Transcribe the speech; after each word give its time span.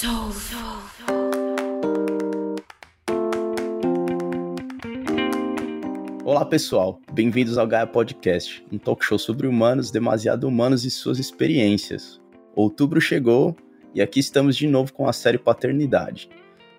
Soul. 0.00 0.32
Olá 6.24 6.46
pessoal, 6.46 6.98
bem-vindos 7.12 7.58
ao 7.58 7.66
Gaia 7.66 7.86
Podcast, 7.86 8.64
um 8.72 8.78
talk 8.78 9.04
show 9.04 9.18
sobre 9.18 9.46
humanos, 9.46 9.90
demasiado 9.90 10.44
humanos 10.48 10.86
e 10.86 10.90
suas 10.90 11.18
experiências. 11.18 12.18
Outubro 12.56 12.98
chegou 12.98 13.54
e 13.94 14.00
aqui 14.00 14.20
estamos 14.20 14.56
de 14.56 14.66
novo 14.66 14.90
com 14.90 15.06
a 15.06 15.12
série 15.12 15.36
Paternidade. 15.36 16.30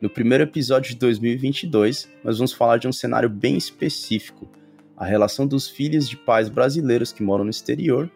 No 0.01 0.09
primeiro 0.09 0.45
episódio 0.45 0.89
de 0.89 0.97
2022, 0.97 2.09
nós 2.23 2.39
vamos 2.39 2.53
falar 2.53 2.77
de 2.77 2.87
um 2.87 2.91
cenário 2.91 3.29
bem 3.29 3.55
específico, 3.55 4.49
a 4.97 5.05
relação 5.05 5.45
dos 5.45 5.69
filhos 5.69 6.09
de 6.09 6.17
pais 6.17 6.49
brasileiros 6.49 7.11
que 7.13 7.21
moram 7.21 7.43
no 7.43 7.51
exterior 7.51 8.09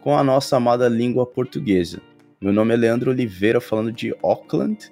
com 0.00 0.16
a 0.16 0.22
nossa 0.22 0.56
amada 0.56 0.88
língua 0.88 1.26
portuguesa. 1.26 2.00
Meu 2.42 2.52
nome 2.52 2.74
é 2.74 2.76
Leandro 2.76 3.12
Oliveira, 3.12 3.60
falando 3.60 3.92
de 3.92 4.12
Auckland. 4.20 4.90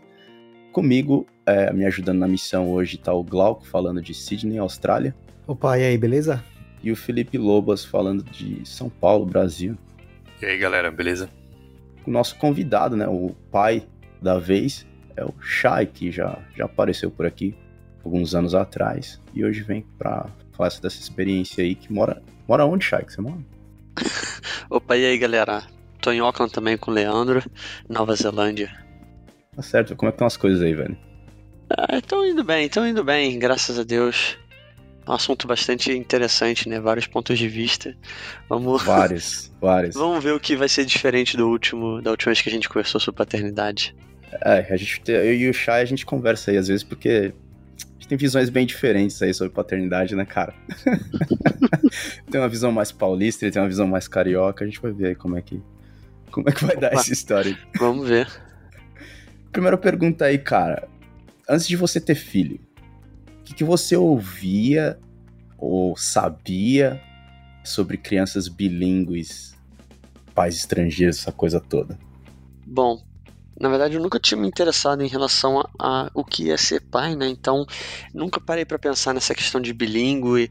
Comigo, 0.71 1.27
é, 1.45 1.73
me 1.73 1.85
ajudando 1.85 2.21
na 2.21 2.29
missão 2.29 2.71
hoje, 2.71 2.95
está 2.95 3.13
o 3.13 3.25
Glauco, 3.25 3.67
falando 3.67 4.01
de 4.01 4.15
Sydney, 4.15 4.57
Austrália. 4.57 5.13
Opa, 5.49 5.77
e 5.77 5.83
aí, 5.83 5.99
beleza? 5.99 6.45
E 6.81 6.93
o 6.93 6.97
Felipe 6.97 7.37
Lobas, 7.37 7.85
falando 7.85 8.23
de 8.23 8.65
São 8.65 8.89
Paulo, 8.89 9.27
Brasil. 9.27 9.77
E 10.41 10.47
aí, 10.47 10.57
galera, 10.59 10.93
beleza? 10.93 11.29
O 12.07 12.11
nosso 12.13 12.37
convidado, 12.37 12.97
né, 12.97 13.09
o 13.09 13.35
pai 13.51 13.85
da 14.23 14.39
vez, 14.39 14.87
é 15.17 15.25
o 15.25 15.35
Shai, 15.41 15.87
que 15.87 16.13
já, 16.13 16.39
já 16.55 16.67
apareceu 16.67 17.11
por 17.11 17.27
aqui 17.27 17.57
alguns 18.05 18.33
anos 18.33 18.55
atrás. 18.55 19.21
E 19.35 19.45
hoje 19.45 19.63
vem 19.63 19.85
para 19.99 20.29
falar 20.53 20.69
dessa 20.69 21.01
experiência 21.01 21.65
aí 21.65 21.75
que 21.75 21.93
mora. 21.93 22.23
Mora 22.47 22.65
onde, 22.65 22.85
Shai, 22.85 23.05
que 23.05 23.13
você 23.13 23.21
mora? 23.21 23.41
Opa, 24.71 24.97
e 24.97 25.05
aí, 25.05 25.19
galera? 25.19 25.65
Tô 26.01 26.11
em 26.11 26.21
Auckland 26.21 26.53
também 26.53 26.77
com 26.77 26.91
o 26.91 26.95
Leandro, 26.95 27.43
Nova 27.89 28.15
Zelândia. 28.15 28.71
Tá 29.55 29.63
certo, 29.63 29.95
como 29.95 30.09
é 30.09 30.13
que 30.13 30.17
estão 30.17 30.27
as 30.27 30.37
coisas 30.37 30.63
aí, 30.63 30.75
velho? 30.75 30.97
Ah, 31.77 31.99
estão 31.99 32.27
indo 32.27 32.43
bem, 32.43 32.67
estão 32.67 32.87
indo 32.87 33.05
bem, 33.05 33.39
graças 33.39 33.79
a 33.79 33.85
Deus. 33.85 34.39
Um 35.07 35.13
assunto 35.13 35.47
bastante 35.47 35.93
interessante, 35.93 36.69
né? 36.69 36.81
Vários 36.81 37.07
pontos 37.07 37.39
de 37.39 37.49
vista. 37.49 37.97
Vamos. 38.49 38.83
Vários, 38.85 39.53
vários. 39.61 39.95
Vamos 39.95 40.23
ver 40.23 40.33
o 40.33 40.41
que 40.41 40.57
vai 40.57 40.69
ser 40.69 40.85
diferente 40.85 41.37
do 41.37 41.49
último, 41.49 42.01
da 42.01 42.11
última 42.11 42.31
vez 42.31 42.41
que 42.41 42.49
a 42.49 42.53
gente 42.53 42.69
conversou 42.69 43.01
sobre 43.01 43.19
paternidade. 43.19 43.95
É, 44.45 44.73
a 44.73 44.77
gente, 44.77 45.03
eu 45.07 45.35
e 45.35 45.51
o 45.51 45.55
Chay 45.55 45.83
a 45.83 45.85
gente 45.85 46.07
conversa 46.07 46.51
aí 46.51 46.57
às 46.57 46.69
vezes 46.69 46.85
porque 46.85 47.35
a 47.79 47.93
gente 47.95 48.09
tem 48.09 48.17
visões 48.17 48.49
bem 48.49 48.65
diferentes 48.65 49.21
aí 49.21 49.35
sobre 49.35 49.53
paternidade, 49.53 50.15
né, 50.15 50.25
cara? 50.25 50.55
tem 52.31 52.41
uma 52.41 52.49
visão 52.49 52.71
mais 52.71 52.93
paulista, 52.93 53.45
ele 53.45 53.53
tem 53.53 53.61
uma 53.61 53.69
visão 53.69 53.89
mais 53.89 54.07
carioca, 54.07 54.65
a 54.65 54.67
gente 54.67 54.81
vai 54.81 54.93
ver 54.93 55.09
aí 55.09 55.15
como 55.17 55.37
é 55.37 55.43
que 55.43 55.61
como 56.31 56.49
é 56.49 56.53
que 56.53 56.65
vai 56.65 56.77
Opa. 56.77 56.81
dar 56.81 56.93
essa 56.93 57.13
história. 57.13 57.59
Vamos 57.79 58.09
ver. 58.09 58.29
Primeira 59.53 59.77
pergunta 59.77 60.27
aí, 60.27 60.39
cara. 60.39 60.89
Antes 61.49 61.67
de 61.67 61.77
você 61.77 62.01
ter 62.01 62.15
filho, 62.15 62.61
o 63.41 63.43
que, 63.43 63.55
que 63.55 63.65
você 63.65 63.97
ouvia 63.97 64.99
ou 65.59 65.97
sabia 65.97 67.01
sobre 67.65 67.97
crianças 67.97 68.49
bilíngues, 68.49 69.57
pais 70.35 70.57
estrangeiros, 70.57 71.19
essa 71.19 71.33
coisa 71.33 71.61
toda? 71.61 71.99
Bom, 72.65 73.03
na 73.61 73.69
verdade, 73.69 73.97
eu 73.97 74.01
nunca 74.01 74.19
tinha 74.19 74.41
me 74.41 74.49
interessado 74.49 75.03
em 75.03 75.09
relação 75.09 75.61
a, 75.61 75.69
a 75.79 76.11
o 76.15 76.25
que 76.25 76.51
é 76.51 76.57
ser 76.57 76.81
pai, 76.81 77.15
né? 77.15 77.29
Então, 77.29 77.67
nunca 78.15 78.41
parei 78.41 78.65
para 78.65 78.79
pensar 78.79 79.13
nessa 79.13 79.35
questão 79.35 79.61
de 79.61 79.75
bilíngue, 79.75 80.49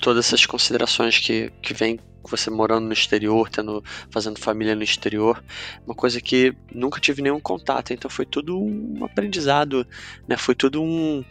todas 0.00 0.26
essas 0.26 0.46
considerações 0.46 1.18
que, 1.18 1.50
que 1.62 1.74
vem 1.74 1.98
você 2.28 2.50
morando 2.50 2.86
no 2.86 2.92
exterior, 2.92 3.48
tendo, 3.48 3.82
fazendo 4.10 4.38
família 4.38 4.74
no 4.74 4.82
exterior, 4.82 5.42
uma 5.86 5.94
coisa 5.94 6.20
que 6.20 6.54
nunca 6.72 7.00
tive 7.00 7.22
nenhum 7.22 7.40
contato, 7.40 7.92
então 7.92 8.10
foi 8.10 8.26
tudo 8.26 8.58
um 8.58 9.04
aprendizado, 9.04 9.86
né? 10.28 10.36
Foi 10.36 10.54
tudo 10.54 10.82
um, 10.82 11.24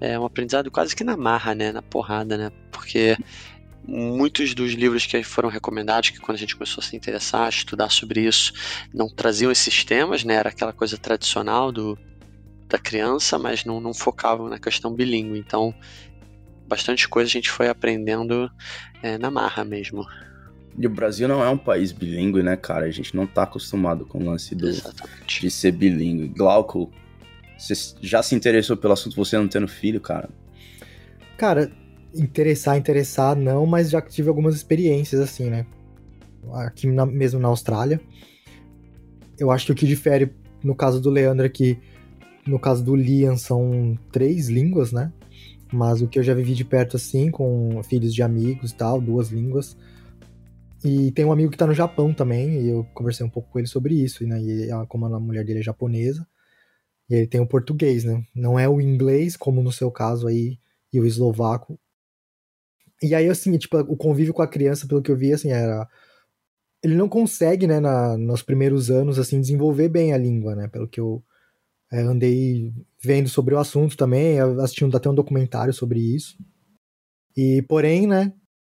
é, 0.00 0.18
um 0.18 0.24
aprendizado 0.24 0.70
quase 0.70 0.94
que 0.94 1.04
na 1.04 1.16
marra, 1.16 1.54
né? 1.54 1.72
Na 1.72 1.82
porrada, 1.82 2.36
né? 2.36 2.50
Porque 2.70 3.16
muitos 3.86 4.54
dos 4.54 4.72
livros 4.72 5.06
que 5.06 5.22
foram 5.22 5.48
recomendados, 5.48 6.10
que 6.10 6.18
quando 6.18 6.36
a 6.36 6.40
gente 6.40 6.56
começou 6.56 6.82
a 6.82 6.84
se 6.84 6.96
interessar, 6.96 7.46
a 7.46 7.48
estudar 7.48 7.90
sobre 7.90 8.20
isso, 8.20 8.52
não 8.92 9.08
traziam 9.08 9.52
esses 9.52 9.84
temas, 9.84 10.24
né? 10.24 10.34
Era 10.34 10.48
aquela 10.48 10.72
coisa 10.72 10.96
tradicional 10.96 11.70
do, 11.70 11.98
da 12.68 12.78
criança, 12.78 13.38
mas 13.38 13.64
não, 13.64 13.80
não 13.80 13.94
focavam 13.94 14.48
na 14.48 14.58
questão 14.58 14.92
bilíngue. 14.94 15.38
Então, 15.38 15.74
bastante 16.66 17.08
coisa 17.08 17.28
a 17.28 17.32
gente 17.32 17.50
foi 17.50 17.68
aprendendo 17.68 18.50
é, 19.02 19.18
na 19.18 19.30
marra 19.30 19.64
mesmo. 19.64 20.04
E 20.76 20.86
o 20.86 20.90
Brasil 20.90 21.28
não 21.28 21.42
é 21.42 21.48
um 21.48 21.58
país 21.58 21.92
bilíngue, 21.92 22.42
né, 22.42 22.56
cara? 22.56 22.86
A 22.86 22.90
gente 22.90 23.14
não 23.14 23.26
tá 23.26 23.44
acostumado 23.44 24.04
com 24.04 24.18
o 24.18 24.24
lance 24.24 24.54
do, 24.54 24.70
de 25.26 25.50
ser 25.50 25.72
bilíngue. 25.72 26.28
Glauco, 26.28 26.90
você 27.56 27.74
já 28.00 28.22
se 28.22 28.34
interessou 28.34 28.76
pelo 28.76 28.92
assunto 28.92 29.14
você 29.14 29.36
não 29.36 29.46
tendo 29.46 29.68
filho, 29.68 30.00
cara? 30.00 30.28
Cara, 31.36 31.70
interessar, 32.14 32.76
interessar, 32.76 33.36
não, 33.36 33.66
mas 33.66 33.90
já 33.90 34.00
tive 34.00 34.28
algumas 34.28 34.54
experiências 34.54 35.20
assim, 35.20 35.48
né? 35.48 35.66
Aqui 36.52 36.86
na, 36.86 37.06
mesmo 37.06 37.40
na 37.40 37.48
Austrália. 37.48 38.00
Eu 39.38 39.50
acho 39.50 39.66
que 39.66 39.72
o 39.72 39.74
que 39.74 39.86
difere 39.86 40.32
no 40.62 40.74
caso 40.74 41.00
do 41.00 41.10
Leandro 41.10 41.46
é 41.46 41.48
que 41.48 41.78
no 42.46 42.58
caso 42.58 42.84
do 42.84 42.94
Liam 42.94 43.36
são 43.36 43.98
três 44.12 44.48
línguas, 44.48 44.92
né? 44.92 45.12
Mas 45.72 46.02
o 46.02 46.08
que 46.08 46.18
eu 46.18 46.22
já 46.22 46.34
vivi 46.34 46.54
de 46.54 46.64
perto 46.64 46.96
assim, 46.96 47.30
com 47.30 47.82
filhos 47.82 48.14
de 48.14 48.22
amigos 48.22 48.70
e 48.70 48.74
tal, 48.74 49.00
duas 49.00 49.30
línguas. 49.30 49.76
E 50.84 51.10
tem 51.12 51.24
um 51.24 51.32
amigo 51.32 51.50
que 51.50 51.56
tá 51.56 51.66
no 51.66 51.74
Japão 51.74 52.12
também, 52.12 52.60
e 52.60 52.68
eu 52.68 52.84
conversei 52.94 53.24
um 53.24 53.30
pouco 53.30 53.50
com 53.50 53.58
ele 53.58 53.68
sobre 53.68 53.94
isso, 53.94 54.26
né? 54.26 54.40
E 54.40 54.68
como 54.88 55.06
a 55.06 55.20
mulher 55.20 55.44
dele 55.44 55.60
é 55.60 55.62
japonesa, 55.62 56.26
e 57.08 57.14
ele 57.14 57.26
tem 57.26 57.40
o 57.40 57.46
português, 57.46 58.04
né? 58.04 58.24
Não 58.34 58.58
é 58.58 58.68
o 58.68 58.80
inglês, 58.80 59.36
como 59.36 59.62
no 59.62 59.72
seu 59.72 59.90
caso 59.90 60.26
aí, 60.26 60.58
e 60.92 61.00
o 61.00 61.06
eslovaco, 61.06 61.78
e 63.02 63.14
aí, 63.14 63.28
assim, 63.28 63.56
tipo, 63.58 63.76
o 63.80 63.96
convívio 63.96 64.32
com 64.32 64.42
a 64.42 64.48
criança, 64.48 64.86
pelo 64.86 65.02
que 65.02 65.10
eu 65.10 65.16
vi, 65.16 65.32
assim, 65.32 65.50
era. 65.50 65.88
Ele 66.82 66.94
não 66.94 67.08
consegue, 67.08 67.66
né, 67.66 67.80
na, 67.80 68.16
nos 68.16 68.42
primeiros 68.42 68.90
anos, 68.90 69.18
assim, 69.18 69.40
desenvolver 69.40 69.88
bem 69.88 70.12
a 70.12 70.18
língua, 70.18 70.54
né? 70.54 70.68
Pelo 70.68 70.88
que 70.88 71.00
eu 71.00 71.22
é, 71.92 72.00
andei 72.00 72.72
vendo 73.02 73.28
sobre 73.28 73.54
o 73.54 73.58
assunto 73.58 73.96
também, 73.96 74.40
assistindo 74.40 74.96
até 74.96 75.08
um 75.08 75.14
documentário 75.14 75.72
sobre 75.72 76.00
isso. 76.00 76.36
E, 77.36 77.62
porém, 77.62 78.06
né, 78.06 78.32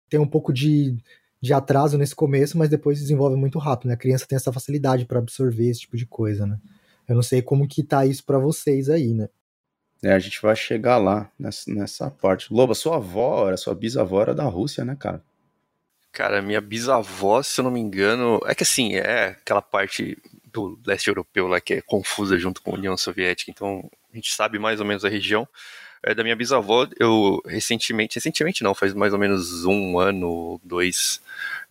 tem 0.08 0.20
um 0.20 0.26
pouco 0.26 0.52
de, 0.52 0.96
de 1.44 1.52
atraso 1.52 1.98
nesse 1.98 2.14
começo, 2.14 2.56
mas 2.56 2.70
depois 2.70 2.98
desenvolve 2.98 3.36
muito 3.36 3.58
rápido, 3.58 3.88
né? 3.88 3.94
A 3.94 3.98
criança 3.98 4.26
tem 4.26 4.34
essa 4.34 4.50
facilidade 4.50 5.04
para 5.04 5.18
absorver 5.18 5.68
esse 5.68 5.80
tipo 5.80 5.94
de 5.94 6.06
coisa, 6.06 6.46
né? 6.46 6.58
Eu 7.06 7.14
não 7.14 7.22
sei 7.22 7.42
como 7.42 7.68
que 7.68 7.82
tá 7.82 8.06
isso 8.06 8.24
para 8.24 8.38
vocês 8.38 8.88
aí, 8.88 9.12
né? 9.12 9.28
É, 10.02 10.14
a 10.14 10.18
gente 10.18 10.40
vai 10.40 10.56
chegar 10.56 10.96
lá 10.96 11.30
nessa, 11.38 11.70
nessa 11.70 12.10
parte. 12.10 12.52
Loba, 12.52 12.74
sua 12.74 12.96
avó, 12.96 13.46
era 13.46 13.58
sua 13.58 13.74
bisavó 13.74 14.22
era 14.22 14.34
da 14.34 14.44
Rússia, 14.44 14.86
né, 14.86 14.96
cara? 14.98 15.22
Cara, 16.10 16.40
minha 16.40 16.62
bisavó, 16.62 17.42
se 17.42 17.60
eu 17.60 17.64
não 17.64 17.70
me 17.70 17.80
engano, 17.80 18.40
é 18.46 18.54
que 18.54 18.62
assim, 18.62 18.94
é 18.94 19.26
aquela 19.26 19.60
parte 19.60 20.16
do 20.50 20.78
leste 20.86 21.08
europeu 21.08 21.46
lá 21.46 21.60
que 21.60 21.74
é 21.74 21.82
confusa 21.82 22.38
junto 22.38 22.62
com 22.62 22.70
a 22.70 22.74
União 22.74 22.96
Soviética, 22.96 23.50
então 23.50 23.90
a 24.10 24.16
gente 24.16 24.32
sabe 24.32 24.58
mais 24.58 24.80
ou 24.80 24.86
menos 24.86 25.04
a 25.04 25.10
região. 25.10 25.46
É, 26.06 26.14
da 26.14 26.22
minha 26.22 26.36
bisavó, 26.36 26.86
eu 27.00 27.40
recentemente, 27.46 28.16
recentemente 28.16 28.62
não, 28.62 28.74
faz 28.74 28.92
mais 28.92 29.14
ou 29.14 29.18
menos 29.18 29.64
um 29.64 29.98
ano, 29.98 30.60
dois, 30.62 31.18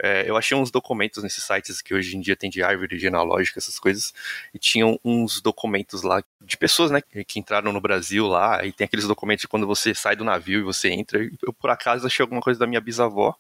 é, 0.02 0.28
eu 0.28 0.36
achei 0.36 0.58
uns 0.58 0.72
documentos 0.72 1.22
nesses 1.22 1.44
sites 1.44 1.84
que 1.84 1.94
hoje 1.94 2.18
em 2.18 2.20
dia 2.20 2.36
tem 2.36 2.50
de 2.50 2.64
árvore 2.64 2.98
genealógica, 2.98 3.60
essas 3.60 3.78
coisas, 3.78 4.12
e 4.52 4.58
tinham 4.58 5.00
uns 5.06 5.40
documentos 5.40 6.02
lá 6.02 6.24
de 6.42 6.58
pessoas, 6.58 6.90
né, 6.90 7.00
que 7.28 7.40
entraram 7.40 7.72
no 7.72 7.80
Brasil 7.80 8.26
lá, 8.26 8.66
e 8.66 8.72
tem 8.72 8.86
aqueles 8.86 9.06
documentos 9.06 9.42
de 9.42 9.48
quando 9.48 9.68
você 9.68 9.94
sai 9.94 10.16
do 10.16 10.24
navio 10.24 10.62
e 10.62 10.64
você 10.64 10.90
entra. 10.90 11.20
Eu, 11.44 11.54
por 11.54 11.70
acaso, 11.70 12.08
achei 12.08 12.24
alguma 12.24 12.42
coisa 12.42 12.60
da 12.60 12.66
minha 12.66 12.82
bisavó, 12.82 13.38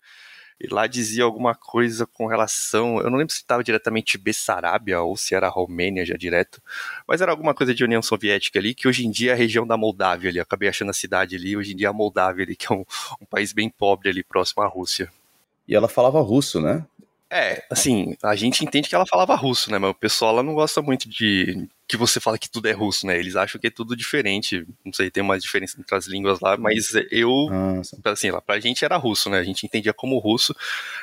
e 0.59 0.67
lá 0.73 0.87
dizia 0.87 1.23
alguma 1.23 1.55
coisa 1.55 2.05
com 2.05 2.27
relação. 2.27 2.99
Eu 2.99 3.09
não 3.09 3.17
lembro 3.17 3.33
se 3.33 3.39
estava 3.39 3.63
diretamente 3.63 4.17
Bessarabia 4.17 5.01
ou 5.01 5.15
se 5.17 5.35
era 5.35 5.49
Romênia 5.49 6.05
já 6.05 6.15
direto, 6.15 6.61
mas 7.07 7.21
era 7.21 7.31
alguma 7.31 7.53
coisa 7.53 7.73
de 7.73 7.83
União 7.83 8.01
Soviética 8.01 8.59
ali, 8.59 8.73
que 8.73 8.87
hoje 8.87 9.05
em 9.05 9.11
dia 9.11 9.31
é 9.31 9.33
a 9.33 9.37
região 9.37 9.65
da 9.65 9.77
Moldávia 9.77 10.29
ali. 10.29 10.39
Acabei 10.39 10.69
achando 10.69 10.89
a 10.89 10.93
cidade 10.93 11.35
ali, 11.35 11.57
hoje 11.57 11.73
em 11.73 11.75
dia 11.75 11.87
é 11.87 11.89
a 11.89 11.93
Moldávia 11.93 12.45
ali, 12.45 12.55
que 12.55 12.71
é 12.71 12.75
um, 12.75 12.85
um 13.21 13.25
país 13.25 13.53
bem 13.53 13.69
pobre 13.69 14.09
ali, 14.09 14.23
próximo 14.23 14.63
à 14.63 14.67
Rússia. 14.67 15.11
E 15.67 15.75
ela 15.75 15.87
falava 15.87 16.19
russo, 16.21 16.59
né? 16.59 16.85
É, 17.35 17.65
assim, 17.67 18.15
a 18.21 18.35
gente 18.35 18.63
entende 18.63 18.87
que 18.87 18.93
ela 18.93 19.07
falava 19.07 19.33
russo, 19.33 19.71
né? 19.71 19.79
Mas 19.79 19.89
o 19.89 19.95
pessoal 19.95 20.33
ela 20.33 20.43
não 20.43 20.53
gosta 20.53 20.83
muito 20.83 21.09
de 21.09 21.67
que 21.87 21.97
você 21.97 22.19
fala 22.19 22.37
que 22.37 22.47
tudo 22.47 22.67
é 22.67 22.71
russo, 22.71 23.07
né? 23.07 23.17
Eles 23.17 23.35
acham 23.35 23.59
que 23.59 23.65
é 23.65 23.71
tudo 23.71 23.95
diferente. 23.95 24.63
Não 24.85 24.93
sei, 24.93 25.09
tem 25.09 25.23
uma 25.23 25.39
diferença 25.39 25.75
entre 25.79 25.95
as 25.95 26.05
línguas 26.05 26.39
lá, 26.39 26.55
mas 26.57 26.91
eu, 27.09 27.31
ah, 27.51 28.11
assim, 28.11 28.29
lá 28.29 28.39
pra 28.39 28.59
gente 28.59 28.85
era 28.85 28.97
russo, 28.97 29.31
né? 29.31 29.39
A 29.39 29.43
gente 29.43 29.65
entendia 29.65 29.95
como 29.95 30.19
russo, 30.19 30.55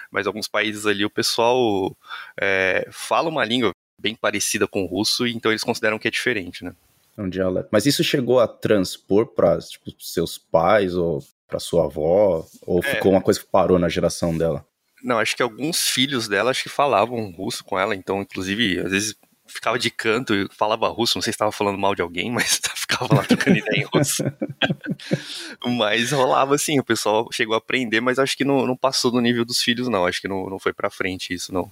mas 0.08 0.28
alguns 0.28 0.46
países 0.46 0.86
ali 0.86 1.04
o 1.04 1.10
pessoal 1.10 1.96
é, 2.40 2.86
fala 2.92 3.28
uma 3.28 3.44
língua 3.44 3.72
bem 3.98 4.14
parecida 4.14 4.68
com 4.68 4.84
o 4.84 4.86
russo, 4.86 5.26
então 5.26 5.50
eles 5.50 5.64
consideram 5.64 5.98
que 5.98 6.06
é 6.06 6.12
diferente, 6.12 6.64
né? 6.64 6.72
É 7.18 7.22
um 7.22 7.28
dialeto. 7.28 7.70
Mas 7.72 7.86
isso 7.86 8.04
chegou 8.04 8.38
a 8.38 8.46
transpor 8.46 9.26
para 9.26 9.58
tipo, 9.58 9.92
seus 9.98 10.38
pais 10.38 10.94
ou 10.94 11.24
para 11.48 11.58
sua 11.58 11.86
avó? 11.86 12.46
Ou 12.64 12.78
é. 12.78 12.82
ficou 12.82 13.10
uma 13.10 13.20
coisa 13.20 13.40
que 13.40 13.46
parou 13.46 13.80
na 13.80 13.88
geração 13.88 14.38
dela? 14.38 14.64
Não, 15.02 15.18
acho 15.18 15.36
que 15.36 15.42
alguns 15.42 15.88
filhos 15.88 16.28
dela 16.28 16.50
acho 16.50 16.64
que 16.64 16.68
falavam 16.68 17.30
russo 17.30 17.64
com 17.64 17.78
ela, 17.78 17.94
então, 17.94 18.20
inclusive, 18.20 18.80
às 18.80 18.90
vezes 18.90 19.16
ficava 19.46 19.78
de 19.78 19.90
canto 19.90 20.34
e 20.34 20.48
falava 20.50 20.88
russo, 20.88 21.16
não 21.16 21.22
sei 21.22 21.32
se 21.32 21.34
estava 21.34 21.52
falando 21.52 21.78
mal 21.78 21.94
de 21.94 22.02
alguém, 22.02 22.30
mas 22.32 22.60
ficava 22.74 23.14
lá 23.14 23.24
trocando 23.24 23.58
ideia 23.58 23.80
em 23.80 23.84
russo. 23.84 24.22
mas 25.78 26.12
rolava 26.12 26.54
assim, 26.54 26.78
o 26.78 26.84
pessoal 26.84 27.28
chegou 27.32 27.54
a 27.54 27.58
aprender, 27.58 28.00
mas 28.00 28.18
acho 28.18 28.36
que 28.36 28.44
não, 28.44 28.66
não 28.66 28.76
passou 28.76 29.10
do 29.10 29.20
nível 29.20 29.44
dos 29.44 29.58
filhos, 29.58 29.88
não. 29.88 30.06
Acho 30.06 30.20
que 30.20 30.28
não, 30.28 30.48
não 30.48 30.58
foi 30.58 30.72
pra 30.72 30.90
frente 30.90 31.34
isso, 31.34 31.52
não. 31.52 31.70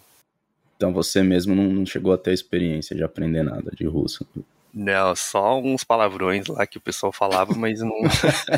Então 0.76 0.92
você 0.92 1.22
mesmo 1.22 1.54
não, 1.54 1.64
não 1.64 1.86
chegou 1.86 2.12
a 2.12 2.18
ter 2.18 2.30
a 2.30 2.34
experiência 2.34 2.94
de 2.94 3.02
aprender 3.02 3.42
nada 3.42 3.70
de 3.74 3.84
russo. 3.86 4.26
Não, 4.80 5.16
só 5.16 5.60
uns 5.60 5.82
palavrões 5.82 6.46
lá 6.46 6.64
que 6.64 6.78
o 6.78 6.80
pessoal 6.80 7.10
falava, 7.10 7.52
mas 7.52 7.80
não 7.80 7.96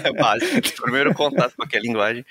é 0.05 0.13
básico. 0.13 0.83
Primeiro 0.83 1.15
contato 1.15 1.57
com 1.57 1.63
aquela 1.63 1.83
linguagem, 1.83 2.27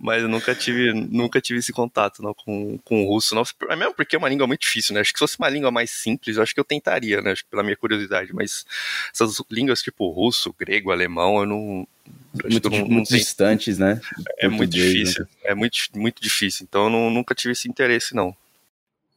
mas 0.00 0.22
eu 0.22 0.30
nunca 0.30 0.54
tive, 0.54 0.94
nunca 0.94 1.42
tive 1.42 1.58
esse 1.58 1.70
contato 1.70 2.22
não, 2.22 2.32
com, 2.32 2.78
com 2.78 3.04
o 3.04 3.06
russo, 3.06 3.34
não. 3.34 3.42
É 3.68 3.76
mesmo 3.76 3.92
porque 3.92 4.16
é 4.16 4.18
uma 4.18 4.30
língua 4.30 4.46
muito 4.46 4.62
difícil, 4.62 4.94
né? 4.94 5.02
Acho 5.02 5.12
que 5.12 5.18
se 5.18 5.24
fosse 5.24 5.38
uma 5.38 5.50
língua 5.50 5.70
mais 5.70 5.90
simples, 5.90 6.38
eu 6.38 6.42
acho 6.42 6.54
que 6.54 6.60
eu 6.60 6.64
tentaria, 6.64 7.20
né? 7.20 7.32
Acho 7.32 7.44
que 7.44 7.50
pela 7.50 7.62
minha 7.62 7.76
curiosidade, 7.76 8.32
mas 8.32 8.64
essas 9.12 9.42
línguas 9.50 9.82
tipo 9.82 10.10
russo, 10.10 10.54
grego, 10.58 10.90
alemão, 10.90 11.40
eu 11.40 11.46
não. 11.46 11.88
Muito, 12.50 12.70
não, 12.70 12.78
muito 12.78 13.10
não 13.10 13.18
distantes, 13.18 13.78
né? 13.78 14.00
É 14.38 14.48
muito 14.48 14.70
difícil, 14.70 15.20
né? 15.22 15.28
é 15.44 15.54
muito, 15.54 15.76
muito 15.94 16.22
difícil. 16.22 16.64
Então 16.66 16.84
eu 16.84 16.90
não, 16.90 17.10
nunca 17.10 17.34
tive 17.34 17.52
esse 17.52 17.68
interesse, 17.68 18.14
não. 18.14 18.34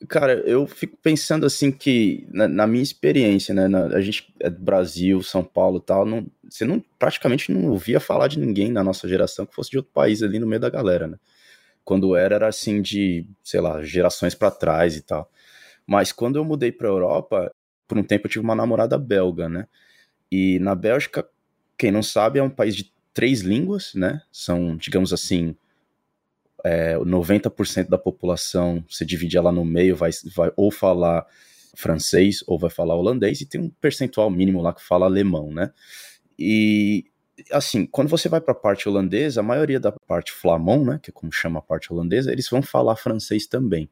Cara, 0.07 0.33
eu 0.47 0.67
fico 0.67 0.95
pensando 1.01 1.43
assim 1.45 1.71
que, 1.71 2.27
na, 2.31 2.47
na 2.47 2.67
minha 2.67 2.83
experiência, 2.83 3.53
né, 3.53 3.67
na, 3.67 3.85
a 3.87 4.01
gente 4.01 4.31
é 4.39 4.47
do 4.47 4.61
Brasil, 4.61 5.23
São 5.23 5.43
Paulo 5.43 5.79
tal, 5.79 6.05
não, 6.05 6.27
você 6.47 6.65
não, 6.65 6.79
praticamente 6.99 7.51
não 7.51 7.71
ouvia 7.71 7.99
falar 7.99 8.27
de 8.27 8.39
ninguém 8.39 8.71
na 8.71 8.83
nossa 8.83 9.07
geração 9.07 9.43
que 9.45 9.55
fosse 9.55 9.71
de 9.71 9.77
outro 9.77 9.91
país 9.91 10.21
ali 10.21 10.37
no 10.37 10.45
meio 10.45 10.59
da 10.61 10.69
galera, 10.69 11.07
né? 11.07 11.17
Quando 11.85 12.15
era, 12.15 12.35
era 12.35 12.47
assim 12.47 12.81
de, 12.81 13.27
sei 13.43 13.61
lá, 13.61 13.81
gerações 13.83 14.35
para 14.35 14.51
trás 14.51 14.97
e 14.97 15.01
tal. 15.01 15.31
Mas 15.87 16.11
quando 16.11 16.37
eu 16.37 16.45
mudei 16.45 16.71
pra 16.71 16.87
Europa, 16.89 17.51
por 17.87 17.97
um 17.97 18.03
tempo 18.03 18.27
eu 18.27 18.31
tive 18.31 18.45
uma 18.45 18.55
namorada 18.55 18.97
belga, 18.97 19.49
né? 19.49 19.67
E 20.31 20.59
na 20.59 20.75
Bélgica, 20.75 21.27
quem 21.77 21.91
não 21.91 22.03
sabe, 22.03 22.39
é 22.39 22.43
um 22.43 22.49
país 22.49 22.75
de 22.75 22.93
três 23.13 23.41
línguas, 23.41 23.93
né? 23.95 24.21
São, 24.31 24.77
digamos 24.77 25.13
assim, 25.13 25.55
é, 26.63 26.97
90% 26.97 27.89
da 27.89 27.97
população, 27.97 28.83
se 28.89 29.05
divide 29.05 29.37
ela 29.37 29.51
no 29.51 29.63
meio, 29.63 29.95
vai, 29.95 30.11
vai 30.35 30.51
ou 30.55 30.71
falar 30.71 31.25
francês 31.75 32.43
ou 32.47 32.57
vai 32.57 32.69
falar 32.69 32.95
holandês, 32.95 33.41
e 33.41 33.45
tem 33.45 33.61
um 33.61 33.69
percentual 33.69 34.29
mínimo 34.29 34.61
lá 34.61 34.73
que 34.73 34.83
fala 34.83 35.05
alemão, 35.05 35.51
né? 35.51 35.71
E 36.37 37.05
assim, 37.51 37.85
quando 37.85 38.07
você 38.07 38.27
vai 38.27 38.41
para 38.41 38.51
a 38.51 38.55
parte 38.55 38.89
holandesa, 38.89 39.41
a 39.41 39.43
maioria 39.43 39.79
da 39.79 39.91
parte 39.91 40.31
flamand, 40.31 40.83
né, 40.83 40.99
que 41.01 41.11
é 41.11 41.13
como 41.13 41.31
chama 41.31 41.59
a 41.59 41.61
parte 41.61 41.93
holandesa, 41.93 42.31
eles 42.31 42.49
vão 42.49 42.61
falar 42.61 42.95
francês 42.95 43.45
também. 43.45 43.89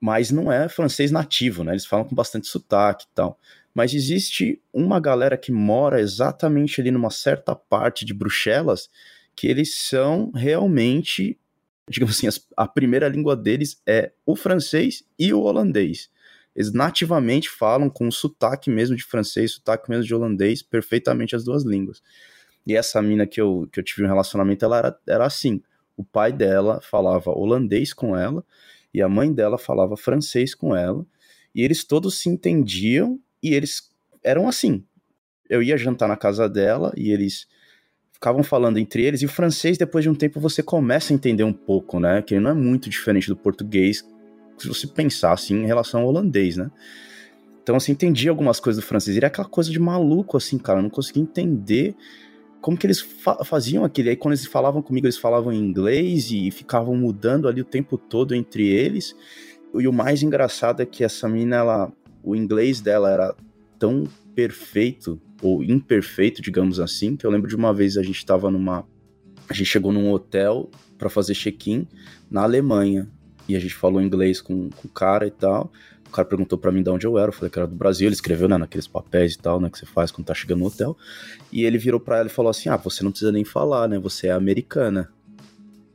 Mas 0.00 0.30
não 0.30 0.50
é 0.50 0.68
francês 0.68 1.10
nativo, 1.10 1.64
né? 1.64 1.72
Eles 1.72 1.86
falam 1.86 2.04
com 2.04 2.14
bastante 2.14 2.46
sotaque 2.46 3.04
e 3.04 3.14
tal. 3.14 3.38
Mas 3.74 3.94
existe 3.94 4.60
uma 4.72 5.00
galera 5.00 5.36
que 5.36 5.50
mora 5.50 6.00
exatamente 6.00 6.80
ali 6.80 6.90
numa 6.90 7.10
certa 7.10 7.54
parte 7.54 8.04
de 8.04 8.12
Bruxelas 8.12 8.90
que 9.36 9.46
eles 9.46 9.76
são 9.76 10.30
realmente, 10.32 11.38
digamos 11.88 12.16
assim, 12.16 12.28
a 12.56 12.66
primeira 12.66 13.08
língua 13.08 13.36
deles 13.36 13.80
é 13.86 14.12
o 14.24 14.36
francês 14.36 15.04
e 15.18 15.32
o 15.32 15.40
holandês. 15.40 16.10
Eles 16.54 16.72
nativamente 16.72 17.50
falam 17.50 17.90
com 17.90 18.10
sotaque 18.10 18.70
mesmo 18.70 18.96
de 18.96 19.02
francês, 19.02 19.52
sotaque 19.52 19.90
mesmo 19.90 20.04
de 20.04 20.14
holandês, 20.14 20.62
perfeitamente 20.62 21.34
as 21.34 21.44
duas 21.44 21.64
línguas. 21.64 22.00
E 22.66 22.76
essa 22.76 23.02
mina 23.02 23.26
que 23.26 23.40
eu, 23.40 23.68
que 23.72 23.80
eu 23.80 23.84
tive 23.84 24.04
um 24.04 24.08
relacionamento, 24.08 24.64
ela 24.64 24.78
era, 24.78 24.98
era 25.06 25.26
assim. 25.26 25.60
O 25.96 26.04
pai 26.04 26.32
dela 26.32 26.80
falava 26.80 27.30
holandês 27.30 27.92
com 27.92 28.16
ela 28.16 28.44
e 28.92 29.02
a 29.02 29.08
mãe 29.08 29.32
dela 29.32 29.58
falava 29.58 29.96
francês 29.96 30.54
com 30.54 30.74
ela. 30.74 31.04
E 31.54 31.62
eles 31.62 31.84
todos 31.84 32.18
se 32.18 32.28
entendiam 32.28 33.20
e 33.42 33.52
eles 33.52 33.90
eram 34.22 34.48
assim. 34.48 34.84
Eu 35.48 35.62
ia 35.62 35.76
jantar 35.76 36.08
na 36.08 36.16
casa 36.16 36.48
dela 36.48 36.92
e 36.96 37.10
eles 37.10 37.46
ficavam 38.14 38.42
falando 38.42 38.78
entre 38.78 39.04
eles, 39.04 39.20
e 39.20 39.26
o 39.26 39.28
francês, 39.28 39.76
depois 39.76 40.02
de 40.02 40.08
um 40.08 40.14
tempo, 40.14 40.40
você 40.40 40.62
começa 40.62 41.12
a 41.12 41.14
entender 41.14 41.44
um 41.44 41.52
pouco, 41.52 42.00
né? 42.00 42.22
Que 42.22 42.34
ele 42.34 42.44
não 42.44 42.52
é 42.52 42.54
muito 42.54 42.88
diferente 42.88 43.28
do 43.28 43.36
português, 43.36 44.08
se 44.56 44.68
você 44.68 44.86
pensar 44.86 45.32
assim, 45.32 45.56
em 45.56 45.66
relação 45.66 46.00
ao 46.00 46.08
holandês, 46.08 46.56
né? 46.56 46.70
Então, 47.62 47.76
assim, 47.76 47.92
entendi 47.92 48.28
algumas 48.28 48.60
coisas 48.60 48.82
do 48.82 48.86
francês. 48.86 49.16
E 49.16 49.18
era 49.18 49.26
aquela 49.26 49.48
coisa 49.48 49.70
de 49.70 49.78
maluco, 49.78 50.36
assim, 50.36 50.58
cara. 50.58 50.78
Eu 50.78 50.82
não 50.82 50.90
conseguia 50.90 51.22
entender 51.22 51.96
como 52.60 52.76
que 52.76 52.86
eles 52.86 53.00
fa 53.00 53.42
faziam 53.42 53.84
aquilo. 53.84 54.10
Aí, 54.10 54.16
quando 54.16 54.34
eles 54.34 54.46
falavam 54.46 54.80
comigo, 54.82 55.06
eles 55.06 55.18
falavam 55.18 55.52
em 55.52 55.58
inglês 55.58 56.30
e 56.30 56.50
ficavam 56.50 56.94
mudando 56.94 57.48
ali 57.48 57.62
o 57.62 57.64
tempo 57.64 57.96
todo 57.98 58.34
entre 58.34 58.68
eles. 58.68 59.16
E 59.74 59.88
o 59.88 59.92
mais 59.92 60.22
engraçado 60.22 60.82
é 60.82 60.86
que 60.86 61.02
essa 61.02 61.28
mina, 61.28 61.56
ela, 61.56 61.92
o 62.22 62.36
inglês 62.36 62.80
dela 62.80 63.10
era 63.10 63.34
tão 63.78 64.04
perfeito 64.34 65.20
ou 65.42 65.62
imperfeito, 65.62 66.40
digamos 66.40 66.80
assim, 66.80 67.16
que 67.16 67.26
eu 67.26 67.30
lembro 67.30 67.48
de 67.48 67.56
uma 67.56 67.72
vez 67.72 67.96
a 67.96 68.02
gente 68.02 68.16
estava 68.16 68.50
numa 68.50 68.86
a 69.48 69.52
gente 69.52 69.66
chegou 69.66 69.92
num 69.92 70.10
hotel 70.10 70.70
para 70.96 71.10
fazer 71.10 71.34
check-in 71.34 71.86
na 72.30 72.42
Alemanha 72.42 73.08
e 73.48 73.54
a 73.54 73.60
gente 73.60 73.74
falou 73.74 74.00
inglês 74.00 74.40
com, 74.40 74.70
com 74.70 74.88
o 74.88 74.90
cara 74.90 75.26
e 75.26 75.30
tal. 75.30 75.70
O 76.06 76.10
cara 76.10 76.26
perguntou 76.26 76.56
para 76.56 76.72
mim 76.72 76.82
de 76.82 76.88
onde 76.88 77.06
eu 77.06 77.18
era, 77.18 77.28
eu 77.28 77.32
falei 77.32 77.50
que 77.50 77.58
era 77.58 77.66
do 77.66 77.74
Brasil, 77.74 78.06
ele 78.06 78.14
escreveu, 78.14 78.48
né, 78.48 78.56
naqueles 78.56 78.86
papéis 78.86 79.34
e 79.34 79.38
tal, 79.38 79.60
né, 79.60 79.68
que 79.68 79.78
você 79.78 79.84
faz 79.84 80.10
quando 80.10 80.26
tá 80.26 80.34
chegando 80.34 80.60
no 80.60 80.66
hotel. 80.66 80.96
E 81.52 81.64
ele 81.64 81.76
virou 81.76 82.00
para 82.00 82.18
ela 82.18 82.28
e 82.28 82.30
falou 82.30 82.50
assim: 82.50 82.68
"Ah, 82.68 82.76
você 82.76 83.02
não 83.02 83.10
precisa 83.10 83.32
nem 83.32 83.44
falar, 83.44 83.88
né? 83.88 83.98
Você 83.98 84.28
é 84.28 84.32
americana". 84.32 85.10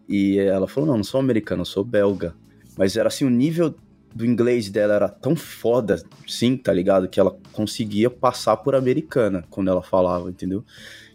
E 0.07 0.37
ela 0.37 0.67
falou: 0.67 0.89
"Não, 0.89 0.97
não 0.97 1.03
sou 1.03 1.19
americana, 1.19 1.61
eu 1.61 1.65
sou 1.65 1.83
belga". 1.83 2.35
Mas 2.77 2.95
era 2.97 3.07
assim 3.07 3.25
o 3.25 3.29
nível 3.29 3.73
do 4.13 4.25
inglês 4.25 4.69
dela 4.69 4.95
era 4.95 5.09
tão 5.09 5.35
foda, 5.35 6.01
sim, 6.27 6.57
tá 6.57 6.73
ligado? 6.73 7.07
Que 7.07 7.19
ela 7.19 7.37
conseguia 7.51 8.09
passar 8.09 8.57
por 8.57 8.75
americana 8.75 9.43
quando 9.49 9.69
ela 9.69 9.81
falava, 9.81 10.29
entendeu? 10.29 10.63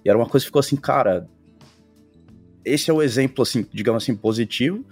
E 0.04 0.08
era 0.08 0.16
uma 0.16 0.28
coisa 0.28 0.44
que 0.44 0.48
ficou 0.48 0.60
assim, 0.60 0.76
cara. 0.76 1.28
Esse 2.64 2.90
é 2.90 2.94
o 2.94 3.02
exemplo, 3.02 3.42
assim, 3.42 3.66
digamos 3.72 4.02
assim, 4.02 4.14
positivo. 4.14 4.84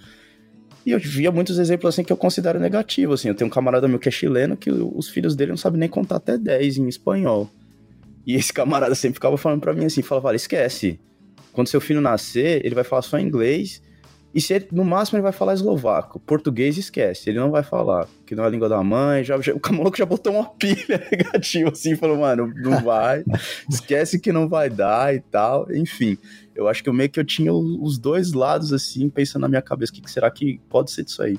E 0.84 0.90
eu 0.90 0.98
via 0.98 1.30
muitos 1.30 1.58
exemplos, 1.58 1.94
assim, 1.94 2.02
que 2.02 2.12
eu 2.12 2.16
considero 2.16 2.58
negativo, 2.58 3.14
assim. 3.14 3.28
Eu 3.28 3.34
tenho 3.34 3.48
um 3.48 3.52
camarada 3.52 3.86
meu 3.86 3.98
que 3.98 4.08
é 4.08 4.12
chileno 4.12 4.56
que 4.56 4.70
os 4.70 5.08
filhos 5.08 5.36
dele 5.36 5.52
não 5.52 5.56
sabem 5.56 5.78
nem 5.78 5.88
contar 5.88 6.16
até 6.16 6.36
10 6.36 6.78
em 6.78 6.88
espanhol. 6.88 7.48
E 8.26 8.34
esse 8.34 8.52
camarada 8.54 8.94
sempre 8.94 9.14
ficava 9.14 9.36
falando 9.38 9.60
para 9.60 9.72
mim 9.72 9.84
assim, 9.84 10.02
falava, 10.02 10.34
esquece. 10.34 11.00
Quando 11.52 11.68
seu 11.68 11.80
filho 11.80 12.00
nascer, 12.00 12.64
ele 12.64 12.74
vai 12.74 12.84
falar 12.84 13.02
só 13.02 13.18
inglês 13.18 13.80
e 14.34 14.40
se 14.40 14.54
ele, 14.54 14.68
no 14.72 14.84
máximo 14.84 15.16
ele 15.16 15.22
vai 15.22 15.32
falar 15.32 15.54
eslovaco. 15.54 16.18
Português 16.20 16.78
esquece, 16.78 17.28
ele 17.28 17.38
não 17.38 17.50
vai 17.50 17.62
falar, 17.62 18.08
que 18.24 18.34
não 18.34 18.44
é 18.44 18.46
a 18.46 18.50
língua 18.50 18.68
da 18.68 18.82
mãe. 18.82 19.22
Já, 19.22 19.40
já, 19.40 19.52
o 19.52 19.60
maluco 19.72 19.96
já 19.96 20.06
botou 20.06 20.32
uma 20.32 20.44
pilha 20.44 21.02
negativa 21.12 21.70
assim, 21.70 21.96
falou, 21.96 22.18
mano, 22.18 22.52
não 22.56 22.82
vai, 22.82 23.24
esquece 23.68 24.18
que 24.18 24.32
não 24.32 24.48
vai 24.48 24.70
dar 24.70 25.14
e 25.14 25.20
tal. 25.20 25.70
Enfim, 25.72 26.16
eu 26.54 26.68
acho 26.68 26.82
que 26.82 26.88
eu 26.88 26.94
meio 26.94 27.10
que 27.10 27.20
eu 27.20 27.24
tinha 27.24 27.52
os 27.52 27.98
dois 27.98 28.32
lados 28.32 28.72
assim, 28.72 29.08
pensando 29.08 29.42
na 29.42 29.48
minha 29.48 29.62
cabeça, 29.62 29.92
o 29.92 29.94
que, 29.94 30.02
que 30.02 30.10
será 30.10 30.30
que 30.30 30.60
pode 30.68 30.90
ser 30.90 31.04
disso 31.04 31.22
aí? 31.22 31.38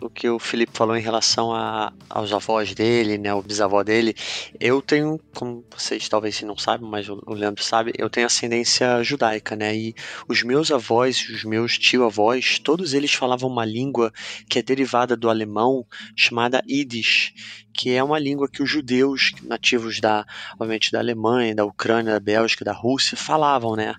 O 0.00 0.08
que 0.08 0.28
o 0.28 0.38
Felipe 0.38 0.72
falou 0.74 0.96
em 0.96 1.00
relação 1.00 1.52
a, 1.52 1.92
aos 2.08 2.32
avós 2.32 2.74
dele, 2.74 3.18
né, 3.18 3.34
o 3.34 3.42
bisavó 3.42 3.82
dele, 3.82 4.14
eu 4.60 4.80
tenho, 4.80 5.18
como 5.34 5.64
vocês 5.76 6.08
talvez 6.08 6.40
não 6.42 6.56
sabem, 6.56 6.88
mas 6.88 7.08
o, 7.08 7.20
Leandro 7.28 7.64
sabe, 7.64 7.92
eu 7.98 8.08
tenho 8.08 8.26
ascendência 8.26 9.02
judaica, 9.02 9.56
né, 9.56 9.74
e 9.74 9.94
os 10.28 10.42
meus 10.42 10.70
avós, 10.70 11.28
os 11.28 11.44
meus 11.44 11.76
tio-avós, 11.76 12.58
todos 12.60 12.94
eles 12.94 13.12
falavam 13.12 13.50
uma 13.50 13.64
língua 13.64 14.12
que 14.48 14.58
é 14.58 14.62
derivada 14.62 15.16
do 15.16 15.28
alemão, 15.28 15.84
chamada 16.16 16.62
Yiddish, 16.68 17.32
que 17.74 17.90
é 17.90 18.02
uma 18.02 18.18
língua 18.18 18.48
que 18.48 18.62
os 18.62 18.70
judeus 18.70 19.32
nativos 19.42 20.00
da, 20.00 20.24
obviamente, 20.54 20.92
da 20.92 21.00
Alemanha, 21.00 21.54
da 21.54 21.64
Ucrânia, 21.64 22.12
da 22.12 22.20
Bélgica, 22.20 22.64
da 22.64 22.72
Rússia, 22.72 23.16
falavam, 23.16 23.74
né, 23.74 23.94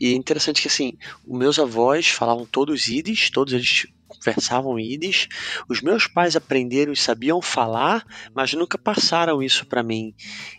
e 0.00 0.08
é 0.08 0.16
interessante 0.16 0.60
que 0.60 0.68
assim, 0.68 0.98
os 1.26 1.38
meus 1.38 1.58
avós 1.58 2.08
falavam 2.08 2.44
todos 2.44 2.88
Yiddish, 2.88 3.30
todos 3.30 3.52
eles 3.52 3.86
conversavam 4.18 4.78
ídis. 4.78 5.28
Os 5.68 5.80
meus 5.80 6.06
pais 6.06 6.36
aprenderam 6.36 6.92
e 6.92 6.96
sabiam 6.96 7.40
falar, 7.40 8.04
mas 8.34 8.52
nunca 8.52 8.78
passaram 8.78 9.42
isso 9.42 9.66
para 9.66 9.82
mim. 9.82 10.14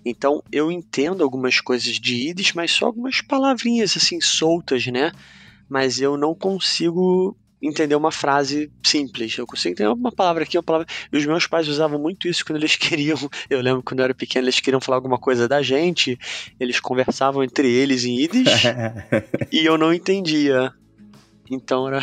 Então 0.06 0.44
eu 0.52 0.72
entendo 0.72 1.24
algumas 1.24 1.60
coisas 1.60 2.00
de 2.00 2.30
ídis, 2.30 2.54
mas 2.54 2.72
só 2.72 2.86
algumas 2.86 3.22
palavrinhas 3.22 3.96
assim 3.98 4.22
soltas, 4.22 4.86
né? 4.88 5.12
Mas 5.68 6.00
eu 6.00 6.16
não 6.18 6.36
consigo 6.36 7.36
entender 7.68 7.96
uma 7.96 8.12
frase 8.12 8.72
simples. 8.84 9.38
Eu 9.38 9.46
consigo 9.48 9.74
entender 9.74 9.90
uma 9.90 10.12
palavra 10.12 10.44
aqui, 10.44 10.58
uma 10.58 10.64
palavra. 10.64 10.88
E 11.12 11.18
os 11.18 11.26
meus 11.26 11.48
pais 11.48 11.68
usavam 11.68 12.00
muito 12.00 12.28
isso 12.28 12.46
quando 12.46 12.58
eles 12.58 12.76
queriam. 12.78 13.18
Eu 13.50 13.62
lembro 13.62 13.84
quando 13.84 14.00
eu 14.00 14.06
era 14.06 14.14
pequeno, 14.14 14.46
eles 14.46 14.60
queriam 14.60 14.82
falar 14.82 14.98
alguma 14.98 15.18
coisa 15.18 15.48
da 15.48 15.62
gente. 15.62 16.18
Eles 16.60 16.80
conversavam 16.80 17.44
entre 17.44 17.70
eles 17.72 18.06
em 18.06 18.20
ídis 18.20 18.64
e 19.52 19.66
eu 19.66 19.78
não 19.78 19.94
entendia. 19.94 20.74
Então 21.50 21.88
era, 21.88 22.00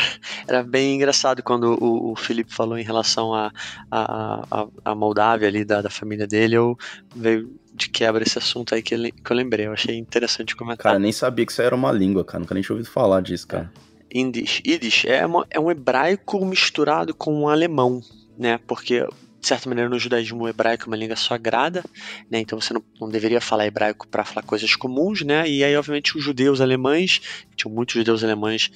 era 0.46 0.62
bem 0.62 0.96
engraçado 0.96 1.42
quando 1.42 1.76
o, 1.80 2.12
o 2.12 2.16
Felipe 2.16 2.54
falou 2.54 2.78
em 2.78 2.84
relação 2.84 3.34
à 3.34 3.52
a, 3.90 4.44
a, 4.50 4.66
a, 4.84 4.94
Moldávia 4.94 5.49
ali 5.49 5.64
da, 5.64 5.82
da 5.82 5.90
família 5.90 6.26
dele, 6.26 6.56
eu 6.56 6.76
veio 7.14 7.54
de 7.75 7.88
quebra 7.88 8.22
esse 8.22 8.38
assunto 8.38 8.75
aí 8.75 8.82
que, 8.82 8.94
eu, 8.94 9.00
que 9.00 9.32
eu 9.32 9.37
lembrei, 9.37 9.66
eu 9.66 9.72
achei 9.72 9.96
interessante 9.96 10.54
comentar. 10.54 10.84
Cara, 10.84 10.99
nem 10.99 11.12
sabia 11.12 11.46
que 11.46 11.52
isso 11.52 11.62
era 11.62 11.75
uma 11.75 11.90
língua, 11.90 12.25
cara, 12.25 12.40
nunca 12.40 12.54
nem 12.54 12.62
tinha 12.62 12.75
ouvido 12.75 12.90
falar 12.90 13.20
disso, 13.20 13.46
cara. 13.46 13.72
Yiddish, 14.14 14.62
Yiddish 14.66 15.04
é, 15.06 15.25
uma, 15.25 15.46
é 15.50 15.58
um 15.58 15.70
hebraico 15.70 16.44
misturado 16.44 17.14
com 17.14 17.34
um 17.34 17.49
alemão, 17.49 18.02
né, 18.38 18.58
porque 18.66 19.06
de 19.42 19.49
certa 19.49 19.68
maneira, 19.68 19.90
no 19.90 19.99
judaísmo, 19.99 20.44
o 20.44 20.49
hebraico 20.49 20.84
é 20.84 20.87
uma 20.87 20.96
língua 20.96 21.16
sagrada, 21.16 21.82
né? 22.30 22.38
Então 22.38 22.61
você 22.61 22.72
não, 22.72 22.82
não 23.00 23.08
deveria 23.08 23.40
falar 23.40 23.66
hebraico 23.66 24.06
para 24.06 24.25
falar 24.25 24.46
coisas 24.46 24.76
comuns, 24.76 25.22
né? 25.22 25.49
E 25.50 25.64
aí, 25.64 25.76
obviamente, 25.76 26.16
os 26.16 26.22
judeus 26.22 26.61
alemães, 26.61 27.20
tinham 27.56 27.75
muitos 27.75 27.96
judeus 27.96 28.22
alemães 28.22 28.70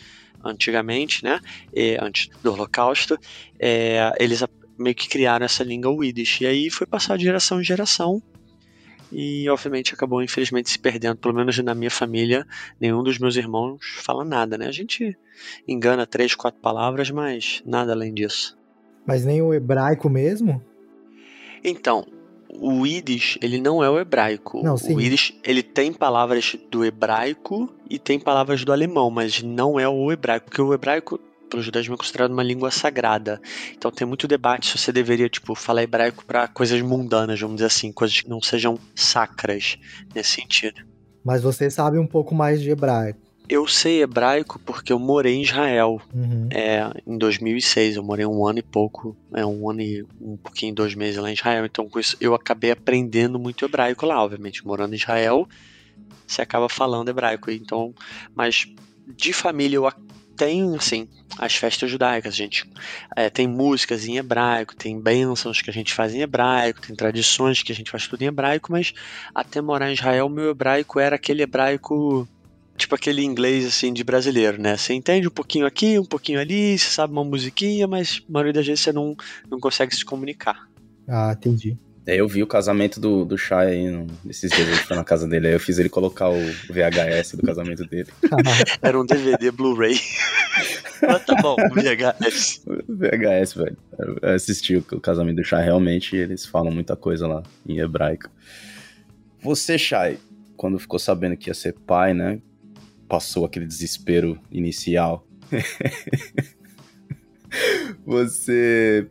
antigamente, 0.44 1.22
né? 1.22 1.40
E, 1.72 1.96
antes 2.02 2.28
do 2.42 2.52
Holocausto, 2.52 3.16
é, 3.60 4.12
eles 4.18 4.42
meio 4.76 4.96
que 4.96 5.08
criaram 5.08 5.46
essa 5.46 5.62
língua 5.62 6.04
Yiddish. 6.04 6.40
E 6.40 6.46
aí 6.46 6.68
foi 6.68 6.84
passar 6.84 7.16
de 7.16 7.22
geração 7.22 7.60
em 7.60 7.64
geração. 7.64 8.20
E 9.12 9.48
obviamente 9.48 9.94
acabou 9.94 10.20
infelizmente 10.20 10.68
se 10.68 10.80
perdendo, 10.80 11.16
pelo 11.16 11.32
menos 11.32 11.56
na 11.60 11.76
minha 11.76 11.92
família, 11.92 12.44
nenhum 12.80 13.04
dos 13.04 13.20
meus 13.20 13.36
irmãos 13.36 13.78
fala 14.02 14.24
nada, 14.24 14.58
né? 14.58 14.66
A 14.66 14.72
gente 14.72 15.16
engana 15.66 16.04
três, 16.04 16.34
quatro 16.34 16.60
palavras, 16.60 17.08
mas 17.08 17.62
nada 17.64 17.92
além 17.92 18.12
disso. 18.12 18.58
Mas 19.06 19.24
nem 19.24 19.40
o 19.40 19.54
hebraico 19.54 20.10
mesmo? 20.10 20.60
Então, 21.62 22.06
o 22.48 22.86
Yiddish, 22.86 23.38
ele 23.42 23.60
não 23.60 23.82
é 23.82 23.88
o 23.88 23.98
hebraico. 23.98 24.62
Não, 24.62 24.74
o 24.74 25.00
Yiddish, 25.00 25.38
ele 25.44 25.62
tem 25.62 25.92
palavras 25.92 26.56
do 26.70 26.84
hebraico 26.84 27.72
e 27.88 27.98
tem 27.98 28.18
palavras 28.18 28.64
do 28.64 28.72
alemão, 28.72 29.10
mas 29.10 29.42
não 29.42 29.78
é 29.78 29.88
o 29.88 30.10
hebraico, 30.10 30.46
porque 30.46 30.62
o 30.62 30.74
hebraico 30.74 31.18
pelo 31.48 31.62
judaísmo 31.62 31.94
é 31.94 31.96
considerado 31.96 32.32
uma 32.32 32.42
língua 32.42 32.70
sagrada. 32.70 33.40
Então 33.76 33.90
tem 33.90 34.06
muito 34.06 34.26
debate 34.26 34.66
se 34.66 34.78
você 34.78 34.92
deveria, 34.92 35.28
tipo, 35.28 35.54
falar 35.54 35.82
hebraico 35.82 36.24
para 36.24 36.48
coisas 36.48 36.80
mundanas, 36.82 37.40
vamos 37.40 37.56
dizer 37.56 37.66
assim, 37.66 37.92
coisas 37.92 38.20
que 38.20 38.28
não 38.28 38.42
sejam 38.42 38.78
sacras 38.94 39.78
nesse 40.14 40.30
sentido. 40.30 40.82
Mas 41.24 41.42
você 41.42 41.70
sabe 41.70 41.98
um 41.98 42.06
pouco 42.06 42.34
mais 42.34 42.60
de 42.60 42.70
hebraico. 42.70 43.25
Eu 43.48 43.66
sei 43.66 44.02
hebraico 44.02 44.58
porque 44.58 44.92
eu 44.92 44.98
morei 44.98 45.34
em 45.34 45.42
Israel 45.42 46.00
uhum. 46.12 46.48
é, 46.50 46.90
em 47.06 47.16
2006. 47.16 47.96
Eu 47.96 48.02
morei 48.02 48.26
um 48.26 48.46
ano 48.46 48.58
e 48.58 48.62
pouco, 48.62 49.16
é 49.32 49.46
um 49.46 49.70
ano 49.70 49.80
e 49.80 50.04
um 50.20 50.36
pouquinho, 50.36 50.74
dois 50.74 50.94
meses 50.94 51.20
lá 51.20 51.30
em 51.30 51.34
Israel. 51.34 51.64
Então 51.64 51.88
com 51.88 52.00
isso 52.00 52.16
eu 52.20 52.34
acabei 52.34 52.70
aprendendo 52.70 53.38
muito 53.38 53.64
hebraico 53.64 54.04
lá, 54.04 54.22
obviamente. 54.22 54.66
Morando 54.66 54.94
em 54.94 54.96
Israel, 54.96 55.48
você 56.26 56.42
acaba 56.42 56.68
falando 56.68 57.08
hebraico. 57.08 57.50
Então, 57.50 57.94
mas 58.34 58.66
de 59.06 59.32
família 59.32 59.76
eu 59.76 59.86
tem, 60.36 60.76
assim, 60.76 61.08
as 61.38 61.56
festas 61.56 61.90
judaicas, 61.90 62.34
a 62.34 62.36
gente 62.36 62.68
é, 63.16 63.30
tem 63.30 63.48
músicas 63.48 64.06
em 64.06 64.18
hebraico, 64.18 64.76
tem 64.76 65.00
bênçãos 65.00 65.62
que 65.62 65.70
a 65.70 65.72
gente 65.72 65.94
faz 65.94 66.14
em 66.14 66.20
hebraico, 66.20 66.82
tem 66.82 66.94
tradições 66.94 67.62
que 67.62 67.72
a 67.72 67.74
gente 67.74 67.90
faz 67.90 68.06
tudo 68.06 68.22
em 68.22 68.26
hebraico, 68.26 68.70
mas 68.70 68.92
até 69.34 69.60
morar 69.60 69.90
em 69.90 69.94
Israel, 69.94 70.28
meu 70.28 70.50
hebraico 70.50 71.00
era 71.00 71.16
aquele 71.16 71.42
hebraico 71.42 72.28
tipo 72.76 72.94
aquele 72.94 73.22
inglês 73.22 73.66
assim 73.66 73.92
de 73.92 74.04
brasileiro, 74.04 74.60
né? 74.60 74.76
Você 74.76 74.94
entende 74.94 75.26
um 75.26 75.30
pouquinho 75.30 75.66
aqui, 75.66 75.98
um 75.98 76.04
pouquinho 76.04 76.40
ali, 76.40 76.78
você 76.78 76.90
sabe 76.90 77.12
uma 77.12 77.24
musiquinha, 77.24 77.86
mas 77.86 78.22
a 78.28 78.32
maioria 78.32 78.52
das 78.52 78.66
vezes 78.66 78.80
você 78.80 78.92
não, 78.92 79.16
não 79.50 79.58
consegue 79.58 79.94
se 79.94 80.04
comunicar. 80.04 80.68
Ah, 81.08 81.34
entendi. 81.36 81.76
É, 82.06 82.14
eu 82.14 82.28
vi 82.28 82.40
o 82.40 82.46
casamento 82.46 83.00
do, 83.00 83.24
do 83.24 83.36
Shai 83.36 83.66
aí, 83.66 84.06
nesses 84.24 84.48
dias 84.52 84.68
eu 84.68 84.76
fui 84.76 84.94
na 84.94 85.02
casa 85.02 85.26
dele, 85.26 85.48
aí 85.48 85.54
eu 85.54 85.60
fiz 85.60 85.76
ele 85.80 85.88
colocar 85.88 86.28
o 86.28 86.38
VHS 86.70 87.32
do 87.34 87.42
casamento 87.42 87.84
dele. 87.84 88.08
Era 88.80 89.00
um 89.00 89.04
DVD 89.04 89.50
Blu-ray. 89.50 89.98
Mas 91.02 91.24
tá 91.26 91.34
bom, 91.42 91.56
VHS. 91.56 92.62
VHS, 92.88 93.54
velho. 93.54 93.76
Eu 94.22 94.34
assisti 94.34 94.76
o 94.76 95.00
casamento 95.00 95.36
do 95.36 95.44
Shai, 95.44 95.64
realmente 95.64 96.14
eles 96.14 96.46
falam 96.46 96.70
muita 96.70 96.94
coisa 96.94 97.26
lá 97.26 97.42
em 97.68 97.80
hebraico. 97.80 98.30
Você, 99.42 99.76
Shai, 99.76 100.18
quando 100.56 100.78
ficou 100.78 101.00
sabendo 101.00 101.36
que 101.36 101.50
ia 101.50 101.54
ser 101.54 101.72
pai, 101.72 102.14
né? 102.14 102.40
Passou 103.08 103.44
aquele 103.44 103.66
desespero 103.66 104.38
inicial. 104.50 105.26
Você 108.04 109.08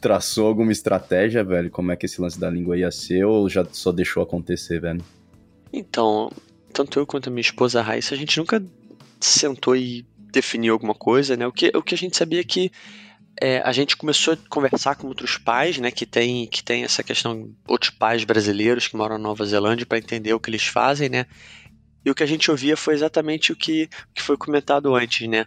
traçou 0.00 0.46
alguma 0.46 0.72
estratégia, 0.72 1.44
velho? 1.44 1.70
Como 1.70 1.92
é 1.92 1.96
que 1.96 2.06
esse 2.06 2.20
lance 2.20 2.38
da 2.38 2.50
língua 2.50 2.76
ia 2.76 2.90
ser 2.90 3.24
ou 3.24 3.48
já 3.48 3.64
só 3.70 3.92
deixou 3.92 4.22
acontecer, 4.22 4.80
velho? 4.80 5.02
Então, 5.72 6.30
tanto 6.72 6.98
eu 6.98 7.06
quanto 7.06 7.28
a 7.28 7.30
minha 7.30 7.40
esposa 7.40 7.82
Raíssa, 7.82 8.14
a 8.14 8.18
gente 8.18 8.38
nunca 8.38 8.62
sentou 9.20 9.76
e 9.76 10.06
definiu 10.32 10.72
alguma 10.72 10.94
coisa, 10.94 11.36
né? 11.36 11.46
O 11.46 11.52
que, 11.52 11.70
o 11.74 11.82
que 11.82 11.94
a 11.94 11.98
gente 11.98 12.16
sabia 12.16 12.40
é 12.40 12.44
que 12.44 12.70
é, 13.40 13.60
a 13.64 13.72
gente 13.72 13.96
começou 13.96 14.34
a 14.34 14.38
conversar 14.48 14.96
com 14.96 15.06
outros 15.06 15.38
pais, 15.38 15.78
né, 15.78 15.90
que 15.90 16.04
tem, 16.04 16.46
que 16.46 16.62
tem 16.62 16.82
essa 16.82 17.04
questão, 17.04 17.50
outros 17.68 17.90
pais 17.90 18.24
brasileiros 18.24 18.88
que 18.88 18.96
moram 18.96 19.16
na 19.16 19.28
Nova 19.28 19.44
Zelândia 19.44 19.86
para 19.86 19.98
entender 19.98 20.32
o 20.32 20.40
que 20.40 20.50
eles 20.50 20.66
fazem, 20.66 21.08
né? 21.08 21.26
E 22.08 22.10
o 22.10 22.14
que 22.14 22.22
a 22.22 22.26
gente 22.26 22.50
ouvia 22.50 22.74
foi 22.74 22.94
exatamente 22.94 23.52
o 23.52 23.56
que, 23.56 23.86
que 24.14 24.22
foi 24.22 24.34
comentado 24.34 24.94
antes, 24.94 25.28
né? 25.28 25.44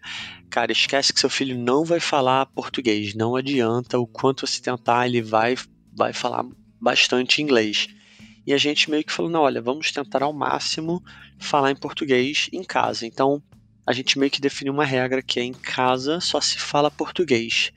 Cara, 0.47 0.71
esquece 0.71 1.11
que 1.11 1.19
seu 1.19 1.27
filho 1.27 1.57
não 1.57 1.83
vai 1.83 1.99
falar 1.99 2.45
português, 2.45 3.15
não 3.15 3.35
adianta 3.35 3.97
o 3.97 4.05
quanto 4.05 4.45
você 4.45 4.61
tentar, 4.61 5.07
ele 5.07 5.23
vai, 5.23 5.55
vai 5.91 6.13
falar 6.13 6.45
bastante 6.79 7.41
inglês. 7.41 7.87
E 8.45 8.53
a 8.53 8.59
gente 8.59 8.91
meio 8.91 9.03
que 9.03 9.11
falou, 9.11 9.31
não, 9.31 9.41
olha, 9.41 9.59
vamos 9.59 9.91
tentar 9.91 10.21
ao 10.21 10.31
máximo 10.31 11.03
falar 11.39 11.71
em 11.71 11.75
português 11.75 12.47
em 12.53 12.63
casa. 12.63 13.07
Então, 13.07 13.41
a 13.83 13.91
gente 13.91 14.19
meio 14.19 14.29
que 14.29 14.39
definiu 14.39 14.71
uma 14.71 14.85
regra 14.85 15.23
que 15.23 15.39
é 15.39 15.43
em 15.43 15.53
casa 15.53 16.19
só 16.19 16.39
se 16.39 16.59
fala 16.59 16.91
português. 16.91 17.71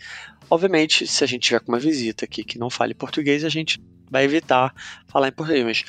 Obviamente, 0.51 1.07
se 1.07 1.25
a 1.25 1.27
gente 1.27 1.45
tiver 1.45 1.61
com 1.61 1.73
uma 1.73 1.81
visita 1.81 2.27
aqui 2.27 2.45
que 2.45 2.59
não 2.59 2.69
fale 2.69 2.93
português, 2.93 3.47
a 3.47 3.49
gente 3.49 3.83
vai 4.11 4.25
evitar 4.25 4.75
falar 5.09 5.29
em 5.29 5.33
português, 5.33 5.65
mas 5.65 5.85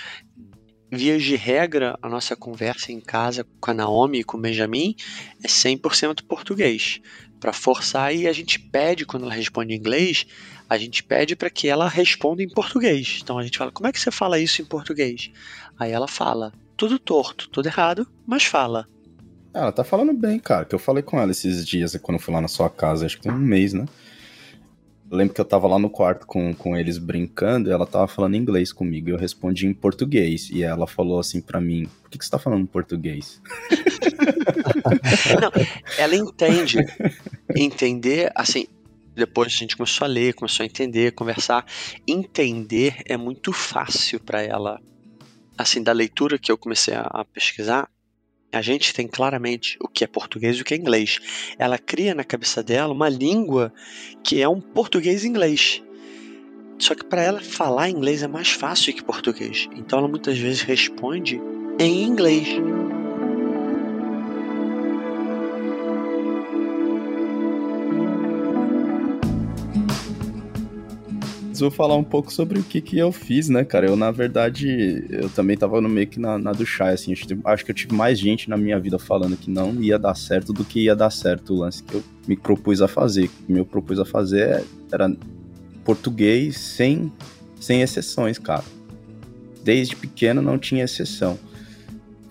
Via 0.96 1.20
de 1.20 1.36
regra, 1.36 2.00
a 2.02 2.08
nossa 2.08 2.38
conversa 2.38 2.90
em 2.90 3.02
casa 3.02 3.46
com 3.60 3.70
a 3.70 3.74
Naomi 3.74 4.20
e 4.20 4.24
com 4.24 4.38
o 4.38 4.40
Benjamin 4.40 4.96
é 5.44 5.48
100% 5.48 6.24
português. 6.26 7.02
Para 7.38 7.52
forçar, 7.52 8.16
e 8.16 8.30
a 8.30 8.32
gente 8.32 8.58
pede, 8.58 9.06
quando 9.06 9.24
ela 9.24 9.34
responde 9.34 9.74
em 9.74 9.78
inglês, 9.78 10.26
a 10.70 10.78
gente 10.78 11.04
pede 11.04 11.36
para 11.36 11.50
que 11.50 11.68
ela 11.68 11.90
responda 11.90 12.42
em 12.42 12.48
português. 12.48 13.20
Então 13.22 13.38
a 13.38 13.44
gente 13.44 13.58
fala: 13.58 13.74
como 13.74 13.88
é 13.88 13.92
que 13.92 14.00
você 14.00 14.10
fala 14.10 14.40
isso 14.40 14.62
em 14.62 14.66
português? 14.66 15.30
Aí 15.78 15.92
ela 15.92 16.08
fala: 16.08 16.54
tudo 16.78 16.98
torto, 16.98 17.50
tudo 17.50 17.68
errado, 17.68 18.08
mas 18.26 18.46
fala. 18.46 18.88
Ela 19.54 19.74
tá 19.74 19.84
falando 19.84 20.14
bem, 20.14 20.40
cara. 20.40 20.64
Que 20.64 20.76
eu 20.76 20.80
falei 20.80 21.04
com 21.04 21.20
ela 21.20 21.32
esses 21.32 21.68
dias 21.68 21.94
quando 22.02 22.18
eu 22.18 22.24
fui 22.24 22.34
lá 22.34 22.40
na 22.40 22.48
sua 22.48 22.70
casa, 22.70 23.06
acho 23.06 23.18
que 23.18 23.24
tem 23.24 23.34
um 23.34 23.38
mês, 23.38 23.74
né? 23.74 23.86
Eu 25.16 25.20
lembro 25.20 25.34
que 25.34 25.40
eu 25.40 25.46
tava 25.46 25.66
lá 25.66 25.80
no 25.80 25.90
quarto 25.90 26.28
com, 26.28 26.54
com 26.54 26.76
eles 26.76 26.98
brincando 26.98 27.70
e 27.70 27.72
ela 27.72 27.88
tava 27.88 28.06
falando 28.06 28.36
inglês 28.36 28.74
comigo. 28.74 29.10
Eu 29.10 29.18
respondi 29.18 29.66
em 29.66 29.74
português. 29.74 30.50
E 30.50 30.62
ela 30.62 30.86
falou 30.86 31.20
assim 31.20 31.40
para 31.40 31.62
mim: 31.62 31.88
Por 32.02 32.12
que, 32.12 32.18
que 32.18 32.26
você 32.26 32.32
tá 32.32 32.38
falando 32.38 32.68
português? 32.68 33.42
Não, 35.42 35.52
ela 35.98 36.16
entende. 36.18 36.80
Entender, 37.56 38.30
assim, 38.36 38.68
depois 39.16 39.48
a 39.48 39.56
gente 39.56 39.78
começou 39.78 40.04
a 40.04 40.10
ler, 40.10 40.34
começou 40.34 40.66
a 40.66 40.68
entender, 40.68 41.14
conversar. 41.14 41.66
Entender 42.06 42.98
é 43.06 43.16
muito 43.16 43.54
fácil 43.54 44.20
para 44.20 44.42
ela. 44.42 44.82
Assim, 45.58 45.82
da 45.82 45.94
leitura 45.94 46.38
que 46.38 46.52
eu 46.52 46.58
comecei 46.58 46.94
a 46.94 47.26
pesquisar, 47.34 47.90
a 48.52 48.62
gente 48.62 48.94
tem 48.94 49.08
claramente 49.08 49.78
o 49.82 49.88
que 49.88 50.04
é 50.04 50.08
português 50.08 50.58
e 50.58 50.62
o 50.62 50.66
que 50.66 50.74
é 50.74 50.78
inglês. 50.78 51.20
Ela 51.58 51.78
cria 51.78 52.16
na 52.16 52.24
cabeça 52.24 52.64
dela 52.64 52.94
uma 52.94 53.10
língua 53.10 53.74
que 54.24 54.42
é 54.42 54.48
um 54.48 54.62
português-inglês. 54.62 55.84
Só 56.78 56.94
que 56.94 57.06
para 57.06 57.24
ela 57.24 57.42
falar 57.42 57.90
inglês 57.90 58.24
é 58.24 58.28
mais 58.28 58.50
fácil 58.50 58.94
que 58.94 59.04
português. 59.04 59.68
Então 59.76 60.00
ela 60.00 60.08
muitas 60.08 60.38
vezes 60.38 60.62
responde 60.62 61.42
em 61.80 62.04
inglês. 62.04 62.48
Vou 71.60 71.72
falar 71.72 71.96
um 71.96 72.04
pouco 72.04 72.32
sobre 72.32 72.60
o 72.60 72.64
que, 72.64 72.82
que 72.82 72.98
eu 72.98 73.12
fiz, 73.12 73.50
né, 73.50 73.64
cara? 73.64 73.88
Eu, 73.88 73.96
na 73.96 74.12
verdade, 74.12 75.06
eu 75.10 75.30
também 75.30 75.58
tava 75.58 75.80
no 75.82 75.90
meio 75.90 76.08
que 76.08 76.20
na, 76.20 76.38
na 76.38 76.52
do 76.52 76.66
Chai, 76.66 76.94
assim. 76.94 77.14
Acho 77.46 77.66
que 77.66 77.72
eu 77.72 77.76
tive 77.76 77.94
mais 77.94 78.20
gente 78.20 78.50
na 78.50 78.58
minha 78.58 78.80
vida 78.80 78.98
falando 78.98 79.38
que 79.38 79.50
não 79.50 79.82
ia 79.82 80.00
dar 80.00 80.16
certo 80.16 80.54
do 80.54 80.64
que 80.64 80.82
ia 80.82 80.96
dar 80.96 81.10
certo 81.10 81.54
o 81.54 81.58
lance 81.60 81.84
que 81.84 81.96
eu 81.96 82.04
me 82.28 82.36
propus 82.36 82.82
a 82.82 82.88
fazer. 82.88 83.26
O 83.26 83.30
que 83.30 83.54
me 83.54 83.64
propus 83.64 84.00
a 84.00 84.06
fazer 84.06 84.64
era 84.92 85.16
português 85.84 86.58
sem, 86.58 87.12
sem 87.60 87.82
exceções, 87.82 88.38
cara. 88.38 88.64
Desde 89.64 89.96
pequeno 89.96 90.42
não 90.42 90.58
tinha 90.58 90.84
exceção. 90.84 91.38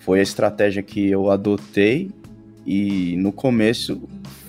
Foi 0.00 0.20
a 0.20 0.22
estratégia 0.22 0.82
que 0.82 1.08
eu 1.08 1.30
adotei 1.30 2.10
e 2.66 3.16
no 3.16 3.32
começo 3.32 4.02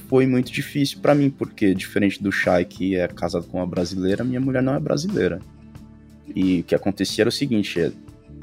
foi 0.08 0.26
muito 0.26 0.52
difícil 0.52 1.00
para 1.00 1.16
mim, 1.16 1.30
porque 1.30 1.74
diferente 1.74 2.22
do 2.22 2.32
Shai, 2.32 2.66
que 2.66 2.96
é 2.96 3.08
casado 3.08 3.46
com 3.48 3.58
uma 3.58 3.68
brasileira, 3.68 4.24
minha 4.24 4.40
mulher 4.40 4.62
não 4.62 4.76
é 4.76 4.80
brasileira. 4.80 5.40
E 6.34 6.62
o 6.62 6.64
que 6.64 6.76
acontecia 6.76 7.24
era 7.24 7.30
o 7.30 7.32
seguinte, 7.32 7.80
é, 7.80 7.92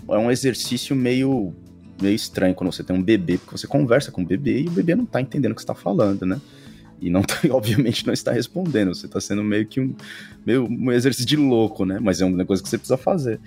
é 0.09 0.19
um 0.19 0.31
exercício 0.31 0.95
meio 0.95 1.53
meio 2.01 2.15
estranho 2.17 2.55
quando 2.55 2.73
você 2.73 2.83
tem 2.83 2.97
um 2.97 3.03
bebê, 3.03 3.39
porque 3.39 3.57
você 3.57 3.67
conversa 3.67 4.11
com 4.11 4.23
o 4.23 4.27
bebê 4.27 4.63
e 4.63 4.67
o 4.67 4.71
bebê 4.71 4.95
não 4.95 5.07
tá 5.07 5.21
entendendo 5.21 5.53
o 5.53 5.55
que 5.55 5.61
você 5.61 5.67
tá 5.67 5.75
falando, 5.75 6.27
né? 6.27 6.41
E 7.01 7.09
não 7.09 7.23
tá, 7.23 7.37
obviamente 7.51 8.05
não 8.07 8.13
está 8.13 8.33
respondendo, 8.33 8.95
você 8.95 9.07
tá 9.07 9.21
sendo 9.21 9.45
meio 9.45 9.67
que 9.67 9.81
um, 9.81 9.95
meio 10.45 10.67
um 10.69 10.91
exercício 10.91 11.27
de 11.27 11.37
louco, 11.37 11.85
né? 11.85 11.99
Mas 12.01 12.21
é 12.21 12.25
uma 12.25 12.45
coisa 12.45 12.63
que 12.63 12.69
você 12.69 12.77
precisa 12.77 12.97
fazer. 12.97 13.39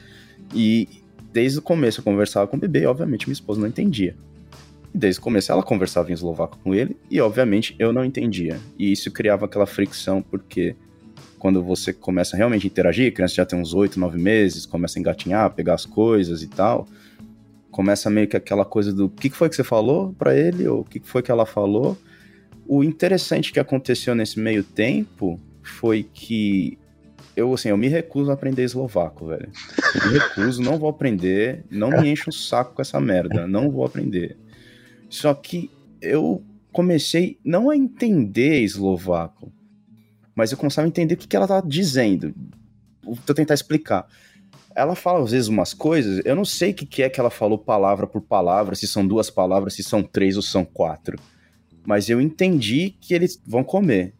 E 0.54 0.88
desde 1.34 1.60
o 1.60 1.62
começo 1.62 2.00
eu 2.00 2.04
conversava 2.04 2.48
com 2.48 2.56
o 2.56 2.60
bebê 2.60 2.82
e 2.82 2.86
obviamente 2.86 3.28
minha 3.28 3.34
esposa 3.34 3.60
não 3.60 3.68
entendia. 3.68 4.16
Desde 4.98 5.20
o 5.20 5.24
começo 5.24 5.52
ela 5.52 5.62
conversava 5.62 6.10
em 6.10 6.14
eslovaco 6.14 6.58
com 6.64 6.74
ele 6.74 6.96
e, 7.12 7.20
obviamente, 7.20 7.76
eu 7.78 7.92
não 7.92 8.06
entendia. 8.06 8.58
E 8.80 8.94
isso 8.94 9.12
criava 9.12 9.46
aquela 9.46 9.66
fricção 9.66 10.22
porque 10.22 10.74
quando 11.38 11.62
você 11.62 11.92
começa 11.92 12.38
realmente 12.38 12.66
a 12.66 12.70
interagir, 12.70 13.10
a 13.10 13.12
criança 13.12 13.36
já 13.36 13.46
tem 13.46 13.60
uns 13.60 13.74
8, 13.74 14.00
9 14.00 14.18
meses, 14.18 14.66
começa 14.66 14.98
a 14.98 15.02
engatinhar, 15.02 15.52
pegar 15.52 15.74
as 15.74 15.86
coisas 15.86 16.42
e 16.42 16.48
tal, 16.48 16.88
começa 17.70 18.10
meio 18.10 18.26
que 18.26 18.38
aquela 18.38 18.64
coisa 18.64 18.94
do 18.94 19.08
o 19.08 19.10
que 19.10 19.30
foi 19.30 19.50
que 19.50 19.56
você 19.58 19.66
falou 19.66 20.16
para 20.18 20.34
ele, 20.34 20.66
ou 20.66 20.80
o 20.80 20.84
que 20.86 21.02
foi 21.04 21.22
que 21.22 21.30
ela 21.30 21.46
falou. 21.46 21.98
O 22.66 22.82
interessante 22.82 23.52
que 23.52 23.60
aconteceu 23.60 24.16
nesse 24.16 24.40
meio 24.40 24.64
tempo 24.64 25.38
foi 25.62 26.04
que 26.04 26.78
eu, 27.36 27.54
assim, 27.54 27.68
eu 27.68 27.78
me 27.78 27.90
recuso 27.90 28.32
a 28.32 28.34
aprender 28.34 28.64
eslovaco, 28.64 29.28
velho. 29.28 29.50
Eu 29.94 30.08
me 30.10 30.18
recuso, 30.20 30.62
não 30.62 30.80
vou 30.80 30.90
aprender, 30.90 31.66
não 31.70 31.90
me 31.90 32.10
encho 32.10 32.30
o 32.30 32.34
saco 32.34 32.76
com 32.76 32.82
essa 32.82 33.00
merda, 33.02 33.46
não 33.46 33.70
vou 33.70 33.86
aprender. 33.86 34.38
Só 35.16 35.34
que 35.34 35.72
eu 36.02 36.44
comecei 36.74 37.40
não 37.44 37.70
a 37.70 37.76
entender 37.76 38.62
eslovaco, 38.62 39.52
mas 40.36 40.52
eu 40.52 40.58
começava 40.58 40.86
a 40.86 40.90
entender 40.90 41.14
o 41.14 41.18
que, 41.18 41.28
que 41.28 41.36
ela 41.36 41.48
tava 41.48 41.66
dizendo. 41.66 42.36
Vou 43.02 43.16
tentar 43.34 43.54
explicar. 43.54 44.08
Ela 44.76 44.94
fala 44.94 45.24
às 45.24 45.32
vezes 45.32 45.48
umas 45.48 45.74
coisas, 45.74 46.22
eu 46.26 46.36
não 46.36 46.44
sei 46.44 46.72
o 46.72 46.74
que, 46.74 46.86
que 46.86 47.02
é 47.02 47.10
que 47.10 47.18
ela 47.18 47.30
falou 47.30 47.58
palavra 47.58 48.06
por 48.06 48.22
palavra, 48.22 48.76
se 48.76 48.88
são 48.88 49.08
duas 49.08 49.30
palavras, 49.30 49.74
se 49.74 49.84
são 49.84 50.04
três 50.04 50.36
ou 50.36 50.42
são 50.42 50.66
quatro. 50.66 51.18
Mas 51.86 52.10
eu 52.10 52.20
entendi 52.20 52.90
que 53.00 53.14
eles 53.14 53.42
vão 53.46 53.64
comer 53.64 54.14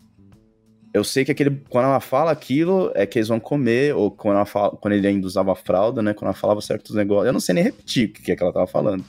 eu 0.96 1.04
sei 1.04 1.26
que 1.26 1.32
aquele, 1.32 1.62
quando 1.68 1.84
ela 1.88 2.00
fala 2.00 2.32
aquilo, 2.32 2.90
é 2.96 3.06
que 3.06 3.20
eles 3.20 3.28
vão 3.28 3.38
comer, 3.38 3.94
ou 3.94 4.10
quando, 4.10 4.38
ela 4.38 4.46
fala, 4.46 4.70
quando 4.78 4.94
ele 4.94 5.06
ainda 5.06 5.28
usava 5.28 5.54
fralda, 5.54 6.02
né? 6.02 6.14
Quando 6.14 6.30
ela 6.30 6.34
falava 6.34 6.62
certos 6.62 6.96
negócios. 6.96 7.28
Eu 7.28 7.34
não 7.34 7.40
sei 7.42 7.54
nem 7.54 7.66
repetir 7.66 8.08
o 8.08 8.14
que, 8.14 8.32
é 8.32 8.36
que 8.36 8.42
ela 8.42 8.54
tava 8.54 8.66
falando. 8.66 9.04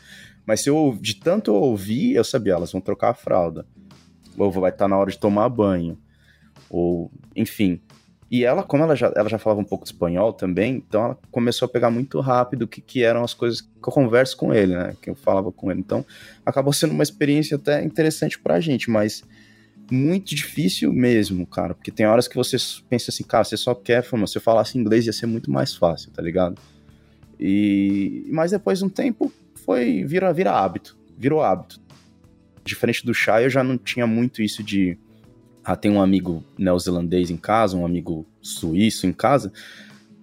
Mas 0.47 0.61
se 0.61 0.71
eu, 0.71 0.97
de 1.01 1.17
tanto 1.17 1.51
eu 1.51 1.57
ouvir, 1.57 2.15
eu 2.15 2.25
sabia, 2.25 2.55
elas 2.55 2.71
vão 2.71 2.81
trocar 2.81 3.11
a 3.11 3.15
fralda. 3.15 3.67
Ou 4.39 4.51
vai 4.51 4.71
estar 4.71 4.85
tá 4.85 4.89
na 4.89 4.97
hora 4.97 5.11
de 5.11 5.19
tomar 5.19 5.49
banho. 5.49 5.99
Ou, 6.71 7.11
enfim. 7.35 7.81
E 8.31 8.45
ela, 8.45 8.63
como 8.63 8.83
ela 8.83 8.95
já, 8.95 9.13
ela 9.17 9.29
já 9.29 9.39
falava 9.39 9.61
um 9.61 9.65
pouco 9.65 9.85
de 9.85 9.93
espanhol 9.93 10.33
também, 10.33 10.77
então 10.77 11.05
ela 11.05 11.19
começou 11.31 11.67
a 11.67 11.69
pegar 11.69 11.91
muito 11.91 12.19
rápido 12.21 12.63
o 12.63 12.69
que, 12.69 12.81
que 12.81 13.05
eram 13.05 13.23
as 13.23 13.33
coisas 13.33 13.61
que 13.61 13.69
eu 13.81 13.93
converso 13.93 14.37
com 14.37 14.53
ele, 14.53 14.75
né? 14.75 14.97
Que 15.01 15.11
eu 15.11 15.15
falava 15.15 15.53
com 15.53 15.71
ele. 15.71 15.81
Então, 15.81 16.05
acabou 16.45 16.73
sendo 16.73 16.93
uma 16.93 17.05
experiência 17.05 17.57
até 17.57 17.85
interessante 17.85 18.39
pra 18.39 18.59
gente, 18.59 18.91
mas 18.91 19.23
muito 19.91 20.35
difícil 20.35 20.93
mesmo, 20.93 21.47
cara. 21.47 21.75
Porque 21.75 21.93
tem 21.93 22.07
horas 22.07 22.27
que 22.27 22.35
você 22.35 22.57
pensa 22.89 23.11
assim, 23.11 23.23
cara, 23.23 23.45
você 23.45 23.57
só 23.57 23.75
quer, 23.75 24.05
se 24.05 24.11
você 24.11 24.41
falasse 24.41 24.77
inglês 24.77 25.07
ia 25.07 25.13
ser 25.13 25.27
muito 25.27 25.51
mais 25.51 25.75
fácil, 25.75 26.11
tá 26.11 26.21
ligado? 26.21 26.61
E 27.39 28.27
mas 28.33 28.51
depois 28.51 28.79
de 28.79 28.85
um 28.85 28.89
tempo 28.89 29.33
foi 29.67 30.05
vira 30.05 30.33
vira 30.33 30.53
hábito, 30.53 30.97
virou 31.19 31.43
hábito. 31.43 31.79
Diferente 32.65 33.05
do 33.05 33.13
chá, 33.13 33.43
eu 33.43 33.51
já 33.51 33.63
não 33.63 33.77
tinha 33.77 34.07
muito 34.07 34.41
isso 34.41 34.63
de 34.63 34.99
ah, 35.63 35.77
tem 35.77 35.91
um 35.91 36.01
amigo 36.01 36.43
neozelandês 36.57 37.31
em 37.31 37.37
casa, 37.37 37.77
um 37.77 37.85
amigo 37.85 38.25
suíço 38.41 39.07
em 39.07 39.13
casa. 39.13 39.53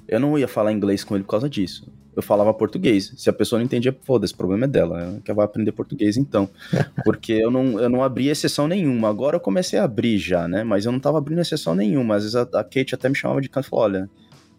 Eu 0.07 0.19
não 0.19 0.39
ia 0.39 0.47
falar 0.47 0.71
inglês 0.71 1.03
com 1.03 1.15
ele 1.15 1.23
por 1.23 1.31
causa 1.31 1.50
disso 1.50 1.91
eu 2.15 2.21
falava 2.21 2.53
português. 2.53 3.13
Se 3.17 3.29
a 3.29 3.33
pessoa 3.33 3.59
não 3.59 3.65
entendia, 3.65 3.95
foda-se, 4.03 4.33
o 4.33 4.38
problema 4.38 4.65
é 4.65 4.67
dela. 4.67 5.01
Ela 5.01 5.21
que 5.21 5.33
vai 5.33 5.45
aprender 5.45 5.71
português 5.71 6.17
então. 6.17 6.50
Porque 7.03 7.33
eu 7.33 7.50
não, 7.50 7.79
eu 7.79 7.89
não 7.89 8.03
abri 8.03 8.27
exceção 8.27 8.67
nenhuma. 8.67 9.09
Agora 9.09 9.35
eu 9.35 9.39
comecei 9.39 9.79
a 9.79 9.83
abrir 9.83 10.17
já, 10.17 10.47
né? 10.47 10.63
Mas 10.63 10.85
eu 10.85 10.91
não 10.91 11.00
tava 11.00 11.17
abrindo 11.17 11.41
exceção 11.41 11.75
nenhuma. 11.75 12.15
Às 12.15 12.23
vezes 12.23 12.35
a, 12.35 12.41
a 12.41 12.63
Kate 12.63 12.93
até 12.93 13.09
me 13.09 13.15
chamava 13.15 13.41
de 13.41 13.50
canto 13.50 13.65
e 13.65 13.69
falou: 13.69 13.85
olha, 13.85 14.09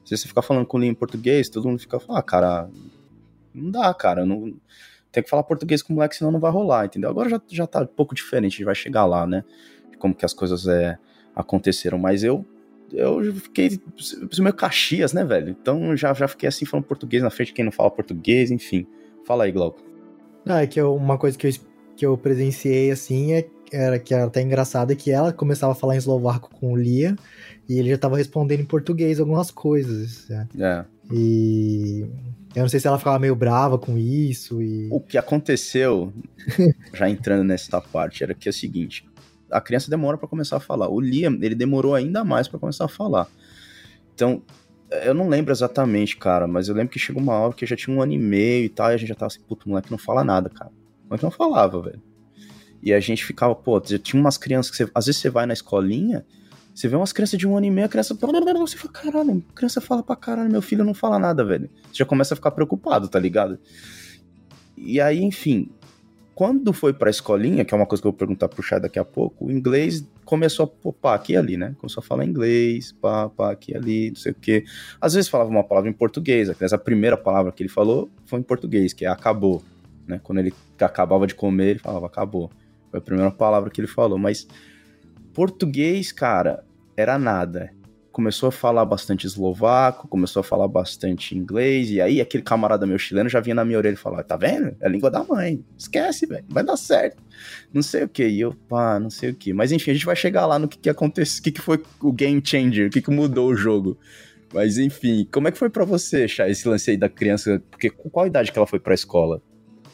se 0.05 0.17
você 0.17 0.29
ficar 0.29 0.43
falando 0.43 0.67
com 0.67 0.79
ele 0.79 0.89
em 0.89 0.95
português, 0.95 1.49
todo 1.49 1.69
mundo 1.69 1.79
fica 1.79 2.01
falando, 2.01 2.19
ah, 2.19 2.23
cara, 2.23 2.69
não 3.55 3.71
dá, 3.71 3.93
cara. 3.95 4.27
Não, 4.27 4.55
tem 5.13 5.23
que 5.23 5.31
falar 5.31 5.45
português 5.45 5.81
com 5.83 5.93
o 5.93 5.97
moleque, 5.97 6.17
senão 6.17 6.33
não 6.33 6.41
vai 6.41 6.51
rolar, 6.51 6.87
entendeu? 6.87 7.09
Agora 7.09 7.29
já, 7.29 7.41
já 7.49 7.67
tá 7.67 7.83
um 7.83 7.87
pouco 7.87 8.15
diferente, 8.15 8.55
a 8.55 8.57
gente 8.57 8.65
vai 8.65 8.75
chegar 8.75 9.05
lá, 9.07 9.27
né? 9.27 9.45
Como 9.99 10.15
que 10.15 10.25
as 10.25 10.35
coisas 10.35 10.67
é, 10.67 10.99
aconteceram. 11.35 11.99
Mas 11.99 12.25
eu 12.25 12.45
eu 12.93 13.35
fiquei 13.35 13.81
meio 14.39 14.55
Caxias, 14.55 15.13
né, 15.13 15.25
velho? 15.25 15.51
Então 15.51 15.97
já, 15.97 16.13
já 16.15 16.29
fiquei 16.29 16.49
assim 16.49 16.65
falando 16.65 16.87
português 16.87 17.23
na 17.23 17.31
frente 17.31 17.49
de 17.49 17.55
quem 17.55 17.65
não 17.65 17.73
fala 17.73 17.91
português, 17.91 18.51
enfim. 18.51 18.87
Fala 19.25 19.45
aí, 19.45 19.53
Glauco. 19.53 19.83
Ah, 20.47 20.63
é 20.63 20.67
que 20.67 20.81
eu, 20.81 20.95
uma 20.95 21.17
coisa 21.17 21.37
que 21.39 21.47
eu, 21.47 21.53
que 21.97 22.07
eu 22.07 22.19
presenciei 22.19 22.91
assim 22.91 23.33
é, 23.33 23.49
era 23.73 23.99
que 23.99 24.15
era 24.15 24.25
até 24.25 24.43
engraçado 24.43 24.93
é 24.93 24.97
que 24.97 25.11
ela 25.11 25.33
começava 25.33 25.73
a 25.73 25.77
falar 25.77 25.95
em 25.95 25.99
eslovaco 25.99 26.51
com 26.51 26.73
o 26.73 26.77
Lia 26.77 27.17
e 27.69 27.79
ele 27.79 27.91
já 27.91 27.99
tava 27.99 28.17
respondendo 28.17 28.61
em 28.61 28.67
português 28.67 29.19
algumas 29.19 29.51
coisas. 29.51 30.29
Né? 30.29 30.49
É. 30.59 30.94
E 31.13 32.07
eu 32.55 32.63
não 32.63 32.69
sei 32.69 32.81
se 32.81 32.87
ela 32.87 32.99
ficava 32.99 33.19
meio 33.19 33.35
brava 33.35 33.79
com 33.79 33.99
isso 33.99 34.63
e... 34.63 34.89
O 34.91 35.01
que 35.01 35.19
aconteceu, 35.19 36.13
já 36.95 37.09
entrando 37.09 37.45
nessa 37.45 37.81
parte, 37.81 38.23
era 38.23 38.35
que 38.35 38.49
é 38.49 38.51
o 38.51 38.53
seguinte, 38.53 39.07
a 39.51 39.61
criança 39.61 39.91
demora 39.91 40.17
para 40.17 40.29
começar 40.29 40.57
a 40.57 40.61
falar. 40.61 40.89
O 40.89 41.01
Liam, 41.01 41.39
ele 41.43 41.55
demorou 41.55 41.95
ainda 41.95 42.25
mais 42.25 42.49
para 42.49 42.59
começar 42.59 42.85
a 42.85 42.89
falar. 42.89 43.29
Então, 44.15 44.43
eu 45.03 45.15
não 45.15 45.29
lembro 45.29 45.53
exatamente, 45.53 46.17
cara, 46.17 46.47
mas 46.47 46.69
eu 46.69 46.75
lembro 46.75 46.93
que 46.93 46.99
chegou 46.99 47.21
uma 47.21 47.35
hora 47.35 47.53
que 47.53 47.67
já 47.67 47.75
tinha 47.75 47.97
um 47.97 48.01
ano 48.01 48.13
e 48.13 48.19
meio 48.19 48.65
e 48.65 48.69
tal, 48.69 48.91
e 48.91 48.95
a 48.95 48.97
gente 48.97 49.09
já 49.09 49.15
tava 49.15 49.27
assim, 49.27 49.41
puto, 49.41 49.69
moleque 49.69 49.91
não 49.91 49.99
fala 49.99 50.23
nada, 50.23 50.49
cara. 50.49 50.71
O 51.05 51.09
moleque 51.09 51.25
não 51.25 51.31
falava, 51.31 51.83
velho. 51.83 52.03
E 52.83 52.93
a 52.93 53.01
gente 53.01 53.25
ficava, 53.25 53.55
pô, 53.55 53.81
tinha 53.81 54.21
umas 54.21 54.37
crianças 54.37 54.71
que 54.71 54.77
você, 54.77 54.91
às 54.95 55.07
vezes 55.07 55.21
você 55.21 55.31
vai 55.31 55.47
na 55.47 55.55
escolinha, 55.55 56.25
você 56.75 56.89
vê 56.89 56.97
umas 56.97 57.13
crianças 57.13 57.39
de 57.39 57.47
um 57.47 57.57
ano 57.57 57.67
e 57.67 57.71
meio, 57.71 57.87
a 57.87 57.89
criança. 57.89 58.15
Você 58.19 58.77
fala, 58.77 58.93
caralho, 58.93 59.45
a 59.49 59.53
criança 59.55 59.81
fala 59.81 60.03
pra 60.03 60.17
caralho, 60.17 60.51
meu 60.51 60.61
filho 60.61 60.85
não 60.85 60.93
fala 60.93 61.19
nada, 61.19 61.45
velho. 61.45 61.71
Você 61.85 61.99
já 61.99 62.05
começa 62.05 62.35
a 62.35 62.37
ficar 62.37 62.51
preocupado, 62.51 63.07
tá 63.07 63.19
ligado? 63.19 63.59
E 64.77 65.01
aí, 65.01 65.23
enfim, 65.23 65.71
quando 66.35 66.73
foi 66.73 66.93
pra 66.93 67.09
escolinha, 67.09 67.65
que 67.65 67.73
é 67.73 67.77
uma 67.77 67.87
coisa 67.87 68.03
que 68.03 68.09
eu 68.09 68.11
vou 68.11 68.19
perguntar 68.19 68.49
pro 68.49 68.63
Chá 68.63 68.81
daqui 68.81 68.99
a 68.99 69.05
pouco, 69.05 69.47
o 69.47 69.53
inglês 69.53 70.05
começou 70.25 70.65
a 70.65 70.67
popar 70.67 71.15
aqui 71.15 71.35
e 71.35 71.37
ali, 71.37 71.57
né? 71.57 71.77
Começou 71.79 72.01
a 72.01 72.05
falar 72.05 72.25
inglês, 72.25 72.91
pá, 72.91 73.29
pá, 73.29 73.53
aqui 73.53 73.73
e 73.73 73.77
ali, 73.77 74.09
não 74.09 74.17
sei 74.17 74.33
o 74.33 74.35
quê. 74.35 74.65
Às 75.01 75.15
vezes 75.15 75.31
falava 75.31 75.51
uma 75.51 75.63
palavra 75.63 75.89
em 75.89 75.93
português, 75.93 76.51
a 76.51 76.79
primeira 76.79 77.17
palavra 77.17 77.53
que 77.53 77.63
ele 77.63 77.71
falou 77.71 78.11
foi 78.27 78.41
em 78.41 78.43
português, 78.43 78.93
que 78.93 79.05
é 79.05 79.09
acabou, 79.09 79.63
né? 80.09 80.21
Quando 80.25 80.39
ele 80.39 80.53
acabava 80.81 81.25
de 81.25 81.37
comer, 81.37 81.71
ele 81.71 81.79
falava 81.79 82.07
acabou. 82.07 82.51
Foi 82.91 82.99
a 82.99 83.03
primeira 83.03 83.31
palavra 83.31 83.71
que 83.71 83.81
ele 83.81 83.89
falou, 83.89 84.19
mas 84.19 84.49
português, 85.35 86.13
cara, 86.13 86.65
era 86.97 87.19
nada 87.19 87.71
começou 88.15 88.49
a 88.49 88.53
falar 88.53 88.85
bastante 88.85 89.27
eslovaco, 89.27 90.07
começou 90.07 90.39
a 90.39 90.45
falar 90.45 90.69
bastante 90.69 91.37
inglês, 91.37 91.91
e 91.91 92.01
aí 92.01 92.21
aquele 92.21 92.45
camarada 92.45 92.87
meu 92.87 92.97
chileno 92.97 93.29
já 93.29 93.41
vinha 93.41 93.57
na 93.57 93.65
minha 93.65 93.77
orelha 93.77 93.95
e 93.95 93.97
falava, 93.97 94.23
tá 94.23 94.37
vendo? 94.37 94.77
É 94.81 94.87
a 94.87 94.89
língua 94.89 95.11
da 95.11 95.25
mãe, 95.25 95.65
esquece, 95.77 96.25
velho, 96.25 96.45
vai 96.49 96.63
dar 96.63 96.77
certo. 96.77 97.21
Não 97.73 97.83
sei 97.83 98.05
o 98.05 98.09
que, 98.09 98.25
e 98.25 98.41
eu, 98.41 98.55
pá, 98.69 99.01
não 99.01 99.11
sei 99.11 99.31
o 99.31 99.35
que. 99.35 99.53
Mas 99.53 99.73
enfim, 99.73 99.91
a 99.91 99.95
gente 99.95 100.07
vai 100.07 100.15
chegar 100.15 100.47
lá 100.47 100.61
no 100.61 100.69
que 100.69 100.79
que 100.79 100.89
aconteceu, 100.89 101.41
o 101.41 101.43
que 101.43 101.51
que 101.51 101.61
foi 101.61 101.83
o 102.01 102.13
game 102.13 102.41
changer, 102.43 102.87
o 102.87 102.91
que 102.91 103.03
que 103.03 103.11
mudou 103.11 103.49
o 103.49 103.57
jogo. 103.57 103.99
Mas 104.53 104.79
enfim, 104.79 105.27
como 105.33 105.49
é 105.49 105.51
que 105.51 105.59
foi 105.59 105.69
para 105.69 105.85
você, 105.85 106.29
Chá, 106.29 106.49
esse 106.49 106.69
lance 106.69 106.93
aí 106.93 106.97
da 106.97 107.09
criança, 107.09 107.61
porque 107.69 107.91
com 107.91 108.09
qual 108.09 108.29
idade 108.29 108.53
que 108.53 108.59
ela 108.59 108.67
foi 108.67 108.79
pra 108.79 108.95
escola? 108.95 109.43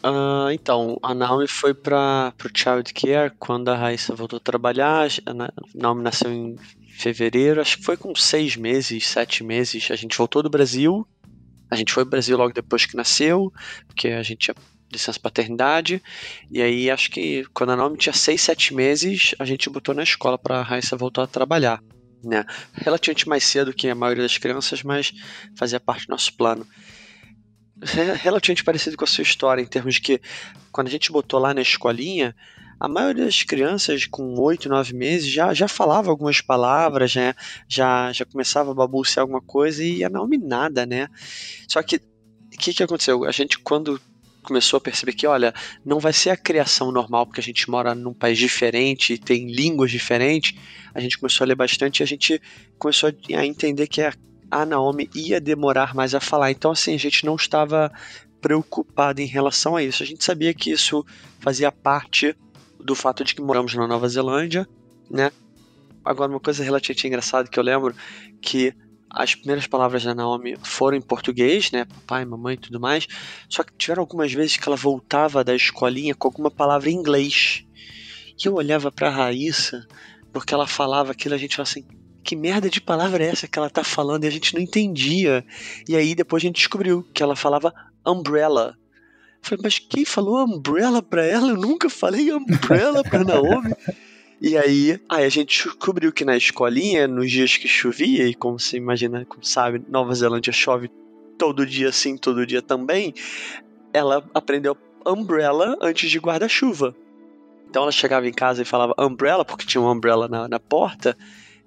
Uh, 0.03 0.51
então, 0.53 0.99
a 1.03 1.15
Naomi 1.15 1.47
foi 1.47 1.75
para 1.75 2.33
o 2.43 2.59
Child 2.59 2.95
Care 2.95 3.33
quando 3.39 3.69
a 3.69 3.77
Raíssa 3.77 4.15
voltou 4.15 4.39
a 4.39 4.41
trabalhar. 4.41 5.09
A 5.27 5.53
Naomi 5.75 6.03
nasceu 6.03 6.33
em 6.33 6.57
fevereiro, 6.97 7.61
acho 7.61 7.79
que 7.79 7.85
foi 7.85 7.97
com 7.97 8.15
seis 8.15 8.57
meses, 8.57 9.07
sete 9.07 9.45
meses. 9.45 9.91
A 9.91 9.97
gente 9.97 10.17
voltou 10.17 10.43
do 10.43 10.51
Brasil. 10.51 11.07
A 11.71 11.77
gente 11.77 11.93
foi 11.93 12.05
pro 12.05 12.13
Brasil 12.13 12.37
logo 12.37 12.53
depois 12.53 12.85
que 12.85 12.97
nasceu, 12.97 13.53
porque 13.87 14.09
a 14.09 14.23
gente 14.23 14.39
tinha 14.39 14.55
licença 14.91 15.21
paternidade. 15.21 16.03
E 16.51 16.61
aí, 16.61 16.91
acho 16.91 17.11
que 17.11 17.45
quando 17.53 17.71
a 17.71 17.77
Naomi 17.77 17.97
tinha 17.97 18.13
seis, 18.13 18.41
sete 18.41 18.75
meses, 18.75 19.35
a 19.39 19.45
gente 19.45 19.71
botou 19.71 19.95
na 19.95 20.03
escola 20.03 20.39
para 20.39 20.61
a 20.61 20.63
Raíssa 20.63 20.97
voltar 20.97 21.25
a 21.25 21.29
trabalhar. 21.29 21.81
Né? 22.25 22.45
Relativamente 22.73 23.29
mais 23.29 23.45
cedo 23.45 23.73
que 23.73 23.89
a 23.89 23.95
maioria 23.95 24.23
das 24.23 24.37
crianças, 24.37 24.83
mas 24.83 25.13
fazia 25.57 25.79
parte 25.79 26.07
do 26.07 26.11
nosso 26.11 26.35
plano 26.35 26.67
relativamente 27.83 28.64
parecido 28.64 28.97
com 28.97 29.05
a 29.05 29.07
sua 29.07 29.23
história, 29.23 29.62
em 29.62 29.66
termos 29.66 29.95
de 29.95 30.01
que 30.01 30.21
quando 30.71 30.88
a 30.88 30.90
gente 30.90 31.11
botou 31.11 31.40
lá 31.40 31.55
na 31.55 31.62
escolinha, 31.62 32.35
a 32.79 32.88
maioria 32.88 33.25
das 33.25 33.43
crianças 33.43 34.07
com 34.07 34.38
8, 34.38 34.69
9 34.69 34.95
meses 34.95 35.31
já, 35.31 35.53
já 35.53 35.69
falava 35.69 36.11
algumas 36.11 36.40
palavras, 36.40 37.14
né? 37.14 37.35
já, 37.69 38.11
já 38.12 38.25
começava 38.25 38.71
a 38.71 38.75
babucear 38.75 39.23
alguma 39.23 39.43
coisa 39.43 39.85
e 39.85 40.03
a 40.03 40.09
Naomi 40.09 40.38
nada, 40.38 40.87
né? 40.87 41.09
Só 41.69 41.83
que 41.83 41.97
o 41.97 42.59
que, 42.59 42.73
que 42.73 42.83
aconteceu? 42.83 43.25
A 43.25 43.31
gente, 43.31 43.59
quando 43.59 44.01
começou 44.43 44.79
a 44.79 44.81
perceber 44.81 45.12
que, 45.12 45.27
olha, 45.27 45.55
não 45.85 45.99
vai 45.99 46.12
ser 46.12 46.31
a 46.31 46.37
criação 46.37 46.90
normal, 46.90 47.27
porque 47.27 47.40
a 47.40 47.45
gente 47.45 47.71
mora 47.71 47.95
num 47.95 48.14
país 48.14 48.38
diferente, 48.38 49.19
tem 49.19 49.47
línguas 49.51 49.90
diferentes, 49.90 50.59
a 50.95 51.01
gente 51.01 51.19
começou 51.19 51.45
a 51.45 51.49
ler 51.49 51.55
bastante 51.55 52.01
e 52.01 52.03
a 52.03 52.07
gente 52.07 52.40
começou 52.79 53.11
a 53.11 53.45
entender 53.45 53.87
que 53.87 54.01
a, 54.01 54.12
a 54.51 54.67
Naomi 54.67 55.09
ia 55.15 55.41
demorar 55.41 55.95
mais 55.95 56.15
a 56.15 56.21
falar. 56.21 56.51
Então, 56.51 56.71
assim, 56.71 56.95
a 56.95 56.99
gente 56.99 57.25
não 57.25 57.37
estava 57.37 57.93
preocupado 58.41 59.21
em 59.21 59.27
relação 59.27 59.77
a 59.77 59.83
isso. 59.83 60.03
A 60.03 60.07
gente 60.07 60.25
sabia 60.25 60.53
que 60.53 60.71
isso 60.71 61.05
fazia 61.39 61.71
parte 61.71 62.35
do 62.79 62.95
fato 62.95 63.23
de 63.23 63.35
que 63.35 63.43
moramos 63.43 63.75
na 63.75 63.87
Nova 63.87 64.09
Zelândia, 64.09 64.67
né? 65.11 65.31
Agora, 66.05 66.31
uma 66.31 66.41
coisa 66.41 66.65
relativamente 66.65 67.07
engraçada 67.07 67.49
que 67.49 67.59
eu 67.59 67.63
lembro 67.63 67.95
que 68.41 68.75
as 69.11 69.35
primeiras 69.35 69.67
palavras 69.67 70.05
da 70.05 70.15
Naomi 70.15 70.57
foram 70.63 70.97
em 70.97 71.03
português, 71.03 71.71
né? 71.71 71.85
Papai, 71.85 72.25
mamãe 72.25 72.55
e 72.55 72.59
tudo 72.59 72.81
mais. 72.81 73.07
Só 73.49 73.63
que 73.63 73.73
tiveram 73.77 74.03
algumas 74.03 74.33
vezes 74.33 74.57
que 74.57 74.69
ela 74.69 74.77
voltava 74.77 75.45
da 75.45 75.55
escolinha 75.55 76.15
com 76.15 76.29
alguma 76.29 76.51
palavra 76.51 76.89
em 76.89 76.95
inglês. 76.95 77.67
E 78.43 78.47
eu 78.47 78.55
olhava 78.55 78.91
para 78.91 79.11
Raíssa, 79.11 79.87
porque 80.33 80.55
ela 80.55 80.67
falava 80.67 81.13
aquilo, 81.13 81.35
a 81.35 81.39
gente 81.39 81.57
falava 81.57 81.71
assim: 81.71 81.85
que 82.22 82.37
merda 82.37 82.68
de 82.68 82.80
palavra 82.80 83.24
é 83.24 83.28
essa 83.28 83.48
que 83.48 83.59
ela 83.59 83.70
tá 83.70 83.83
falando? 83.83 84.24
E 84.24 84.26
a 84.26 84.30
gente 84.30 84.54
não 84.54 84.61
entendia. 84.61 85.44
E 85.88 85.96
aí 85.96 86.14
depois 86.14 86.42
a 86.42 86.46
gente 86.46 86.56
descobriu 86.56 87.06
que 87.14 87.22
ela 87.22 87.37
falava 87.37 87.72
umbrella. 88.06 88.76
Eu 89.42 89.48
falei, 89.48 89.61
mas 89.64 89.78
quem 89.78 90.04
falou 90.04 90.44
umbrella 90.44 91.02
pra 91.02 91.24
ela? 91.24 91.50
Eu 91.50 91.56
nunca 91.56 91.88
falei 91.88 92.30
umbrella 92.33 93.02
pra 93.02 93.24
Naomi. 93.24 93.74
E 94.42 94.56
aí, 94.56 94.98
aí 95.06 95.24
a 95.26 95.28
gente 95.28 95.64
descobriu 95.64 96.11
que 96.11 96.24
na 96.24 96.35
escolinha, 96.35 97.06
nos 97.06 97.30
dias 97.30 97.59
que 97.59 97.68
chovia, 97.68 98.26
e 98.26 98.35
como 98.35 98.59
você 98.59 98.78
imagina, 98.78 99.22
como 99.26 99.44
sabe, 99.44 99.85
Nova 99.87 100.14
Zelândia 100.14 100.50
chove 100.50 100.90
todo 101.37 101.66
dia 101.66 101.90
assim, 101.90 102.16
todo 102.16 102.46
dia 102.46 102.62
também, 102.62 103.12
ela 103.92 104.24
aprendeu 104.33 104.74
umbrella 105.06 105.76
antes 105.83 106.11
de 106.11 106.18
guarda-chuva. 106.18 106.96
Então 107.68 107.83
ela 107.83 107.92
chegava 107.92 108.26
em 108.26 108.33
casa 108.33 108.62
e 108.62 108.64
falava 108.64 108.94
umbrella, 108.98 109.44
porque 109.44 109.66
tinha 109.66 109.80
uma 109.80 109.92
umbrella 109.92 110.26
na, 110.26 110.48
na 110.48 110.59
porta, 110.59 111.16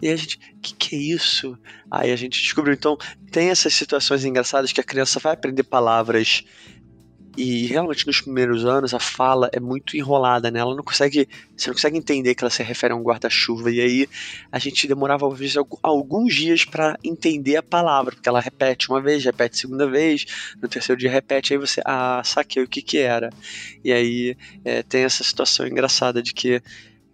e 0.03 0.09
a 0.09 0.15
gente, 0.17 0.37
que, 0.61 0.75
que 0.75 0.95
é 0.97 0.99
isso? 0.99 1.57
Aí 1.89 2.11
a 2.11 2.15
gente 2.17 2.41
descobriu. 2.41 2.73
Então, 2.73 2.97
tem 3.31 3.49
essas 3.49 3.73
situações 3.73 4.25
engraçadas 4.25 4.73
que 4.73 4.81
a 4.81 4.83
criança 4.83 5.17
vai 5.17 5.31
aprender 5.31 5.63
palavras 5.63 6.43
e 7.37 7.65
realmente 7.67 8.05
nos 8.05 8.19
primeiros 8.19 8.65
anos 8.65 8.93
a 8.93 8.99
fala 8.99 9.49
é 9.53 9.61
muito 9.61 9.95
enrolada, 9.95 10.51
né? 10.51 10.59
Ela 10.59 10.75
não 10.75 10.83
consegue, 10.83 11.27
você 11.55 11.69
não 11.69 11.73
consegue 11.73 11.97
entender 11.97 12.35
que 12.35 12.43
ela 12.43 12.51
se 12.51 12.61
refere 12.61 12.91
a 12.91 12.97
um 12.97 13.01
guarda-chuva 13.01 13.71
e 13.71 13.79
aí 13.79 14.09
a 14.51 14.59
gente 14.59 14.89
demorava 14.89 15.25
às 15.25 15.39
vezes 15.39 15.55
alguns 15.81 16.35
dias 16.35 16.65
para 16.65 16.99
entender 17.01 17.55
a 17.55 17.63
palavra, 17.63 18.13
porque 18.13 18.27
ela 18.27 18.41
repete 18.41 18.89
uma 18.89 19.01
vez, 19.01 19.23
repete 19.23 19.57
segunda 19.57 19.89
vez, 19.89 20.25
no 20.61 20.67
terceiro 20.67 20.99
dia 20.99 21.09
repete, 21.09 21.53
aí 21.53 21.57
você, 21.57 21.81
ah, 21.85 22.21
saquei 22.25 22.61
o 22.61 22.67
que 22.67 22.81
que 22.81 22.97
era. 22.97 23.29
E 23.83 23.93
aí 23.93 24.37
é, 24.65 24.83
tem 24.83 25.03
essa 25.03 25.23
situação 25.23 25.65
engraçada 25.65 26.21
de 26.21 26.33
que 26.33 26.61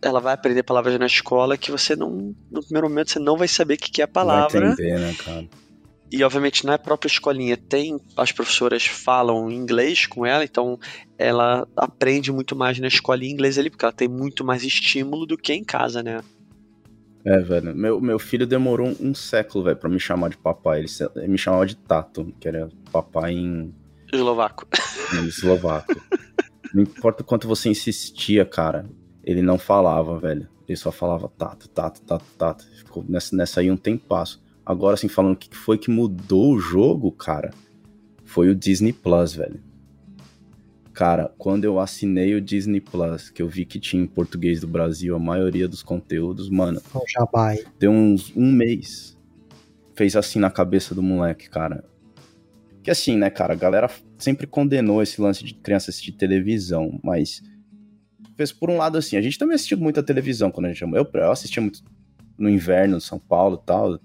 ela 0.01 0.19
vai 0.19 0.33
aprender 0.33 0.63
palavras 0.63 0.97
na 0.97 1.05
escola 1.05 1.57
que 1.57 1.71
você 1.71 1.95
não, 1.95 2.35
no 2.49 2.61
primeiro 2.61 2.89
momento 2.89 3.11
você 3.11 3.19
não 3.19 3.37
vai 3.37 3.47
saber 3.47 3.75
o 3.75 3.77
que 3.77 4.01
é 4.01 4.05
a 4.05 4.07
palavra. 4.07 4.59
Vai 4.59 4.71
entender, 4.71 4.99
né, 4.99 5.15
cara? 5.23 5.47
E 6.11 6.23
obviamente 6.23 6.65
na 6.65 6.77
própria 6.77 7.07
escolinha 7.07 7.55
tem 7.55 7.99
as 8.17 8.31
professoras 8.31 8.85
falam 8.85 9.51
inglês 9.51 10.07
com 10.07 10.25
ela, 10.25 10.43
então 10.43 10.79
ela 11.17 11.67
aprende 11.77 12.31
muito 12.31 12.55
mais 12.55 12.79
na 12.79 12.87
escolinha 12.87 13.31
inglês 13.31 13.59
ali, 13.59 13.69
porque 13.69 13.85
ela 13.85 13.91
tem 13.91 14.07
muito 14.07 14.43
mais 14.43 14.63
estímulo 14.63 15.25
do 15.25 15.37
que 15.37 15.53
em 15.53 15.63
casa, 15.63 16.01
né? 16.01 16.21
É, 17.23 17.37
velho. 17.39 17.75
Meu, 17.75 18.01
meu 18.01 18.17
filho 18.17 18.47
demorou 18.47 18.87
um, 18.87 19.09
um 19.09 19.13
século, 19.13 19.65
velho, 19.65 19.77
pra 19.77 19.89
me 19.89 19.99
chamar 19.99 20.29
de 20.29 20.37
papai. 20.37 20.79
Ele, 20.79 20.87
ele, 21.15 21.27
me 21.27 21.37
chamava 21.37 21.65
de 21.65 21.75
Tato, 21.75 22.33
que 22.39 22.47
era 22.47 22.69
papai 22.91 23.33
em. 23.33 23.73
Eslovaco. 24.11 24.67
Em 25.13 25.27
eslovaco. 25.27 25.93
não 26.73 26.81
importa 26.81 27.21
o 27.21 27.25
quanto 27.25 27.47
você 27.47 27.69
insistia, 27.69 28.45
cara, 28.45 28.85
ele 29.29 29.43
não 29.43 29.59
falava, 29.59 30.17
velho. 30.19 30.47
Ele 30.67 30.75
só 30.75 30.91
falava 30.91 31.29
Tato, 31.29 31.69
Tato, 31.69 32.01
Tato, 32.01 32.25
Tato. 32.35 32.65
Ficou 32.77 33.05
nessa, 33.07 33.35
nessa 33.35 33.59
aí 33.59 33.69
um 33.69 33.77
tempasso. 33.77 34.41
Agora, 34.65 34.95
assim, 34.95 35.07
falando 35.07 35.33
o 35.33 35.37
que 35.37 35.55
foi 35.55 35.77
que 35.77 35.91
mudou 35.91 36.53
o 36.53 36.59
jogo, 36.59 37.11
cara, 37.11 37.51
foi 38.25 38.49
o 38.49 38.55
Disney 38.55 38.91
Plus, 38.91 39.35
velho. 39.35 39.61
Cara, 40.91 41.31
quando 41.37 41.63
eu 41.63 41.79
assinei 41.79 42.33
o 42.33 42.41
Disney 42.41 42.81
Plus, 42.81 43.29
que 43.29 43.43
eu 43.43 43.47
vi 43.47 43.65
que 43.65 43.79
tinha 43.79 44.01
em 44.01 44.07
português 44.07 44.61
do 44.61 44.67
Brasil 44.67 45.15
a 45.15 45.19
maioria 45.19 45.67
dos 45.67 45.83
conteúdos, 45.83 46.49
mano. 46.49 46.81
Já 47.07 47.25
vai. 47.31 47.63
Deu 47.77 47.91
uns 47.91 48.35
um 48.35 48.51
mês. 48.51 49.15
Fez 49.95 50.15
assim 50.15 50.39
na 50.39 50.49
cabeça 50.49 50.95
do 50.95 51.03
moleque, 51.03 51.49
cara. 51.51 51.85
Que 52.81 52.89
assim, 52.89 53.15
né, 53.15 53.29
cara, 53.29 53.53
a 53.53 53.57
galera 53.57 53.89
sempre 54.17 54.47
condenou 54.47 55.03
esse 55.03 55.21
lance 55.21 55.43
de 55.43 55.53
criança 55.53 55.91
assistir 55.91 56.13
televisão, 56.13 56.99
mas 57.03 57.43
fez 58.39 58.53
por 58.53 58.69
um 58.69 58.77
lado 58.77 58.97
assim, 58.97 59.17
a 59.17 59.21
gente 59.21 59.37
também 59.37 59.55
assistiu 59.55 59.77
muita 59.77 60.01
televisão 60.01 60.49
quando 60.49 60.67
a 60.67 60.69
gente 60.69 60.81
eu, 60.81 61.09
eu 61.13 61.31
assistia 61.31 61.61
muito 61.61 61.83
no 62.37 62.49
inverno 62.49 62.95
em 62.95 63.01
São 63.01 63.19
Paulo 63.19 63.59
e 63.61 63.65
tal, 63.65 63.99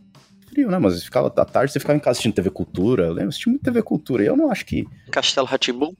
frio, 0.49 0.69
né? 0.69 0.79
Mas 0.79 1.05
ficava 1.05 1.29
à 1.29 1.45
tarde, 1.45 1.73
você 1.73 1.79
ficava 1.79 1.97
em 1.97 2.01
casa 2.01 2.13
assistindo 2.13 2.35
TV 2.35 2.51
Cultura. 2.51 3.05
Eu 3.05 3.13
lembro, 3.13 3.29
assisti 3.29 3.49
muito 3.49 3.63
TV 3.63 3.81
Cultura. 3.81 4.25
E 4.25 4.27
eu 4.27 4.37
não 4.37 4.51
acho 4.51 4.67
que. 4.67 4.89
Castelo 5.11 5.47
Ratimbum? 5.47 5.95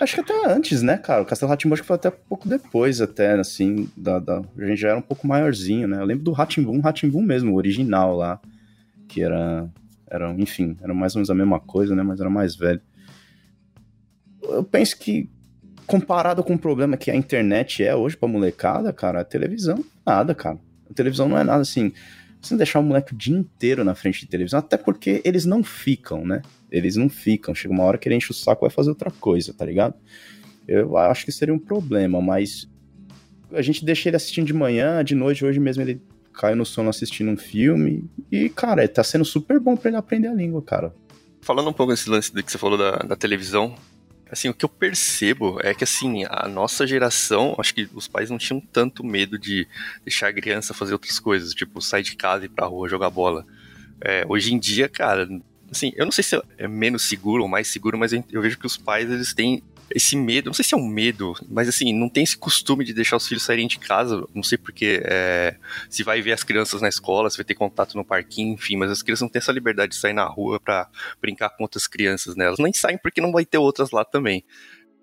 Acho 0.00 0.14
que 0.14 0.20
até 0.20 0.52
antes, 0.52 0.82
né, 0.82 0.96
cara? 0.96 1.22
O 1.22 1.26
Castelo 1.26 1.50
Ratimbum 1.50 1.74
acho 1.74 1.82
que 1.82 1.86
foi 1.86 1.96
até 1.96 2.10
pouco 2.10 2.48
depois, 2.48 3.00
até, 3.00 3.38
assim, 3.38 3.88
da, 3.96 4.18
da... 4.18 4.38
a 4.38 4.66
gente 4.66 4.80
já 4.80 4.88
era 4.88 4.98
um 4.98 5.02
pouco 5.02 5.26
maiorzinho, 5.26 5.86
né? 5.86 6.00
Eu 6.00 6.04
lembro 6.04 6.24
do 6.24 6.32
Ratimbum, 6.32 6.80
Ratimbum 6.80 7.22
mesmo, 7.22 7.52
o 7.52 7.56
original 7.56 8.16
lá, 8.16 8.40
que 9.08 9.22
era, 9.22 9.70
era, 10.08 10.32
enfim, 10.32 10.76
era 10.80 10.92
mais 10.92 11.14
ou 11.14 11.20
menos 11.20 11.30
a 11.30 11.34
mesma 11.34 11.60
coisa, 11.60 11.94
né? 11.94 12.02
Mas 12.02 12.18
era 12.18 12.30
mais 12.30 12.56
velho. 12.56 12.80
Eu 14.42 14.64
penso 14.64 14.98
que, 14.98 15.28
comparado 15.90 16.44
com 16.44 16.54
o 16.54 16.58
problema 16.58 16.96
que 16.96 17.10
a 17.10 17.16
internet 17.16 17.82
é 17.82 17.96
hoje 17.96 18.16
pra 18.16 18.28
molecada, 18.28 18.92
cara, 18.92 19.22
a 19.22 19.24
televisão, 19.24 19.84
nada, 20.06 20.36
cara. 20.36 20.56
A 20.88 20.94
televisão 20.94 21.28
não 21.28 21.36
é 21.36 21.42
nada 21.42 21.62
assim 21.62 21.92
você 22.40 22.56
deixar 22.56 22.78
o 22.78 22.82
moleque 22.82 23.12
o 23.12 23.16
dia 23.16 23.36
inteiro 23.36 23.84
na 23.84 23.92
frente 23.92 24.20
de 24.20 24.26
televisão, 24.28 24.60
até 24.60 24.76
porque 24.76 25.20
eles 25.24 25.44
não 25.44 25.64
ficam, 25.64 26.24
né? 26.24 26.42
Eles 26.70 26.94
não 26.94 27.08
ficam. 27.08 27.52
Chega 27.54 27.74
uma 27.74 27.82
hora 27.82 27.98
que 27.98 28.08
ele 28.08 28.14
enche 28.14 28.30
o 28.30 28.34
saco 28.34 28.64
e 28.64 28.68
vai 28.68 28.70
fazer 28.70 28.90
outra 28.90 29.10
coisa, 29.10 29.52
tá 29.52 29.64
ligado? 29.64 29.94
Eu 30.66 30.96
acho 30.96 31.24
que 31.24 31.32
seria 31.32 31.52
um 31.52 31.58
problema, 31.58 32.20
mas 32.22 32.68
a 33.52 33.60
gente 33.60 33.84
deixa 33.84 34.08
ele 34.08 34.16
assistindo 34.16 34.46
de 34.46 34.54
manhã, 34.54 35.02
de 35.04 35.16
noite, 35.16 35.44
hoje 35.44 35.58
mesmo 35.58 35.82
ele 35.82 36.00
caiu 36.32 36.54
no 36.54 36.64
sono 36.64 36.88
assistindo 36.88 37.32
um 37.32 37.36
filme. 37.36 38.08
E, 38.30 38.48
cara, 38.48 38.86
tá 38.86 39.02
sendo 39.02 39.24
super 39.24 39.58
bom 39.58 39.76
para 39.76 39.90
ele 39.90 39.96
aprender 39.96 40.28
a 40.28 40.34
língua, 40.34 40.62
cara. 40.62 40.94
Falando 41.40 41.68
um 41.68 41.72
pouco 41.72 41.92
desse 41.92 42.08
lance 42.08 42.30
que 42.32 42.50
você 42.50 42.58
falou 42.58 42.78
da, 42.78 42.98
da 42.98 43.16
televisão, 43.16 43.74
Assim, 44.30 44.48
o 44.48 44.54
que 44.54 44.64
eu 44.64 44.68
percebo 44.68 45.58
é 45.60 45.74
que, 45.74 45.82
assim, 45.82 46.24
a 46.28 46.46
nossa 46.46 46.86
geração, 46.86 47.56
acho 47.58 47.74
que 47.74 47.88
os 47.92 48.06
pais 48.06 48.30
não 48.30 48.38
tinham 48.38 48.60
tanto 48.60 49.04
medo 49.04 49.36
de 49.36 49.66
deixar 50.04 50.28
a 50.28 50.32
criança 50.32 50.72
fazer 50.72 50.92
outras 50.92 51.18
coisas, 51.18 51.52
tipo, 51.52 51.80
sair 51.80 52.04
de 52.04 52.14
casa 52.14 52.44
e 52.44 52.46
ir 52.46 52.50
pra 52.50 52.66
rua 52.66 52.88
jogar 52.88 53.10
bola. 53.10 53.44
É, 54.00 54.24
hoje 54.28 54.54
em 54.54 54.58
dia, 54.58 54.88
cara, 54.88 55.28
assim, 55.70 55.92
eu 55.96 56.04
não 56.04 56.12
sei 56.12 56.22
se 56.22 56.40
é 56.58 56.68
menos 56.68 57.02
seguro 57.08 57.42
ou 57.42 57.48
mais 57.48 57.66
seguro, 57.68 57.98
mas 57.98 58.12
eu, 58.12 58.22
vejo 58.40 58.58
que 58.58 58.66
os 58.66 58.76
pais, 58.76 59.10
eles 59.10 59.34
têm 59.34 59.62
esse 59.94 60.16
medo, 60.16 60.46
não 60.46 60.54
sei 60.54 60.64
se 60.64 60.74
é 60.74 60.78
um 60.78 60.86
medo, 60.86 61.34
mas 61.48 61.68
assim, 61.68 61.92
não 61.92 62.08
tem 62.08 62.22
esse 62.22 62.36
costume 62.36 62.84
de 62.84 62.94
deixar 62.94 63.16
os 63.16 63.26
filhos 63.26 63.42
saírem 63.42 63.66
de 63.66 63.78
casa, 63.78 64.24
não 64.34 64.42
sei 64.42 64.56
porque, 64.56 65.02
é, 65.04 65.56
se 65.88 66.02
vai 66.02 66.22
ver 66.22 66.32
as 66.32 66.44
crianças 66.44 66.80
na 66.80 66.88
escola, 66.88 67.28
se 67.28 67.36
vai 67.36 67.44
ter 67.44 67.54
contato 67.54 67.96
no 67.96 68.04
parquinho, 68.04 68.54
enfim, 68.54 68.76
mas 68.76 68.90
as 68.90 69.02
crianças 69.02 69.22
não 69.22 69.28
têm 69.28 69.40
essa 69.40 69.52
liberdade 69.52 69.92
de 69.92 69.98
sair 69.98 70.12
na 70.12 70.24
rua 70.24 70.60
para 70.60 70.88
brincar 71.20 71.50
com 71.50 71.64
outras 71.64 71.86
crianças, 71.86 72.36
né? 72.36 72.46
Elas 72.46 72.58
nem 72.58 72.72
saem 72.72 72.98
porque 72.98 73.20
não 73.20 73.32
vai 73.32 73.44
ter 73.44 73.58
outras 73.58 73.90
lá 73.90 74.04
também. 74.04 74.44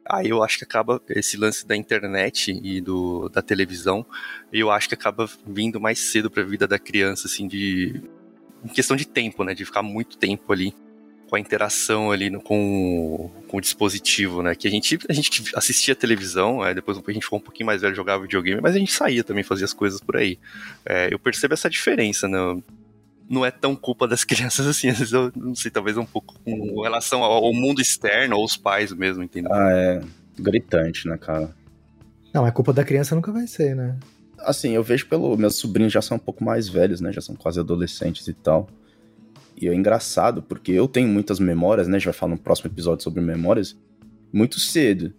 Aí 0.10 0.30
eu 0.30 0.42
acho 0.42 0.58
que 0.58 0.64
acaba 0.64 1.02
esse 1.10 1.36
lance 1.36 1.68
da 1.68 1.76
internet 1.76 2.58
e 2.64 2.80
do, 2.80 3.28
da 3.28 3.42
televisão, 3.42 4.06
eu 4.54 4.72
acho 4.72 4.88
que 4.88 4.96
acaba 4.96 5.30
vindo 5.46 5.82
mais 5.82 6.00
cedo 6.12 6.32
para 6.32 6.44
a 6.44 6.46
vida 6.46 6.66
da 6.66 6.80
criança, 6.80 7.28
assim, 7.28 7.46
de 7.48 8.02
em 8.64 8.70
questão 8.70 8.96
de 8.96 9.06
tempo, 9.06 9.44
né, 9.44 9.54
de 9.54 9.66
ficar 9.66 9.84
muito 9.84 10.18
tempo 10.18 10.52
ali 10.52 10.74
com 11.30 11.36
a 11.36 11.40
interação 11.40 12.12
ali 12.12 12.30
no, 12.30 12.42
com, 12.42 13.30
com 13.48 13.58
o 13.58 13.62
dispositivo, 13.62 14.42
né? 14.42 14.56
Que 14.56 14.68
a 14.68 14.72
gente, 14.72 14.98
a 15.10 15.14
gente 15.14 15.44
assistia 15.56 15.96
televisão, 15.96 16.66
é, 16.66 16.74
depois 16.74 16.98
a 16.98 17.12
gente 17.12 17.24
ficou 17.24 17.40
um 17.40 17.42
pouquinho 17.42 17.68
mais 17.68 17.82
velho, 17.82 17.96
jogava 17.96 18.24
videogame, 18.24 18.62
mas 18.62 18.76
a 18.76 18.80
gente 18.80 18.92
saía 18.92 19.24
também, 19.24 19.44
fazia 19.44 19.66
as 19.66 19.74
coisas 19.74 20.00
por 20.00 20.16
aí. 20.16 20.40
É, 20.86 21.14
eu 21.14 21.20
percebo 21.20 21.54
essa 21.54 21.70
diferença, 21.70 22.28
né? 22.28 22.38
Não 23.30 23.46
é 23.46 23.52
tão 23.52 23.76
culpa 23.76 24.08
das 24.08 24.24
crianças 24.26 24.66
assim, 24.66 24.90
às 24.90 25.00
vezes 25.00 25.14
eu 25.14 25.32
não 25.36 25.54
sei, 25.54 25.70
talvez 25.70 25.98
um 25.98 26.06
pouco 26.06 26.40
com 26.44 26.82
relação 26.82 27.24
ao 27.24 27.54
mundo 27.54 27.82
externo, 27.82 28.38
ou 28.38 28.46
os 28.46 28.56
pais 28.56 28.92
mesmo, 28.94 29.22
entendeu? 29.22 29.54
Ah, 29.54 29.72
é 29.72 30.02
gritante, 30.40 31.08
né, 31.08 31.18
cara? 31.18 31.54
Não, 32.34 32.46
é 32.46 32.52
culpa 32.52 32.72
da 32.72 32.84
criança 32.84 33.16
nunca 33.16 33.32
vai 33.32 33.48
ser, 33.48 33.76
né? 33.76 33.98
Assim, 34.40 34.72
eu 34.72 34.84
vejo 34.84 35.08
pelo. 35.08 35.36
Meus 35.36 35.56
sobrinhos 35.56 35.92
já 35.92 36.02
são 36.02 36.18
um 36.18 36.20
pouco 36.20 36.44
mais 36.44 36.70
velhos, 36.70 37.02
né? 37.02 37.12
Já 37.12 37.22
são 37.22 37.36
quase 37.36 37.60
adolescentes 37.60 38.28
e 38.28 38.34
tal. 38.34 38.70
E 39.60 39.68
é 39.68 39.74
engraçado, 39.74 40.44
porque 40.44 40.72
eu 40.72 40.88
tenho 40.88 41.08
muitas 41.08 41.40
memórias, 41.40 41.88
né? 41.88 41.96
A 41.96 42.00
gente 42.00 42.06
vai 42.06 42.14
falar 42.14 42.36
no 42.36 42.40
próximo 42.40 42.70
episódio 42.70 43.04
sobre 43.04 43.22
memórias, 43.22 43.76
muito 44.32 44.60
cedo. 44.60 45.14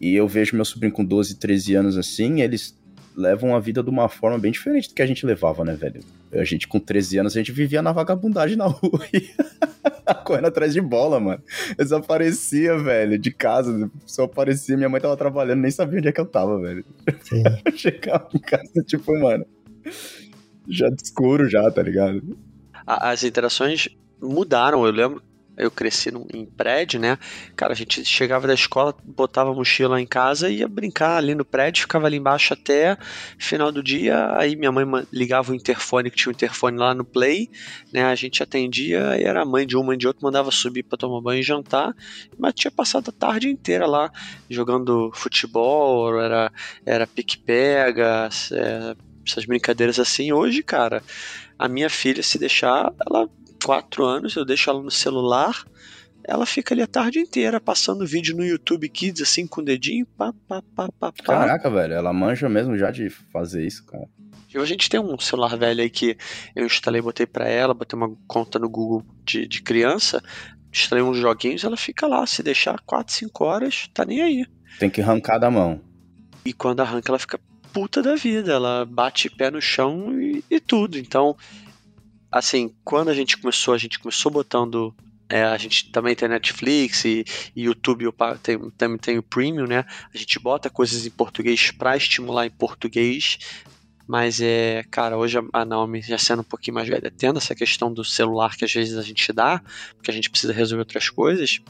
E 0.00 0.14
eu 0.14 0.28
vejo 0.28 0.54
meu 0.54 0.64
sobrinho 0.64 0.92
com 0.92 1.04
12, 1.04 1.36
13 1.36 1.74
anos 1.74 1.96
assim, 1.96 2.42
eles 2.42 2.78
levam 3.16 3.56
a 3.56 3.58
vida 3.58 3.82
de 3.82 3.90
uma 3.90 4.08
forma 4.08 4.38
bem 4.38 4.52
diferente 4.52 4.88
do 4.88 4.94
que 4.94 5.02
a 5.02 5.06
gente 5.06 5.26
levava, 5.26 5.64
né, 5.64 5.74
velho? 5.74 6.00
A 6.32 6.44
gente 6.44 6.68
com 6.68 6.78
13 6.78 7.18
anos, 7.18 7.34
a 7.34 7.40
gente 7.40 7.50
vivia 7.50 7.82
na 7.82 7.90
vagabundagem 7.90 8.56
na 8.56 8.66
rua, 8.68 9.00
correndo 10.24 10.46
atrás 10.46 10.72
de 10.72 10.80
bola, 10.80 11.18
mano. 11.18 11.42
Eu 11.70 11.84
desaparecia, 11.84 12.78
velho, 12.78 13.18
de 13.18 13.32
casa, 13.32 13.90
só 14.06 14.24
aparecia, 14.24 14.76
minha 14.76 14.88
mãe 14.88 15.00
tava 15.00 15.16
trabalhando, 15.16 15.60
nem 15.60 15.70
sabia 15.70 15.98
onde 15.98 16.08
é 16.08 16.12
que 16.12 16.20
eu 16.20 16.26
tava, 16.26 16.60
velho. 16.60 16.84
Sim. 17.22 17.42
Eu 17.64 17.72
chegava 17.76 18.28
em 18.34 18.38
casa, 18.38 18.84
tipo, 18.86 19.18
mano, 19.18 19.44
já 20.68 20.88
escuro 21.02 21.48
já, 21.48 21.68
tá 21.70 21.82
ligado? 21.82 22.22
As 22.88 23.22
interações 23.22 23.88
mudaram. 24.20 24.84
Eu 24.86 24.92
lembro, 24.92 25.22
eu 25.58 25.70
cresci 25.70 26.10
num, 26.10 26.24
em 26.32 26.46
prédio, 26.46 27.00
né? 27.00 27.18
Cara, 27.56 27.72
a 27.72 27.76
gente 27.76 28.04
chegava 28.04 28.46
da 28.46 28.54
escola, 28.54 28.94
botava 29.04 29.50
a 29.50 29.54
mochila 29.54 30.00
em 30.00 30.06
casa 30.06 30.48
e 30.48 30.58
ia 30.58 30.68
brincar 30.68 31.16
ali 31.16 31.34
no 31.34 31.44
prédio, 31.44 31.82
ficava 31.82 32.06
ali 32.06 32.16
embaixo 32.16 32.54
até 32.54 32.96
final 33.36 33.72
do 33.72 33.82
dia. 33.82 34.36
Aí 34.38 34.54
minha 34.54 34.70
mãe 34.70 34.84
ligava 35.12 35.52
o 35.52 35.54
interfone, 35.54 36.10
que 36.10 36.16
tinha 36.16 36.30
um 36.30 36.34
interfone 36.34 36.78
lá 36.78 36.94
no 36.94 37.04
Play, 37.04 37.50
né? 37.92 38.04
A 38.04 38.14
gente 38.14 38.42
atendia 38.42 39.18
e 39.18 39.24
era 39.24 39.42
a 39.42 39.44
mãe 39.44 39.66
de 39.66 39.76
um, 39.76 39.82
mãe 39.82 39.98
de 39.98 40.06
outro, 40.06 40.22
mandava 40.22 40.50
subir 40.50 40.84
para 40.84 40.96
tomar 40.96 41.20
banho 41.20 41.40
e 41.40 41.42
jantar. 41.42 41.94
Mas 42.38 42.54
tinha 42.54 42.70
passado 42.70 43.08
a 43.10 43.12
tarde 43.12 43.48
inteira 43.48 43.86
lá 43.86 44.10
jogando 44.48 45.10
futebol, 45.12 46.20
era, 46.20 46.52
era 46.86 47.06
pique-pega, 47.06 48.28
é, 48.52 48.96
essas 49.26 49.44
brincadeiras 49.44 49.98
assim. 49.98 50.32
Hoje, 50.32 50.62
cara 50.62 51.02
A 51.58 51.68
minha 51.68 51.90
filha, 51.90 52.22
se 52.22 52.38
deixar, 52.38 52.92
ela, 53.06 53.28
quatro 53.64 54.04
anos, 54.04 54.36
eu 54.36 54.44
deixo 54.44 54.70
ela 54.70 54.82
no 54.82 54.90
celular, 54.90 55.64
ela 56.24 56.44
fica 56.46 56.74
ali 56.74 56.82
a 56.82 56.86
tarde 56.86 57.18
inteira 57.18 57.60
passando 57.60 58.06
vídeo 58.06 58.36
no 58.36 58.44
YouTube 58.44 58.88
Kids, 58.88 59.22
assim, 59.22 59.46
com 59.46 59.60
o 59.60 59.64
dedinho, 59.64 60.06
pá, 60.06 60.32
pá, 60.46 60.62
pá, 60.74 60.88
pá, 60.98 61.12
pá. 61.12 61.24
Caraca, 61.24 61.70
velho, 61.70 61.94
ela 61.94 62.12
manja 62.12 62.48
mesmo 62.48 62.76
já 62.76 62.90
de 62.90 63.08
fazer 63.10 63.66
isso, 63.66 63.84
cara. 63.86 64.06
A 64.54 64.64
gente 64.64 64.88
tem 64.88 64.98
um 64.98 65.18
celular 65.18 65.56
velho 65.56 65.82
aí 65.82 65.90
que 65.90 66.16
eu 66.56 66.64
instalei, 66.64 67.02
botei 67.02 67.26
para 67.26 67.48
ela, 67.48 67.74
botei 67.74 67.98
uma 67.98 68.14
conta 68.26 68.58
no 68.58 68.68
Google 68.68 69.04
de, 69.24 69.46
de 69.46 69.62
criança, 69.62 70.22
instalei 70.72 71.04
uns 71.04 71.18
joguinhos, 71.18 71.64
ela 71.64 71.76
fica 71.76 72.06
lá, 72.06 72.26
se 72.26 72.42
deixar 72.42 72.80
4, 72.80 73.14
5 73.14 73.44
horas, 73.44 73.88
tá 73.92 74.04
nem 74.04 74.22
aí. 74.22 74.46
Tem 74.78 74.88
que 74.88 75.00
arrancar 75.00 75.38
da 75.38 75.50
mão. 75.50 75.80
E 76.44 76.52
quando 76.52 76.80
arranca, 76.80 77.10
ela 77.10 77.18
fica 77.18 77.38
puta 77.72 78.02
da 78.02 78.14
vida, 78.14 78.52
ela 78.52 78.84
bate 78.84 79.30
pé 79.30 79.50
no 79.50 79.60
chão 79.60 80.20
e, 80.20 80.44
e 80.50 80.60
tudo. 80.60 80.98
Então, 80.98 81.36
assim, 82.30 82.74
quando 82.84 83.08
a 83.08 83.14
gente 83.14 83.36
começou, 83.36 83.74
a 83.74 83.78
gente 83.78 83.98
começou 83.98 84.30
botando 84.30 84.94
é, 85.28 85.44
a 85.44 85.58
gente 85.58 85.90
também 85.90 86.14
tem 86.14 86.28
Netflix 86.28 87.04
e, 87.04 87.24
e 87.54 87.64
YouTube 87.64 88.04
eu 88.04 88.14
tem, 88.42 88.70
também 88.70 88.96
tem 88.96 89.18
o 89.18 89.22
Premium, 89.22 89.66
né? 89.66 89.84
A 90.12 90.16
gente 90.16 90.38
bota 90.38 90.70
coisas 90.70 91.04
em 91.04 91.10
português 91.10 91.70
para 91.70 91.96
estimular 91.96 92.46
em 92.46 92.50
português. 92.50 93.38
Mas 94.06 94.40
é, 94.40 94.84
cara, 94.90 95.18
hoje 95.18 95.38
a 95.52 95.64
Naomi 95.66 96.00
já 96.00 96.16
sendo 96.16 96.40
um 96.40 96.44
pouquinho 96.44 96.76
mais 96.76 96.88
velha, 96.88 97.12
tendo 97.14 97.36
essa 97.36 97.54
questão 97.54 97.92
do 97.92 98.02
celular 98.02 98.56
que 98.56 98.64
às 98.64 98.72
vezes 98.72 98.96
a 98.96 99.02
gente 99.02 99.30
dá, 99.34 99.62
porque 99.94 100.10
a 100.10 100.14
gente 100.14 100.30
precisa 100.30 100.50
resolver 100.50 100.80
outras 100.80 101.10
coisas, 101.10 101.60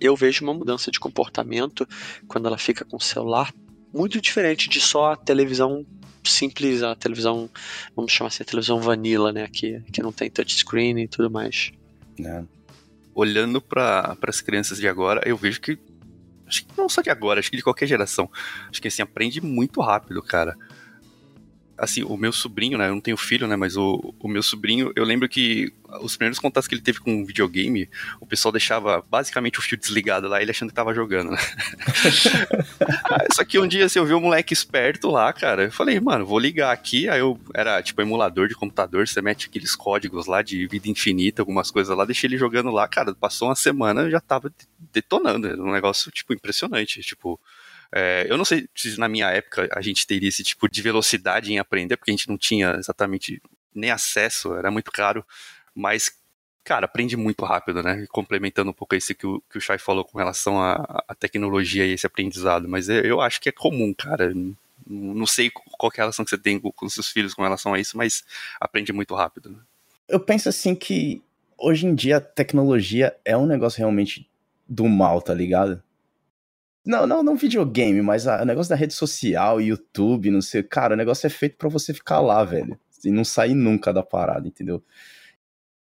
eu 0.00 0.16
vejo 0.16 0.42
uma 0.42 0.52
mudança 0.52 0.90
de 0.90 0.98
comportamento 0.98 1.88
quando 2.26 2.46
ela 2.46 2.58
fica 2.58 2.84
com 2.84 2.96
o 2.96 3.00
celular 3.00 3.52
muito 3.92 4.20
diferente 4.20 4.68
de 4.68 4.80
só 4.80 5.12
a 5.12 5.16
televisão 5.16 5.84
simples, 6.24 6.82
a 6.82 6.94
televisão, 6.94 7.48
vamos 7.96 8.12
chamar 8.12 8.28
assim, 8.28 8.42
a 8.42 8.46
televisão 8.46 8.80
vanilla, 8.80 9.32
né, 9.32 9.48
que, 9.48 9.80
que 9.92 10.02
não 10.02 10.12
tem 10.12 10.30
touchscreen 10.30 11.00
e 11.00 11.08
tudo 11.08 11.30
mais. 11.30 11.72
É. 12.22 12.42
Olhando 13.14 13.60
para 13.60 14.16
as 14.22 14.40
crianças 14.40 14.78
de 14.78 14.86
agora, 14.86 15.22
eu 15.24 15.36
vejo 15.36 15.60
que 15.60 15.78
acho 16.46 16.64
que 16.64 16.78
não 16.78 16.88
só 16.88 17.02
de 17.02 17.10
agora, 17.10 17.40
acho 17.40 17.50
que 17.50 17.56
de 17.56 17.62
qualquer 17.62 17.86
geração, 17.86 18.30
acho 18.70 18.80
que 18.80 18.88
assim 18.88 19.02
aprende 19.02 19.40
muito 19.40 19.80
rápido, 19.80 20.22
cara 20.22 20.56
assim, 21.78 22.02
o 22.02 22.16
meu 22.16 22.32
sobrinho, 22.32 22.76
né? 22.76 22.88
Eu 22.88 22.94
não 22.94 23.00
tenho 23.00 23.16
filho, 23.16 23.46
né? 23.46 23.54
Mas 23.54 23.76
o, 23.76 24.14
o 24.18 24.28
meu 24.28 24.42
sobrinho, 24.42 24.92
eu 24.96 25.04
lembro 25.04 25.28
que 25.28 25.72
os 26.00 26.16
primeiros 26.16 26.38
contatos 26.38 26.66
que 26.66 26.74
ele 26.74 26.82
teve 26.82 26.98
com 26.98 27.10
um 27.10 27.24
videogame, 27.24 27.88
o 28.20 28.26
pessoal 28.26 28.52
deixava 28.52 29.02
basicamente 29.08 29.58
o 29.58 29.62
fio 29.62 29.78
desligado 29.78 30.28
lá, 30.28 30.42
ele 30.42 30.50
achando 30.50 30.68
que 30.68 30.74
tava 30.74 30.92
jogando, 30.92 31.30
né? 31.30 31.38
Só 33.32 33.44
que 33.44 33.58
um 33.58 33.66
dia, 33.66 33.86
assim, 33.86 33.98
eu 33.98 34.04
vi 34.04 34.12
um 34.12 34.20
moleque 34.20 34.52
esperto 34.52 35.08
lá, 35.08 35.32
cara. 35.32 35.64
Eu 35.64 35.72
falei, 35.72 35.98
mano, 36.00 36.26
vou 36.26 36.38
ligar 36.38 36.72
aqui. 36.72 37.08
Aí 37.08 37.20
eu 37.20 37.40
era 37.54 37.80
tipo 37.82 38.02
emulador 38.02 38.48
de 38.48 38.54
computador, 38.54 39.06
você 39.06 39.22
mete 39.22 39.46
aqueles 39.46 39.76
códigos 39.76 40.26
lá 40.26 40.42
de 40.42 40.66
vida 40.66 40.88
infinita, 40.88 41.42
algumas 41.42 41.70
coisas 41.70 41.96
lá, 41.96 42.04
deixei 42.04 42.28
ele 42.28 42.36
jogando 42.36 42.70
lá, 42.70 42.88
cara. 42.88 43.14
Passou 43.14 43.48
uma 43.48 43.54
semana, 43.54 44.10
já 44.10 44.20
tava 44.20 44.52
detonando. 44.92 45.48
Um 45.62 45.72
negócio, 45.72 46.10
tipo, 46.10 46.34
impressionante. 46.34 47.00
Tipo, 47.00 47.40
é, 47.92 48.26
eu 48.28 48.36
não 48.36 48.44
sei 48.44 48.68
se 48.74 48.98
na 48.98 49.08
minha 49.08 49.30
época 49.30 49.68
a 49.72 49.80
gente 49.80 50.06
teria 50.06 50.28
esse 50.28 50.44
tipo 50.44 50.68
de 50.68 50.82
velocidade 50.82 51.52
em 51.52 51.58
aprender, 51.58 51.96
porque 51.96 52.10
a 52.10 52.16
gente 52.16 52.28
não 52.28 52.36
tinha 52.36 52.76
exatamente 52.78 53.40
nem 53.74 53.90
acesso, 53.90 54.54
era 54.54 54.70
muito 54.70 54.90
caro, 54.90 55.24
mas, 55.74 56.10
cara, 56.64 56.84
aprende 56.84 57.16
muito 57.16 57.44
rápido, 57.44 57.82
né? 57.82 58.06
Complementando 58.10 58.70
um 58.70 58.74
pouco 58.74 58.94
isso 58.94 59.14
que 59.14 59.26
o, 59.26 59.42
que 59.50 59.58
o 59.58 59.60
Shai 59.60 59.78
falou 59.78 60.04
com 60.04 60.18
relação 60.18 60.60
à, 60.60 61.14
tecnologia 61.18 61.86
e 61.86 61.92
esse 61.92 62.06
aprendizado, 62.06 62.68
mas 62.68 62.88
eu, 62.88 63.02
eu 63.02 63.20
acho 63.20 63.40
que 63.40 63.48
é 63.48 63.52
comum, 63.52 63.94
cara. 63.94 64.32
Não 64.86 65.26
sei 65.26 65.50
qual 65.50 65.92
é 65.94 66.00
a 66.00 66.02
relação 66.02 66.24
que 66.24 66.30
você 66.30 66.38
tem 66.38 66.58
com, 66.58 66.70
com 66.72 66.88
seus 66.88 67.08
filhos 67.08 67.34
com 67.34 67.42
relação 67.42 67.74
a 67.74 67.80
isso, 67.80 67.96
mas 67.96 68.24
aprende 68.60 68.92
muito 68.92 69.14
rápido. 69.14 69.50
Né? 69.50 69.58
Eu 70.08 70.20
penso 70.20 70.48
assim 70.48 70.74
que 70.74 71.22
hoje 71.56 71.86
em 71.86 71.94
dia 71.94 72.18
a 72.18 72.20
tecnologia 72.20 73.16
é 73.24 73.36
um 73.36 73.46
negócio 73.46 73.78
realmente 73.78 74.28
do 74.68 74.86
mal, 74.86 75.20
tá 75.22 75.34
ligado? 75.34 75.82
Não, 76.84 77.06
não, 77.06 77.22
não 77.22 77.36
videogame, 77.36 78.00
mas 78.00 78.26
o 78.26 78.44
negócio 78.44 78.70
da 78.70 78.76
rede 78.76 78.94
social, 78.94 79.60
YouTube, 79.60 80.30
não 80.30 80.40
sei. 80.40 80.62
Cara, 80.62 80.94
o 80.94 80.96
negócio 80.96 81.26
é 81.26 81.30
feito 81.30 81.56
para 81.56 81.68
você 81.68 81.92
ficar 81.92 82.20
lá, 82.20 82.42
velho. 82.44 82.78
E 83.04 83.10
não 83.10 83.24
sair 83.24 83.54
nunca 83.54 83.92
da 83.92 84.02
parada, 84.02 84.48
entendeu? 84.48 84.82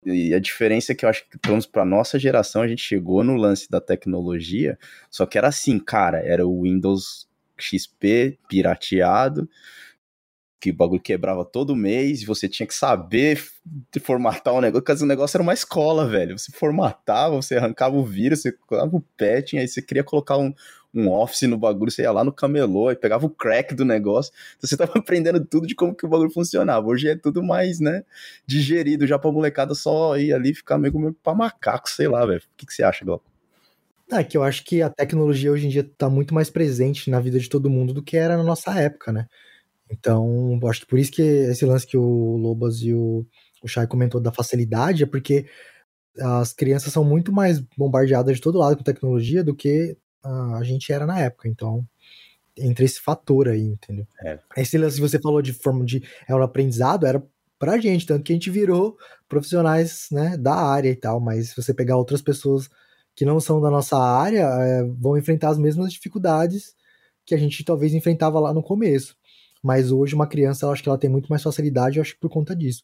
E 0.06 0.34
a 0.34 0.40
diferença 0.40 0.92
é 0.92 0.96
que 0.96 1.06
eu 1.06 1.10
acho 1.10 1.28
que, 1.30 1.38
pelo 1.38 1.54
menos 1.54 1.68
pra 1.68 1.86
nossa 1.86 2.18
geração, 2.18 2.62
a 2.64 2.68
gente 2.68 2.82
chegou 2.82 3.24
no 3.24 3.36
lance 3.36 3.70
da 3.70 3.80
tecnologia, 3.80 4.78
só 5.10 5.26
que 5.26 5.38
era 5.38 5.48
assim, 5.48 5.78
cara, 5.80 6.20
era 6.20 6.46
o 6.48 6.64
Windows 6.64 7.28
XP 7.58 8.40
pirateado, 8.48 9.48
que 10.60 10.72
o 10.72 10.76
bagulho 10.76 11.02
quebrava 11.02 11.46
todo 11.46 11.76
mês, 11.76 12.22
e 12.22 12.26
você 12.26 12.48
tinha 12.48 12.66
que 12.66 12.74
saber 12.74 13.44
formatar 14.02 14.54
o 14.54 14.62
negócio, 14.62 14.84
porque 14.84 15.04
o 15.04 15.08
negócio 15.08 15.38
era 15.38 15.44
uma 15.44 15.54
escola, 15.54 16.08
velho. 16.08 16.38
Você 16.38 16.52
formatava, 16.52 17.36
você 17.36 17.56
arrancava 17.56 17.96
o 17.96 18.06
vírus, 18.06 18.42
você 18.42 18.52
colocava 18.52 18.96
o 18.96 19.02
patch, 19.18 19.54
aí 19.56 19.68
você 19.68 19.82
queria 19.82 20.04
colocar 20.04 20.38
um, 20.38 20.54
um 20.94 21.10
office 21.10 21.44
no 21.44 21.58
bagulho, 21.58 21.92
você 21.92 22.02
ia 22.04 22.12
lá 22.12 22.24
no 22.24 22.34
camelô 22.34 22.92
e 22.92 22.96
pegava 22.96 23.26
o 23.26 23.30
crack 23.30 23.74
do 23.74 23.86
negócio. 23.86 24.32
Então 24.58 24.68
você 24.70 24.78
tava 24.78 24.94
aprendendo 25.00 25.44
tudo 25.46 25.66
de 25.66 25.76
como 25.76 25.96
que 25.96 26.06
o 26.06 26.10
bagulho 26.10 26.32
funcionava. 26.32 26.86
Hoje 26.88 27.10
é 27.10 27.16
tudo 27.16 27.42
mais, 27.42 27.80
né, 27.80 28.04
digerido 28.46 29.08
já 29.08 29.18
pra 29.18 29.32
molecada 29.32 29.74
só 29.74 30.18
ir 30.18 30.34
ali 30.34 30.54
ficar 30.54 30.78
meio, 30.78 30.98
meio 31.00 31.14
pra 31.14 31.34
macaco, 31.34 31.90
sei 31.90 32.08
lá, 32.08 32.26
velho. 32.26 32.42
O 32.42 32.58
que, 32.58 32.66
que 32.66 32.74
você 32.74 32.84
acha, 32.84 33.06
Glauco? 33.06 33.26
É 34.12 34.24
que 34.24 34.38
eu 34.38 34.44
acho 34.44 34.66
que 34.66 34.82
a 34.82 34.90
tecnologia 34.90 35.52
hoje 35.52 35.68
em 35.68 35.70
dia 35.70 35.90
tá 35.98 36.10
muito 36.10 36.34
mais 36.34 36.50
presente 36.50 37.10
na 37.10 37.22
vida 37.22 37.40
de 37.40 37.48
todo 37.48 37.70
mundo 37.70 37.94
do 37.94 38.04
que 38.04 38.18
era 38.18 38.36
na 38.36 38.44
nossa 38.44 38.78
época, 38.78 39.12
né? 39.14 39.26
Então, 39.90 40.60
acho 40.66 40.82
que 40.82 40.88
por 40.88 41.00
isso 41.00 41.12
que 41.12 41.22
esse 41.22 41.66
lance 41.66 41.88
que 41.88 41.98
o 41.98 42.38
Lobas 42.38 42.82
e 42.82 42.94
o, 42.94 43.26
o 43.64 43.68
Shai 43.68 43.88
comentou 43.88 44.20
da 44.20 44.32
facilidade 44.32 45.04
é 45.04 45.06
porque 45.06 45.46
as 46.20 46.54
crianças 46.54 46.92
são 46.92 47.04
muito 47.04 47.32
mais 47.32 47.60
bombardeadas 47.78 48.36
de 48.36 48.42
todo 48.42 48.58
lado 48.58 48.78
com 48.78 48.84
tecnologia 48.84 49.44
do 49.44 49.56
que 49.56 49.98
a 50.24 50.64
gente 50.64 50.92
era 50.92 51.06
na 51.06 51.20
época. 51.20 51.48
Então, 51.48 51.86
entre 52.58 52.86
esse 52.86 53.00
fator 53.00 53.48
aí, 53.48 53.64
entendeu? 53.64 54.08
É. 54.24 54.40
Esse 54.58 54.78
lance 54.78 54.96
que 54.96 55.02
você 55.02 55.20
falou 55.20 55.42
de 55.42 55.54
forma 55.54 55.86
de 55.86 56.04
é 56.28 56.36
um 56.36 56.42
aprendizado, 56.42 57.06
era 57.06 57.24
pra 57.58 57.78
gente, 57.78 58.06
tanto 58.06 58.24
que 58.24 58.34
a 58.34 58.36
gente 58.36 58.50
virou 58.50 58.98
profissionais 59.30 60.08
né, 60.12 60.36
da 60.38 60.56
área 60.56 60.90
e 60.90 60.96
tal, 60.96 61.20
mas 61.20 61.50
se 61.50 61.56
você 61.56 61.74
pegar 61.74 61.96
outras 61.96 62.22
pessoas 62.22 62.70
que 63.16 63.26
não 63.26 63.40
são 63.40 63.62
da 63.62 63.70
nossa 63.70 63.98
área, 63.98 64.48
é, 64.48 64.84
vão 64.84 65.18
enfrentar 65.18 65.50
as 65.50 65.58
mesmas 65.58 65.92
dificuldades 65.94 66.76
que 67.26 67.36
a 67.36 67.38
gente 67.38 67.64
talvez 67.64 67.94
enfrentava 67.94 68.40
lá 68.40 68.54
no 68.54 68.64
começo. 68.64 69.16
Mas 69.62 69.92
hoje 69.92 70.16
uma 70.16 70.28
criança, 70.28 70.66
eu 70.66 70.72
acho 70.72 70.82
que 70.82 70.90
ela 70.90 70.98
tem 70.98 71.10
muito 71.10 71.28
mais 71.30 71.44
facilidade, 71.44 71.98
eu 71.98 72.02
acho 72.02 72.14
que 72.14 72.20
por 72.20 72.30
conta 72.30 72.56
disso. 72.56 72.82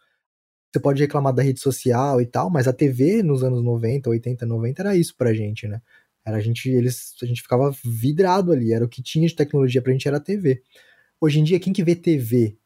Você 0.71 0.79
pode 0.79 1.01
reclamar 1.01 1.33
da 1.33 1.41
rede 1.41 1.59
social 1.59 2.21
e 2.21 2.25
tal, 2.25 2.49
mas 2.49 2.67
a 2.67 2.73
TV 2.73 3.23
nos 3.23 3.43
anos 3.43 3.63
90, 3.63 4.09
80, 4.09 4.45
90 4.45 4.81
era 4.81 4.95
isso 4.95 5.15
pra 5.17 5.33
gente, 5.33 5.67
né? 5.67 5.81
Era 6.27 6.37
a 6.37 6.41
gente, 6.41 6.69
eles, 6.69 7.15
a 7.23 7.25
gente 7.25 7.41
ficava 7.41 7.73
vidrado 7.85 8.51
ali, 8.51 8.73
era 8.73 8.83
o 8.83 8.89
que 8.89 9.01
tinha 9.01 9.25
de 9.25 9.33
tecnologia 9.33 9.81
pra 9.81 9.93
gente 9.93 10.09
era 10.09 10.17
a 10.17 10.19
TV. 10.19 10.61
Hoje 11.21 11.39
em 11.39 11.43
dia, 11.45 11.57
quem 11.57 11.71
que 11.71 11.81
vê 11.81 11.95
TV 11.95 12.57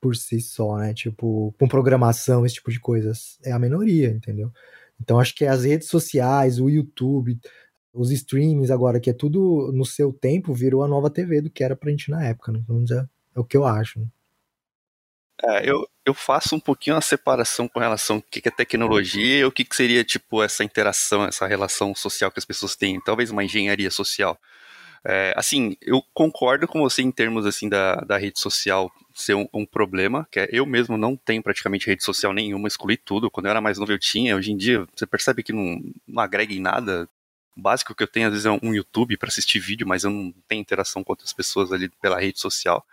por 0.00 0.14
si 0.14 0.40
só, 0.40 0.76
né? 0.78 0.94
Tipo, 0.94 1.52
com 1.58 1.66
programação, 1.66 2.46
esse 2.46 2.54
tipo 2.54 2.70
de 2.70 2.78
coisas, 2.78 3.36
é 3.44 3.50
a 3.50 3.58
minoria, 3.58 4.10
entendeu? 4.10 4.52
Então 5.00 5.18
acho 5.18 5.34
que 5.34 5.44
as 5.44 5.64
redes 5.64 5.88
sociais, 5.88 6.60
o 6.60 6.70
YouTube, 6.70 7.40
os 7.92 8.12
streams 8.12 8.70
agora, 8.70 9.00
que 9.00 9.10
é 9.10 9.12
tudo 9.12 9.72
no 9.72 9.84
seu 9.84 10.12
tempo, 10.12 10.54
virou 10.54 10.84
a 10.84 10.88
nova 10.88 11.10
TV 11.10 11.40
do 11.40 11.50
que 11.50 11.64
era 11.64 11.74
pra 11.74 11.90
gente 11.90 12.12
na 12.12 12.24
época, 12.24 12.52
né? 12.52 12.62
Vamos 12.68 12.84
dizer, 12.84 13.10
é 13.34 13.40
o 13.40 13.44
que 13.44 13.56
eu 13.56 13.64
acho. 13.64 13.98
Né? 13.98 14.06
É, 15.44 15.70
eu, 15.70 15.88
eu 16.04 16.14
faço 16.14 16.56
um 16.56 16.60
pouquinho 16.60 16.96
a 16.96 17.00
separação 17.00 17.68
com 17.68 17.78
relação 17.78 18.16
ao 18.16 18.22
que 18.22 18.46
é 18.46 18.50
tecnologia 18.50 19.38
e 19.40 19.44
o 19.44 19.52
que 19.52 19.66
seria, 19.72 20.02
tipo, 20.02 20.42
essa 20.42 20.64
interação, 20.64 21.24
essa 21.24 21.46
relação 21.46 21.94
social 21.94 22.30
que 22.30 22.38
as 22.38 22.44
pessoas 22.44 22.74
têm, 22.74 23.00
talvez 23.00 23.30
uma 23.30 23.44
engenharia 23.44 23.90
social. 23.90 24.38
É, 25.04 25.32
assim, 25.36 25.76
eu 25.80 26.02
concordo 26.12 26.66
com 26.66 26.80
você 26.80 27.02
em 27.02 27.10
termos, 27.12 27.46
assim, 27.46 27.68
da, 27.68 27.96
da 27.96 28.18
rede 28.18 28.40
social 28.40 28.90
ser 29.14 29.34
um, 29.34 29.48
um, 29.54 29.64
problema, 29.64 30.26
que 30.30 30.40
é, 30.40 30.48
eu 30.52 30.66
mesmo 30.66 30.96
não 30.96 31.16
tenho 31.16 31.42
praticamente 31.42 31.86
rede 31.86 32.02
social 32.04 32.32
nenhuma, 32.32 32.68
excluí 32.68 32.96
tudo, 32.96 33.30
quando 33.30 33.46
eu 33.46 33.50
era 33.50 33.60
mais 33.60 33.78
novo 33.78 33.92
eu 33.92 33.98
tinha, 33.98 34.36
hoje 34.36 34.52
em 34.52 34.56
dia 34.56 34.86
você 34.94 35.06
percebe 35.06 35.42
que 35.42 35.52
não, 35.52 35.80
não 36.06 36.22
agrega 36.22 36.52
em 36.52 36.60
nada, 36.60 37.08
o 37.56 37.60
básico 37.60 37.94
que 37.94 38.02
eu 38.02 38.06
tenho 38.08 38.26
às 38.26 38.32
vezes 38.32 38.46
é 38.46 38.50
um 38.50 38.74
YouTube 38.74 39.16
para 39.16 39.28
assistir 39.28 39.58
vídeo, 39.58 39.86
mas 39.86 40.04
eu 40.04 40.10
não 40.10 40.32
tenho 40.46 40.60
interação 40.60 41.02
com 41.02 41.12
outras 41.12 41.32
pessoas 41.32 41.72
ali 41.72 41.88
pela 42.00 42.20
rede 42.20 42.38
social. 42.38 42.84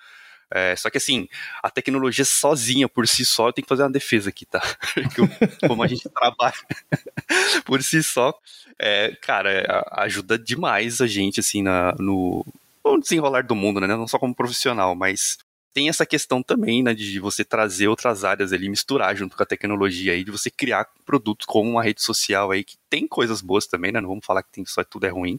É, 0.52 0.76
só 0.76 0.90
que 0.90 0.98
assim, 0.98 1.28
a 1.62 1.70
tecnologia 1.70 2.24
sozinha, 2.24 2.88
por 2.88 3.08
si 3.08 3.26
só, 3.26 3.48
eu 3.48 3.54
tenho 3.54 3.66
que 3.66 3.70
fazer 3.70 3.84
uma 3.84 3.92
defesa 3.92 4.30
aqui, 4.30 4.46
tá? 4.46 4.62
como 5.68 5.84
a 5.84 5.88
gente 5.88 6.08
trabalha 6.10 6.54
por 7.66 7.82
si 7.82 8.04
só, 8.04 8.34
é, 8.80 9.16
cara, 9.22 9.84
ajuda 9.92 10.38
demais 10.38 11.02
a 11.02 11.08
gente, 11.08 11.40
assim, 11.40 11.62
na, 11.62 11.94
no, 12.00 12.46
no 12.84 13.00
desenrolar 13.00 13.44
do 13.44 13.56
mundo, 13.56 13.80
né? 13.80 13.88
Não 13.88 14.08
só 14.08 14.20
como 14.20 14.36
profissional, 14.36 14.96
mas 14.96 15.38
tem 15.76 15.90
essa 15.90 16.06
questão 16.06 16.42
também, 16.42 16.82
né, 16.82 16.94
de 16.94 17.20
você 17.20 17.44
trazer 17.44 17.90
outras 17.90 18.24
áreas 18.24 18.54
ali, 18.54 18.70
misturar 18.70 19.14
junto 19.14 19.36
com 19.36 19.44
a 19.44 19.46
tecnologia 19.46 20.14
aí, 20.14 20.24
de 20.24 20.32
você 20.32 20.50
criar 20.50 20.88
produtos 21.06 21.46
como 21.46 21.70
uma 21.70 21.84
rede 21.84 22.02
social 22.02 22.52
aí, 22.52 22.64
que 22.64 22.78
tem 22.90 23.06
coisas 23.06 23.42
boas 23.42 23.68
também, 23.68 23.92
né? 23.92 24.00
Não 24.00 24.08
vamos 24.08 24.26
falar 24.26 24.42
que 24.42 24.54
tem, 24.54 24.66
só 24.66 24.86
tudo 24.86 25.06
é 25.06 25.10
ruim, 25.10 25.38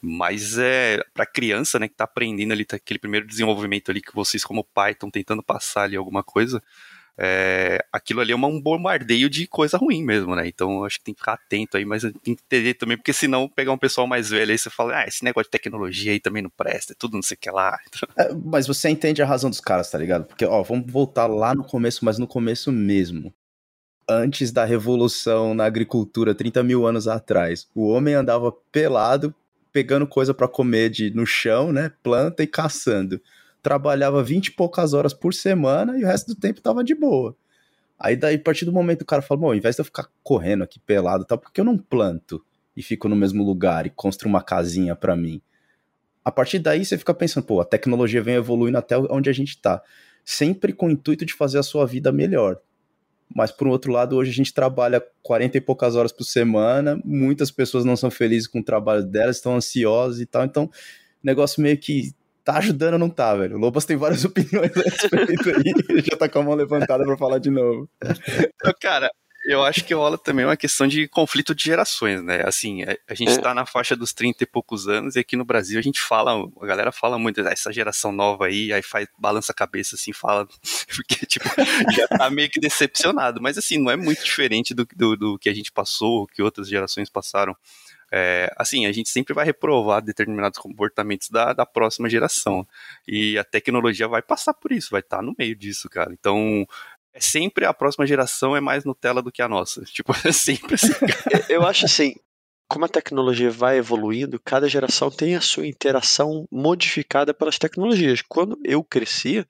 mas 0.00 0.58
é 0.58 1.02
para 1.12 1.26
criança, 1.26 1.78
né, 1.78 1.88
que 1.88 1.94
tá 1.94 2.04
aprendendo 2.04 2.52
ali, 2.52 2.64
tá 2.64 2.76
aquele 2.76 2.98
primeiro 2.98 3.26
desenvolvimento 3.26 3.90
ali 3.90 4.00
que 4.00 4.14
vocês 4.14 4.44
como 4.44 4.64
pai 4.64 4.92
estão 4.92 5.10
tentando 5.10 5.42
passar 5.42 5.84
ali 5.84 5.96
alguma 5.96 6.22
coisa, 6.22 6.62
é, 7.16 7.84
aquilo 7.92 8.20
ali 8.20 8.32
é 8.32 8.36
um 8.36 8.60
bombardeio 8.60 9.30
de 9.30 9.46
coisa 9.46 9.78
ruim 9.78 10.02
mesmo, 10.02 10.34
né? 10.34 10.48
Então 10.48 10.84
acho 10.84 10.98
que 10.98 11.04
tem 11.04 11.14
que 11.14 11.20
ficar 11.20 11.34
atento 11.34 11.76
aí, 11.76 11.84
mas 11.84 12.02
tem 12.02 12.12
que 12.12 12.30
entender 12.32 12.74
também, 12.74 12.96
porque 12.96 13.12
senão 13.12 13.48
pegar 13.48 13.72
um 13.72 13.78
pessoal 13.78 14.06
mais 14.06 14.30
velho 14.30 14.50
aí 14.50 14.58
você 14.58 14.68
fala, 14.68 14.96
ah, 14.98 15.06
esse 15.06 15.22
negócio 15.22 15.46
de 15.46 15.52
tecnologia 15.52 16.10
aí 16.12 16.18
também 16.18 16.42
não 16.42 16.50
presta, 16.50 16.92
é 16.92 16.96
tudo 16.98 17.14
não 17.14 17.22
sei 17.22 17.36
o 17.36 17.38
que 17.38 17.50
lá. 17.50 17.78
É, 18.16 18.32
mas 18.32 18.66
você 18.66 18.88
entende 18.88 19.22
a 19.22 19.26
razão 19.26 19.50
dos 19.50 19.60
caras, 19.60 19.90
tá 19.90 19.98
ligado? 19.98 20.26
Porque, 20.26 20.44
ó, 20.44 20.62
vamos 20.62 20.90
voltar 20.90 21.26
lá 21.26 21.52
no 21.52 21.64
começo, 21.64 22.04
mas 22.04 22.16
no 22.16 22.28
começo 22.28 22.70
mesmo. 22.70 23.34
Antes 24.08 24.52
da 24.52 24.64
revolução 24.64 25.52
na 25.52 25.64
agricultura, 25.64 26.34
30 26.34 26.62
mil 26.62 26.86
anos 26.86 27.08
atrás, 27.08 27.66
o 27.74 27.88
homem 27.88 28.14
andava 28.14 28.52
pelado, 28.70 29.34
pegando 29.74 30.06
coisa 30.06 30.32
para 30.32 30.48
comer 30.48 30.88
de, 30.88 31.10
no 31.10 31.26
chão, 31.26 31.70
né? 31.70 31.92
Planta 32.02 32.42
e 32.42 32.46
caçando 32.46 33.20
trabalhava 33.64 34.22
20 34.22 34.48
e 34.48 34.50
poucas 34.50 34.92
horas 34.92 35.14
por 35.14 35.32
semana 35.32 35.98
e 35.98 36.04
o 36.04 36.06
resto 36.06 36.34
do 36.34 36.38
tempo 36.38 36.60
tava 36.60 36.84
de 36.84 36.94
boa. 36.94 37.34
Aí 37.98 38.14
daí, 38.14 38.36
a 38.36 38.38
partir 38.38 38.66
do 38.66 38.72
momento 38.72 39.00
o 39.00 39.06
cara 39.06 39.22
fala, 39.22 39.40
bom, 39.40 39.46
ao 39.46 39.54
invés 39.54 39.74
de 39.74 39.80
eu 39.80 39.86
ficar 39.86 40.06
correndo 40.22 40.62
aqui 40.62 40.78
pelado 40.78 41.24
tal, 41.24 41.38
por 41.38 41.50
que 41.50 41.62
eu 41.62 41.64
não 41.64 41.78
planto 41.78 42.44
e 42.76 42.82
fico 42.82 43.08
no 43.08 43.16
mesmo 43.16 43.42
lugar 43.42 43.86
e 43.86 43.90
construo 43.90 44.28
uma 44.28 44.42
casinha 44.42 44.94
para 44.94 45.16
mim? 45.16 45.40
A 46.22 46.30
partir 46.30 46.58
daí 46.58 46.84
você 46.84 46.98
fica 46.98 47.14
pensando, 47.14 47.46
pô, 47.46 47.58
a 47.58 47.64
tecnologia 47.64 48.22
vem 48.22 48.34
evoluindo 48.34 48.76
até 48.76 48.98
onde 48.98 49.30
a 49.30 49.32
gente 49.32 49.58
tá. 49.58 49.82
Sempre 50.22 50.74
com 50.74 50.86
o 50.86 50.90
intuito 50.90 51.24
de 51.24 51.32
fazer 51.32 51.58
a 51.58 51.62
sua 51.62 51.86
vida 51.86 52.12
melhor. 52.12 52.58
Mas 53.34 53.50
por 53.50 53.66
outro 53.66 53.90
lado, 53.92 54.16
hoje 54.16 54.30
a 54.30 54.34
gente 54.34 54.54
trabalha 54.54 55.02
40 55.22 55.58
e 55.58 55.60
poucas 55.60 55.96
horas 55.96 56.12
por 56.12 56.24
semana, 56.24 56.98
muitas 57.04 57.50
pessoas 57.50 57.84
não 57.84 57.96
são 57.96 58.10
felizes 58.10 58.46
com 58.46 58.60
o 58.60 58.64
trabalho 58.64 59.02
delas, 59.02 59.36
estão 59.36 59.56
ansiosas 59.56 60.20
e 60.20 60.26
tal, 60.26 60.44
então 60.44 60.70
negócio 61.22 61.62
meio 61.62 61.76
que 61.76 62.12
tá 62.44 62.58
ajudando 62.58 62.94
ou 62.94 62.98
não 62.98 63.08
tá, 63.08 63.34
velho? 63.34 63.56
O 63.56 63.58
Lobas 63.58 63.86
tem 63.86 63.96
várias 63.96 64.22
opiniões 64.26 64.76
a 64.76 64.82
respeito 64.82 65.48
aí. 65.48 66.02
já 66.02 66.16
tá 66.16 66.28
com 66.28 66.38
a 66.38 66.42
mão 66.42 66.54
levantada 66.54 67.02
pra 67.04 67.16
falar 67.16 67.38
de 67.38 67.50
novo. 67.50 67.88
Cara, 68.80 69.10
eu 69.44 69.62
acho 69.62 69.84
que 69.84 69.92
rola 69.92 70.16
também 70.16 70.44
uma 70.44 70.56
questão 70.56 70.86
de 70.86 71.06
conflito 71.08 71.54
de 71.54 71.64
gerações, 71.64 72.22
né? 72.22 72.42
Assim, 72.46 72.82
a, 73.08 73.14
gente 73.14 73.32
é. 73.32 73.38
tá 73.38 73.52
na 73.52 73.66
faixa 73.66 73.94
dos 73.94 74.12
30 74.12 74.42
e 74.42 74.46
poucos 74.46 74.88
anos, 74.88 75.16
e 75.16 75.18
aqui 75.18 75.36
no 75.36 75.44
Brasil 75.44 75.78
a 75.78 75.82
gente 75.82 76.00
fala, 76.00 76.32
a 76.60 76.66
galera 76.66 76.90
fala 76.90 77.18
muito, 77.18 77.40
ah, 77.42 77.50
essa 77.50 77.72
geração 77.72 78.10
nova 78.10 78.46
aí, 78.46 78.72
aí 78.72 78.82
faz, 78.82 79.06
balança 79.18 79.52
a 79.52 79.54
cabeça 79.54 79.96
assim, 79.96 80.12
fala, 80.12 80.46
porque, 80.96 81.26
tipo, 81.26 81.48
já 81.94 82.08
tá 82.08 82.30
meio 82.30 82.48
que 82.48 82.58
decepcionado. 82.58 83.40
Mas 83.40 83.58
assim, 83.58 83.78
não 83.78 83.90
é 83.90 83.96
muito 83.96 84.24
diferente 84.24 84.74
do, 84.74 84.86
do, 84.96 85.16
do 85.16 85.38
que 85.38 85.48
a 85.48 85.54
gente 85.54 85.70
passou, 85.70 86.26
que 86.26 86.42
outras 86.42 86.68
gerações 86.68 87.10
passaram. 87.10 87.54
É, 88.16 88.48
assim, 88.56 88.86
a 88.86 88.92
gente 88.92 89.08
sempre 89.08 89.34
vai 89.34 89.44
reprovar 89.44 90.00
determinados 90.00 90.58
comportamentos 90.58 91.28
da, 91.30 91.52
da 91.52 91.66
próxima 91.66 92.08
geração. 92.08 92.64
E 93.08 93.36
a 93.36 93.42
tecnologia 93.42 94.06
vai 94.06 94.22
passar 94.22 94.54
por 94.54 94.70
isso, 94.70 94.90
vai 94.92 95.00
estar 95.00 95.16
tá 95.16 95.22
no 95.22 95.34
meio 95.36 95.56
disso, 95.56 95.88
cara. 95.88 96.12
Então, 96.12 96.64
é 97.14 97.20
sempre 97.20 97.64
a 97.64 97.72
próxima 97.72 98.06
geração 98.06 98.56
é 98.56 98.60
mais 98.60 98.84
Nutella 98.84 99.22
do 99.22 99.30
que 99.30 99.40
a 99.40 99.48
nossa. 99.48 99.82
Tipo, 99.82 100.12
é 100.26 100.32
sempre 100.32 100.74
assim. 100.74 100.92
Eu 101.48 101.64
acho 101.64 101.86
assim, 101.86 102.16
como 102.68 102.84
a 102.84 102.88
tecnologia 102.88 103.50
vai 103.50 103.78
evoluindo, 103.78 104.40
cada 104.42 104.68
geração 104.68 105.10
tem 105.10 105.36
a 105.36 105.40
sua 105.40 105.66
interação 105.66 106.46
modificada 106.50 107.34
pelas 107.34 107.58
tecnologias. 107.58 108.22
Quando 108.22 108.58
eu 108.64 108.82
cresci, 108.82 109.44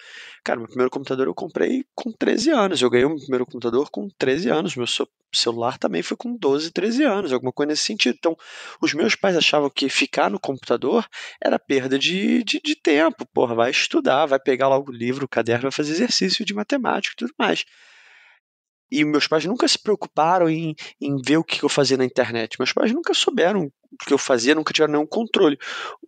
cara, 0.44 0.58
meu 0.58 0.68
primeiro 0.68 0.90
computador 0.90 1.26
eu 1.26 1.34
comprei 1.34 1.84
com 1.94 2.12
13 2.12 2.50
anos. 2.50 2.82
Eu 2.82 2.90
ganhei 2.90 3.06
o 3.06 3.10
meu 3.10 3.18
primeiro 3.18 3.46
computador 3.46 3.88
com 3.90 4.08
13 4.18 4.50
anos. 4.50 4.76
Meu 4.76 4.86
celular 5.32 5.78
também 5.78 6.02
foi 6.02 6.16
com 6.16 6.36
12, 6.36 6.70
13 6.72 7.04
anos, 7.04 7.32
alguma 7.32 7.52
coisa 7.52 7.68
nesse 7.68 7.84
sentido. 7.84 8.16
Então, 8.18 8.36
os 8.80 8.92
meus 8.94 9.14
pais 9.14 9.36
achavam 9.36 9.70
que 9.70 9.88
ficar 9.88 10.28
no 10.28 10.40
computador 10.40 11.06
era 11.42 11.58
perda 11.58 11.98
de, 11.98 12.42
de, 12.42 12.60
de 12.60 12.74
tempo. 12.74 13.24
Porra, 13.32 13.54
vai 13.54 13.70
estudar, 13.70 14.26
vai 14.26 14.40
pegar 14.40 14.68
lá 14.68 14.78
o 14.78 14.90
livro, 14.90 15.24
o 15.24 15.28
caderno, 15.28 15.62
vai 15.62 15.72
fazer 15.72 15.92
exercício 15.92 16.44
de 16.44 16.52
matemática 16.52 17.14
e 17.14 17.16
tudo 17.16 17.34
mais. 17.38 17.64
E 18.94 19.04
meus 19.04 19.26
pais 19.26 19.44
nunca 19.44 19.66
se 19.66 19.76
preocuparam 19.76 20.48
em, 20.48 20.72
em 21.00 21.16
ver 21.20 21.36
o 21.36 21.42
que 21.42 21.64
eu 21.64 21.68
fazia 21.68 21.96
na 21.96 22.04
internet. 22.04 22.56
Meus 22.60 22.72
pais 22.72 22.92
nunca 22.92 23.12
souberam 23.12 23.64
o 23.64 23.96
que 24.06 24.14
eu 24.14 24.18
fazia, 24.18 24.54
nunca 24.54 24.72
tiveram 24.72 24.92
nenhum 24.92 25.06
controle. 25.06 25.58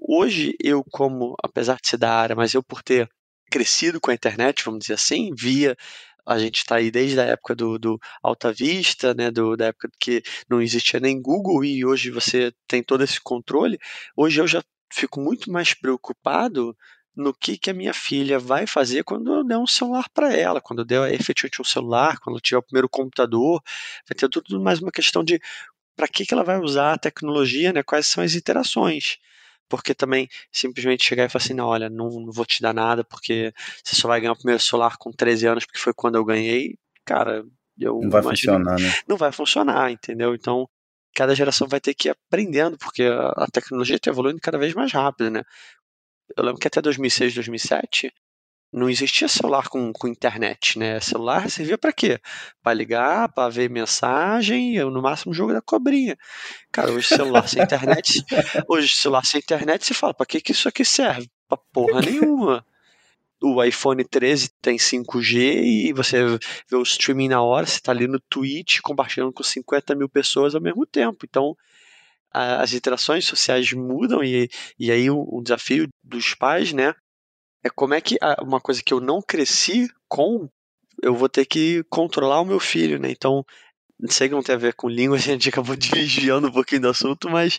Hoje, 0.01 0.55
eu, 0.63 0.85
como, 0.93 1.35
apesar 1.43 1.79
de 1.83 1.89
ser 1.89 1.97
da 1.97 2.15
área, 2.15 2.37
mas 2.37 2.55
eu 2.55 2.63
por 2.63 2.85
ter 2.85 3.09
crescido 3.51 4.01
com 4.01 4.13
a 4.13 4.15
internet, 4.15 4.63
vamos 4.65 4.81
dizer 4.81 4.95
assim, 4.95 5.31
via 5.37 5.77
a 6.25 6.39
gente 6.39 6.59
está 6.59 6.77
aí 6.77 6.89
desde 6.91 7.19
a 7.19 7.25
época 7.25 7.57
do, 7.57 7.77
do 7.77 7.99
Alta 8.23 8.53
Vista, 8.53 9.13
né, 9.15 9.33
do, 9.33 9.57
da 9.57 9.67
época 9.67 9.89
que 9.99 10.23
não 10.49 10.63
existia 10.63 11.01
nem 11.01 11.21
Google 11.21 11.65
e 11.65 11.85
hoje 11.85 12.11
você 12.11 12.53
tem 12.69 12.85
todo 12.85 13.03
esse 13.03 13.21
controle. 13.21 13.79
Hoje 14.17 14.41
eu 14.41 14.47
já 14.47 14.63
fico 14.93 15.21
muito 15.21 15.51
mais 15.51 15.75
preocupado 15.75 16.77
no 17.17 17.33
que, 17.33 17.57
que 17.57 17.71
a 17.71 17.75
minha 17.75 17.95
filha 17.95 18.39
vai 18.39 18.67
fazer 18.67 19.03
quando 19.03 19.33
eu 19.33 19.45
der 19.45 19.57
um 19.57 19.67
celular 19.67 20.07
para 20.13 20.33
ela, 20.35 20.61
quando 20.61 20.81
eu 20.81 20.85
der 20.85 21.15
efetivamente 21.15 21.63
um 21.63 21.65
celular, 21.65 22.19
quando 22.21 22.37
eu 22.37 22.41
tiver 22.41 22.59
o 22.59 22.63
primeiro 22.63 22.89
computador, 22.89 23.63
vai 24.07 24.15
ter 24.15 24.29
tudo 24.29 24.61
mais 24.61 24.81
uma 24.81 24.93
questão 24.93 25.25
de 25.25 25.41
para 25.97 26.07
que, 26.07 26.27
que 26.27 26.35
ela 26.35 26.45
vai 26.45 26.59
usar 26.61 26.93
a 26.93 26.99
tecnologia, 26.99 27.73
né, 27.73 27.83
quais 27.83 28.07
são 28.07 28.23
as 28.23 28.35
interações. 28.35 29.17
Porque 29.69 29.95
também 29.95 30.29
simplesmente 30.53 31.03
chegar 31.03 31.25
e 31.25 31.29
falar 31.29 31.43
assim, 31.43 31.55
não, 31.55 31.67
olha, 31.67 31.89
não, 31.89 32.09
não 32.11 32.31
vou 32.31 32.45
te 32.45 32.61
dar 32.61 32.75
nada 32.75 33.03
porque 33.03 33.53
você 33.83 33.97
só 33.97 34.07
vai 34.07 34.21
ganhar 34.21 34.33
o 34.33 34.37
primeiro 34.37 34.63
celular 34.63 34.97
com 34.99 35.11
13 35.11 35.47
anos 35.47 35.65
porque 35.65 35.81
foi 35.81 35.95
quando 35.95 36.17
eu 36.17 36.25
ganhei, 36.25 36.77
cara, 37.05 37.45
eu 37.79 37.99
não 38.01 38.11
vai 38.11 38.23
funcionar, 38.23 38.79
né? 38.79 38.95
Não 39.09 39.17
vai 39.17 39.33
funcionar, 39.33 39.91
entendeu? 39.91 40.35
Então, 40.35 40.69
cada 41.15 41.35
geração 41.35 41.67
vai 41.67 41.81
ter 41.81 41.95
que 41.95 42.09
ir 42.09 42.11
aprendendo, 42.11 42.77
porque 42.79 43.05
a 43.05 43.47
tecnologia 43.51 43.97
está 43.97 44.11
evoluindo 44.11 44.39
cada 44.41 44.59
vez 44.59 44.75
mais 44.75 44.93
rápido, 44.93 45.31
né? 45.31 45.43
Eu 46.37 46.45
lembro 46.45 46.61
que 46.61 46.69
até 46.69 46.81
2006, 46.81 47.35
2007 47.35 48.13
não 48.73 48.91
existia 48.91 49.29
celular 49.29 49.69
com, 49.69 49.93
com 49.93 50.09
internet, 50.09 50.79
né? 50.79 51.01
Celular 51.01 51.49
servia 51.51 51.79
para 51.79 51.93
quê? 51.93 52.21
Para 52.63 52.75
ligar, 52.75 53.33
para 53.33 53.49
ver 53.49 53.71
mensagem, 53.71 54.75
eu 54.75 54.91
no 54.91 55.01
máximo 55.01 55.33
jogo 55.33 55.53
da 55.53 55.63
cobrinha. 55.63 56.17
Cara, 56.73 56.91
hoje 56.91 57.09
celular 57.09 57.49
sem 57.49 57.63
internet, 57.63 58.25
hoje 58.69 58.95
celular 58.95 59.25
sem 59.25 59.41
internet, 59.41 59.87
você 59.87 59.95
fala, 59.95 60.13
para 60.13 60.27
que 60.27 60.41
que 60.41 60.53
isso 60.53 60.69
aqui 60.69 60.85
serve? 60.85 61.31
Para 61.49 61.59
porra 61.73 62.01
nenhuma. 62.01 62.65
O 63.41 63.63
iPhone 63.63 64.03
13 64.03 64.51
tem 64.61 64.77
5G 64.77 65.63
e 65.63 65.93
você 65.93 66.19
vê 66.69 66.77
o 66.77 66.83
streaming 66.83 67.29
na 67.29 67.43
hora, 67.43 67.67
você 67.67 67.77
está 67.77 67.93
ali 67.93 68.07
no 68.07 68.19
Twitch 68.19 68.81
compartilhando 68.81 69.33
com 69.33 69.43
50 69.43 69.95
mil 69.95 70.09
pessoas 70.09 70.55
ao 70.55 70.61
mesmo 70.61 70.87
tempo. 70.87 71.25
Então, 71.25 71.57
as 72.37 72.73
interações 72.75 73.25
sociais 73.25 73.73
mudam 73.73 74.23
e, 74.23 74.49
e 74.79 74.91
aí 74.91 75.11
o, 75.11 75.41
desafio 75.43 75.89
dos 76.05 76.35
pais, 76.35 76.73
né, 76.73 76.95
é 77.65 77.71
como 77.71 77.95
é 77.95 78.01
que 78.01 78.17
uma 78.43 78.61
coisa 78.61 78.83
que 78.83 78.93
eu 78.93 79.01
não 79.01 79.23
cresci 79.23 79.89
com, 80.07 80.49
eu 81.03 81.15
vou 81.15 81.29
ter 81.29 81.47
que 81.47 81.83
controlar 81.89 82.41
o 82.41 82.45
meu 82.45 82.61
filho, 82.61 82.99
né? 82.99 83.11
Então, 83.11 83.45
sei 84.09 84.29
que 84.29 84.35
não 84.35 84.43
tem 84.43 84.55
a 84.55 84.59
ver 84.59 84.75
com 84.75 84.89
língua, 84.91 85.17
a 85.17 85.21
gente 85.21 85.49
acabou 85.49 85.75
desviando 85.77 86.49
um 86.49 86.53
pouquinho 86.53 86.83
do 86.83 86.91
assunto, 86.91 87.31
mas 87.31 87.59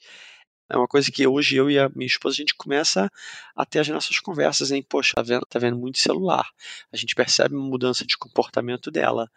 é 0.69 0.77
uma 0.77 0.87
coisa 0.87 1.11
que 1.11 1.25
hoje 1.25 1.55
eu 1.55 1.69
e 1.69 1.79
a 1.79 1.89
minha 1.95 2.07
esposa 2.07 2.35
a 2.35 2.37
gente 2.37 2.55
começa 2.55 3.09
a 3.55 3.65
ter 3.65 3.79
as 3.79 3.87
nossas 3.87 4.19
conversas 4.19 4.71
em, 4.71 4.81
poxa, 4.81 5.13
tá 5.15 5.21
vendo, 5.21 5.45
tá 5.45 5.59
vendo 5.59 5.77
muito 5.77 5.97
celular. 5.97 6.47
A 6.91 6.97
gente 6.97 7.15
percebe 7.15 7.55
uma 7.55 7.67
mudança 7.67 8.05
de 8.05 8.17
comportamento 8.17 8.91
dela. 8.91 9.29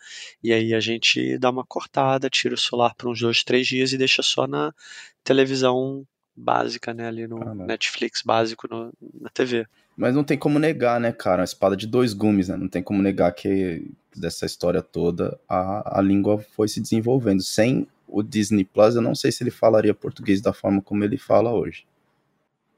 E 0.43 0.53
aí 0.53 0.75
a 0.75 0.81
gente 0.81 1.39
dá 1.39 1.51
uma 1.51 1.65
cortada, 1.65 2.29
tira 2.29 2.55
o 2.55 2.59
celular 2.59 2.95
por 2.95 3.09
uns 3.09 3.21
dois, 3.21 3.45
três 3.45 3.67
dias 3.67 3.93
e 3.93 3.99
deixa 3.99 4.23
só 4.23 4.47
na 4.47 4.75
televisão 5.23 6.05
básica, 6.35 6.95
né, 6.95 7.07
ali 7.07 7.27
no 7.27 7.43
ah, 7.43 7.55
Netflix 7.55 8.23
básico 8.23 8.67
no, 8.69 8.93
na 9.21 9.29
TV. 9.29 9.67
Mas 9.97 10.15
não 10.15 10.25
tem 10.25 10.39
como 10.39 10.59
negar, 10.59 10.99
né, 10.99 11.13
cara? 11.13 11.43
Uma 11.43 11.45
espada 11.45 11.77
de 11.77 11.87
dois 11.87 12.15
gumes, 12.15 12.49
né? 12.49 12.57
Não 12.57 12.69
tem 12.69 12.83
como 12.83 13.03
negar 13.03 13.33
que 13.33 13.87
dessa 14.17 14.47
história 14.47 14.81
toda 14.81 15.39
a, 15.49 15.99
a 15.99 16.03
língua 16.03 16.39
foi 16.57 16.69
se 16.69 16.81
desenvolvendo. 16.81 17.43
Sem 17.43 17.87
o 18.13 18.23
Disney 18.23 18.65
Plus, 18.65 18.95
eu 18.95 19.03
não 19.03 19.15
sei 19.15 19.33
se 19.33 19.43
ele 19.43 19.51
falaria 19.51 19.95
português 19.95 20.41
da 20.41 20.53
forma 20.53 20.83
como 20.83 21.05
ele 21.05 21.17
fala 21.17 21.53
hoje. 21.53 21.87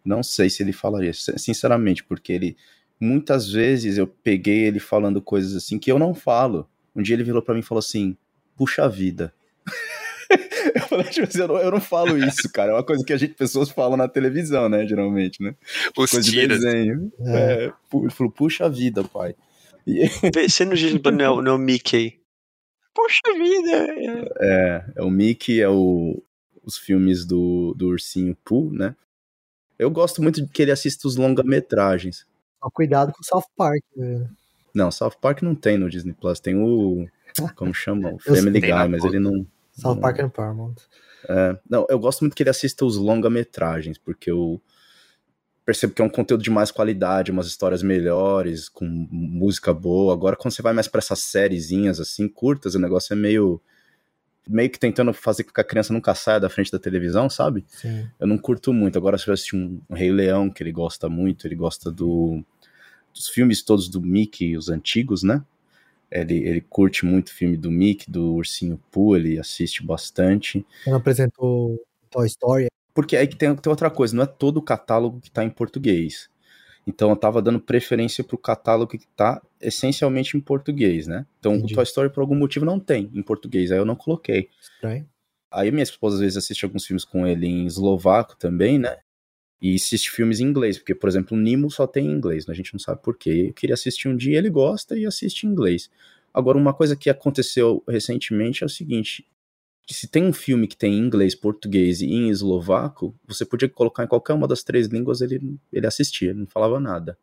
Não 0.04 0.22
sei 0.22 0.50
se 0.50 0.62
ele 0.62 0.72
falaria, 0.72 1.12
sinceramente, 1.14 2.02
porque 2.02 2.32
ele 2.32 2.56
muitas 2.98 3.50
vezes 3.50 3.98
eu 3.98 4.06
peguei 4.06 4.64
ele 4.64 4.78
falando 4.78 5.20
coisas 5.20 5.54
assim 5.56 5.78
que 5.78 5.90
eu 5.90 5.98
não 5.98 6.14
falo. 6.14 6.68
Um 6.94 7.02
dia 7.02 7.14
ele 7.14 7.24
virou 7.24 7.42
para 7.42 7.54
mim 7.54 7.60
e 7.60 7.64
falou 7.64 7.80
assim: 7.80 8.16
"Puxa 8.56 8.88
vida". 8.88 9.34
eu 10.74 10.82
falei, 10.82 11.04
tipo 11.06 11.26
assim, 11.26 11.40
eu 11.40 11.48
não, 11.48 11.58
eu 11.58 11.70
não 11.70 11.80
falo 11.80 12.16
isso, 12.16 12.50
cara. 12.52 12.72
É 12.72 12.74
uma 12.74 12.84
coisa 12.84 13.04
que 13.04 13.12
a 13.12 13.16
gente, 13.16 13.34
pessoas 13.34 13.70
falam 13.70 13.96
na 13.96 14.08
televisão, 14.08 14.68
né, 14.68 14.86
geralmente, 14.86 15.42
né? 15.42 15.54
Os 15.96 16.10
coisa 16.10 16.30
tiras. 16.30 16.58
de 16.58 16.64
desenho. 16.64 17.12
É. 17.20 17.64
É, 17.64 17.72
ele 17.94 18.10
falou, 18.10 18.32
puxa 18.32 18.68
vida, 18.68 19.04
pai. 19.04 19.34
E... 19.86 20.08
Você 20.48 20.64
não 20.64 20.74
diz 20.74 20.92
não 21.02 21.40
é, 21.40 21.42
não 21.42 21.54
é 21.54 21.58
Mickey. 21.58 22.21
Poxa 22.94 23.20
vida! 23.34 23.86
É, 24.40 24.84
é 24.96 25.02
o 25.02 25.10
Mickey, 25.10 25.60
é 25.60 25.68
o, 25.68 26.22
os 26.62 26.76
filmes 26.76 27.24
do, 27.24 27.74
do 27.74 27.88
Ursinho 27.88 28.36
Pooh, 28.44 28.70
né? 28.72 28.94
Eu 29.78 29.90
gosto 29.90 30.22
muito 30.22 30.40
de 30.40 30.48
que 30.48 30.62
ele 30.62 30.70
assista 30.70 31.08
os 31.08 31.16
longa-metragens. 31.16 32.26
Só 32.62 32.70
cuidado 32.70 33.12
com 33.12 33.20
o 33.20 33.24
South 33.24 33.50
Park, 33.56 33.82
velho. 33.96 34.30
Não, 34.74 34.90
South 34.90 35.16
Park 35.20 35.42
não 35.42 35.54
tem 35.54 35.76
no 35.76 35.90
Disney 35.90 36.12
Plus, 36.12 36.40
tem 36.40 36.56
o. 36.56 37.06
Como 37.56 37.74
chama? 37.74 38.12
O 38.12 38.18
Family 38.22 38.60
Guy, 38.60 38.88
mas 38.88 39.04
ele 39.04 39.18
não. 39.18 39.46
South 39.72 39.96
Park 39.96 40.18
é 40.18 40.22
no 40.22 40.30
Paramount. 40.30 40.76
É, 41.28 41.58
não, 41.68 41.86
eu 41.88 41.98
gosto 41.98 42.20
muito 42.20 42.34
que 42.34 42.42
ele 42.42 42.50
assista 42.50 42.84
os 42.84 42.96
longa-metragens, 42.96 43.98
porque 43.98 44.30
eu. 44.30 44.60
Percebo 45.64 45.94
que 45.94 46.02
é 46.02 46.04
um 46.04 46.08
conteúdo 46.08 46.42
de 46.42 46.50
mais 46.50 46.70
qualidade, 46.70 47.30
umas 47.30 47.46
histórias 47.46 47.82
melhores, 47.82 48.68
com 48.68 48.84
música 48.84 49.72
boa. 49.72 50.12
Agora, 50.12 50.36
quando 50.36 50.54
você 50.54 50.62
vai 50.62 50.72
mais 50.72 50.88
para 50.88 50.98
essas 50.98 51.20
sériezinhas 51.20 52.00
assim, 52.00 52.28
curtas, 52.28 52.74
o 52.74 52.80
negócio 52.80 53.12
é 53.12 53.16
meio 53.16 53.60
meio 54.48 54.68
que 54.68 54.78
tentando 54.78 55.12
fazer 55.12 55.44
com 55.44 55.52
que 55.52 55.60
a 55.60 55.64
criança 55.64 55.92
nunca 55.92 56.14
saia 56.16 56.40
da 56.40 56.48
frente 56.48 56.72
da 56.72 56.78
televisão, 56.78 57.30
sabe? 57.30 57.64
Sim. 57.68 58.08
Eu 58.18 58.26
não 58.26 58.36
curto 58.36 58.72
muito. 58.72 58.98
Agora, 58.98 59.16
se 59.16 59.28
eu 59.28 59.34
assistir 59.34 59.54
um, 59.54 59.80
um 59.88 59.94
Rei 59.94 60.10
Leão, 60.10 60.50
que 60.50 60.62
ele 60.62 60.72
gosta 60.72 61.08
muito, 61.08 61.46
ele 61.46 61.54
gosta 61.54 61.92
do, 61.92 62.42
dos 63.14 63.28
filmes 63.28 63.62
todos 63.62 63.88
do 63.88 64.00
Mickey, 64.00 64.56
os 64.56 64.68
antigos, 64.68 65.22
né? 65.22 65.42
Ele, 66.10 66.36
ele 66.46 66.60
curte 66.60 67.06
muito 67.06 67.28
o 67.28 67.32
filme 67.32 67.56
do 67.56 67.70
Mickey, 67.70 68.10
do 68.10 68.34
Ursinho 68.34 68.82
Pooh, 68.90 69.16
ele 69.16 69.38
assiste 69.38 69.84
bastante. 69.84 70.66
Não 70.86 70.96
apresentou 70.96 71.80
Toy 72.10 72.26
Story? 72.26 72.66
Porque 72.94 73.16
aí 73.16 73.26
que 73.26 73.36
tem, 73.36 73.54
tem 73.54 73.70
outra 73.70 73.90
coisa, 73.90 74.14
não 74.14 74.22
é 74.22 74.26
todo 74.26 74.58
o 74.58 74.62
catálogo 74.62 75.20
que 75.20 75.30
tá 75.30 75.44
em 75.44 75.50
português. 75.50 76.30
Então 76.86 77.10
eu 77.10 77.16
tava 77.16 77.40
dando 77.40 77.60
preferência 77.60 78.24
pro 78.24 78.36
catálogo 78.36 78.98
que 78.98 79.06
tá 79.16 79.40
essencialmente 79.60 80.36
em 80.36 80.40
português, 80.40 81.06
né? 81.06 81.26
Então 81.38 81.54
Entendi. 81.54 81.72
o 81.72 81.76
Toy 81.76 81.84
Story 81.84 82.10
por 82.10 82.20
algum 82.20 82.34
motivo 82.34 82.64
não 82.64 82.80
tem 82.80 83.10
em 83.14 83.22
português, 83.22 83.70
aí 83.70 83.78
eu 83.78 83.84
não 83.84 83.94
coloquei. 83.94 84.48
Estranho. 84.60 85.08
Aí 85.50 85.70
minha 85.70 85.82
esposa 85.82 86.16
às 86.16 86.20
vezes 86.20 86.36
assiste 86.36 86.64
alguns 86.64 86.84
filmes 86.84 87.04
com 87.04 87.26
ele 87.26 87.46
em 87.46 87.66
eslovaco 87.66 88.36
também, 88.36 88.78
né? 88.78 88.96
E 89.60 89.76
assiste 89.76 90.10
filmes 90.10 90.40
em 90.40 90.44
inglês, 90.44 90.76
porque, 90.76 90.94
por 90.94 91.08
exemplo, 91.08 91.36
o 91.36 91.40
Nemo 91.40 91.70
só 91.70 91.86
tem 91.86 92.06
em 92.06 92.10
inglês, 92.10 92.46
né? 92.46 92.52
a 92.52 92.56
gente 92.56 92.72
não 92.72 92.80
sabe 92.80 93.00
por 93.00 93.16
quê. 93.16 93.46
Eu 93.48 93.54
queria 93.54 93.74
assistir 93.74 94.08
um 94.08 94.16
dia, 94.16 94.36
ele 94.36 94.50
gosta 94.50 94.98
e 94.98 95.06
assiste 95.06 95.46
em 95.46 95.50
inglês. 95.50 95.88
Agora, 96.34 96.58
uma 96.58 96.74
coisa 96.74 96.96
que 96.96 97.08
aconteceu 97.08 97.80
recentemente 97.88 98.64
é 98.64 98.66
o 98.66 98.68
seguinte: 98.68 99.24
que 99.86 99.94
se 99.94 100.06
tem 100.06 100.24
um 100.24 100.32
filme 100.32 100.66
que 100.68 100.76
tem 100.76 100.94
em 100.94 100.98
inglês, 100.98 101.34
português 101.34 102.00
e 102.00 102.06
em 102.06 102.28
eslovaco, 102.28 103.14
você 103.26 103.44
podia 103.44 103.68
colocar 103.68 104.04
em 104.04 104.06
qualquer 104.06 104.32
uma 104.32 104.46
das 104.46 104.62
três 104.62 104.86
línguas, 104.86 105.20
ele, 105.20 105.56
ele 105.72 105.86
assistia, 105.86 106.30
ele 106.30 106.40
não 106.40 106.46
falava 106.46 106.78
nada. 106.78 107.18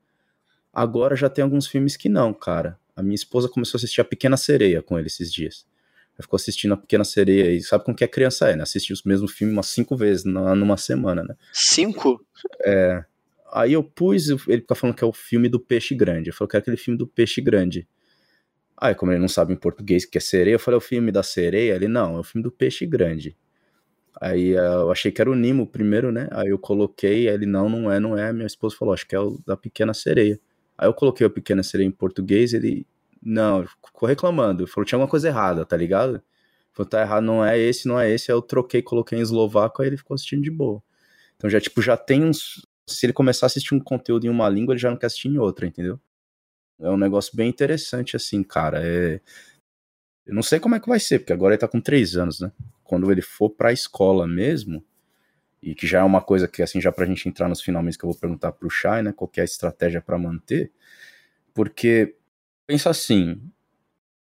Agora 0.73 1.15
já 1.15 1.29
tem 1.29 1.43
alguns 1.43 1.67
filmes 1.67 1.95
que 1.97 2.09
não, 2.09 2.33
cara. 2.33 2.77
A 2.95 3.01
minha 3.01 3.15
esposa 3.15 3.47
começou 3.47 3.77
a 3.77 3.79
assistir 3.79 4.01
A 4.01 4.05
Pequena 4.05 4.37
Sereia 4.37 4.81
com 4.81 4.97
ele 4.97 5.07
esses 5.07 5.31
dias. 5.31 5.65
Ela 6.15 6.23
ficou 6.23 6.35
assistindo 6.35 6.73
A 6.73 6.77
Pequena 6.77 7.03
Sereia 7.05 7.51
e 7.51 7.61
sabe 7.61 7.85
como 7.85 7.95
que 7.95 8.03
a 8.03 8.07
criança 8.07 8.49
é, 8.49 8.55
né? 8.55 8.63
Assistiu 8.63 8.95
o 9.03 9.07
mesmo 9.07 9.27
filme 9.27 9.53
umas 9.53 9.67
cinco 9.67 9.95
vezes 9.95 10.25
na- 10.25 10.53
numa 10.53 10.75
semana, 10.77 11.23
né? 11.23 11.35
Cinco? 11.53 12.23
É. 12.65 13.03
Aí 13.51 13.73
eu 13.73 13.83
pus, 13.83 14.27
ele 14.47 14.61
fica 14.61 14.75
falando 14.75 14.95
que 14.95 15.03
é 15.03 15.07
o 15.07 15.13
filme 15.13 15.47
do 15.49 15.59
peixe 15.59 15.95
grande. 15.95 16.29
Eu 16.29 16.33
falei 16.33 16.49
que 16.51 16.57
é 16.57 16.59
aquele 16.59 16.77
filme 16.77 16.97
do 16.97 17.07
peixe 17.07 17.41
grande. 17.41 17.87
Aí, 18.81 18.95
como 18.95 19.11
ele 19.11 19.19
não 19.19 19.27
sabe 19.27 19.53
em 19.53 19.57
português 19.57 20.05
que 20.05 20.17
é 20.17 20.21
sereia, 20.21 20.55
eu 20.55 20.59
falei, 20.59 20.77
o 20.77 20.81
filme 20.81 21.11
da 21.11 21.21
sereia? 21.23 21.75
Ele, 21.75 21.87
não, 21.87 22.15
é 22.17 22.19
o 22.19 22.23
filme 22.23 22.43
do 22.43 22.51
peixe 22.51 22.85
grande. 22.85 23.35
Aí 24.21 24.53
eh, 24.53 24.57
eu 24.57 24.91
achei 24.91 25.11
que 25.11 25.21
era 25.21 25.29
o 25.31 25.35
Nimo 25.35 25.67
primeiro, 25.67 26.11
né? 26.11 26.27
Aí 26.31 26.49
eu 26.49 26.59
coloquei, 26.59 27.27
ele, 27.29 27.45
não, 27.45 27.69
não 27.69 27.91
é, 27.91 27.99
não 27.99 28.17
é. 28.17 28.31
Minha 28.33 28.47
esposa 28.47 28.75
falou, 28.77 28.93
acho 28.93 29.07
que 29.07 29.15
é 29.15 29.19
o 29.19 29.39
da 29.45 29.57
pequena 29.57 29.93
sereia. 29.93 30.39
Aí 30.77 30.87
eu 30.87 30.93
coloquei 30.93 31.27
a 31.27 31.29
pequena 31.29 31.63
sereia 31.63 31.87
em 31.87 31.91
português, 31.91 32.53
ele, 32.53 32.87
não, 33.21 33.65
ficou 33.85 34.07
reclamando. 34.07 34.67
Falou, 34.67 34.85
tinha 34.85 34.97
alguma 34.97 35.09
coisa 35.09 35.27
errada, 35.27 35.65
tá 35.65 35.77
ligado? 35.77 36.21
Falou, 36.73 36.89
tá 36.89 37.01
errado, 37.01 37.23
não 37.23 37.45
é 37.45 37.59
esse, 37.59 37.87
não 37.87 37.99
é 37.99 38.11
esse. 38.11 38.31
Aí 38.31 38.37
eu 38.37 38.41
troquei, 38.41 38.81
coloquei 38.81 39.19
em 39.19 39.21
eslovaco, 39.21 39.81
aí 39.81 39.89
ele 39.89 39.97
ficou 39.97 40.15
assistindo 40.15 40.41
de 40.43 40.51
boa. 40.51 40.81
Então 41.37 41.49
já, 41.49 41.59
tipo, 41.61 41.81
já 41.81 41.97
tem 41.97 42.23
uns. 42.23 42.65
Se 42.87 43.05
ele 43.05 43.13
começar 43.13 43.45
a 43.45 43.47
assistir 43.47 43.75
um 43.75 43.79
conteúdo 43.79 44.25
em 44.25 44.29
uma 44.29 44.49
língua, 44.49 44.73
ele 44.73 44.81
já 44.81 44.89
não 44.89 44.97
quer 44.97 45.07
assistir 45.07 45.29
em 45.29 45.37
outra, 45.37 45.67
entendeu? 45.67 45.99
É 46.79 46.89
um 46.89 46.97
negócio 46.97 47.35
bem 47.35 47.49
interessante, 47.49 48.15
assim, 48.15 48.41
cara. 48.43 48.81
É... 48.83 49.19
Eu 50.25 50.33
não 50.33 50.43
sei 50.43 50.59
como 50.59 50.75
é 50.75 50.79
que 50.79 50.87
vai 50.87 50.99
ser, 50.99 51.19
porque 51.19 51.33
agora 51.33 51.53
ele 51.53 51.59
tá 51.59 51.67
com 51.67 51.81
três 51.81 52.15
anos, 52.15 52.39
né? 52.39 52.51
Quando 52.83 53.11
ele 53.11 53.21
for 53.21 53.49
pra 53.49 53.73
escola 53.73 54.27
mesmo, 54.27 54.83
e 55.61 55.75
que 55.75 55.85
já 55.85 55.99
é 55.99 56.03
uma 56.03 56.21
coisa 56.21 56.47
que, 56.47 56.61
assim, 56.61 56.79
já 56.79 56.91
pra 56.91 57.05
gente 57.05 57.27
entrar 57.27 57.49
nos 57.49 57.61
finalmente 57.61 57.97
que 57.97 58.05
eu 58.05 58.09
vou 58.11 58.19
perguntar 58.19 58.51
pro 58.53 58.69
Shai, 58.69 59.01
né? 59.03 59.11
Qual 59.11 59.29
é 59.35 59.41
a 59.41 59.43
estratégia 59.43 60.01
pra 60.01 60.17
manter? 60.17 60.71
Porque, 61.53 62.15
pensa 62.65 62.89
assim, 62.89 63.41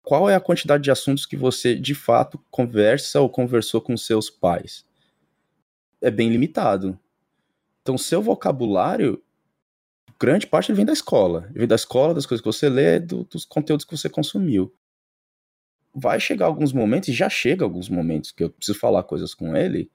qual 0.01 0.29
é 0.29 0.35
a 0.35 0.39
quantidade 0.39 0.83
de 0.83 0.91
assuntos 0.91 1.25
que 1.25 1.35
você, 1.37 1.75
de 1.75 1.93
fato, 1.93 2.39
conversa 2.49 3.19
ou 3.19 3.29
conversou 3.29 3.81
com 3.81 3.95
seus 3.97 4.29
pais? 4.29 4.85
É 6.01 6.09
bem 6.09 6.29
limitado. 6.29 6.97
Então, 7.81 7.97
seu 7.97 8.21
vocabulário, 8.21 9.21
grande 10.19 10.47
parte 10.47 10.71
ele 10.71 10.77
vem 10.77 10.85
da 10.85 10.93
escola. 10.93 11.45
Ele 11.49 11.59
vem 11.59 11.67
da 11.67 11.75
escola, 11.75 12.13
das 12.13 12.25
coisas 12.25 12.41
que 12.41 12.51
você 12.51 12.69
lê, 12.69 12.99
do- 12.99 13.23
dos 13.23 13.45
conteúdos 13.45 13.85
que 13.85 13.95
você 13.95 14.09
consumiu. 14.09 14.73
Vai 15.93 16.19
chegar 16.19 16.45
alguns 16.45 16.71
momentos, 16.73 17.09
e 17.09 17.13
já 17.13 17.29
chega 17.29 17.63
alguns 17.63 17.89
momentos, 17.89 18.31
que 18.31 18.43
eu 18.43 18.49
preciso 18.49 18.77
falar 18.77 19.03
coisas 19.03 19.33
com 19.33 19.55
ele, 19.55 19.91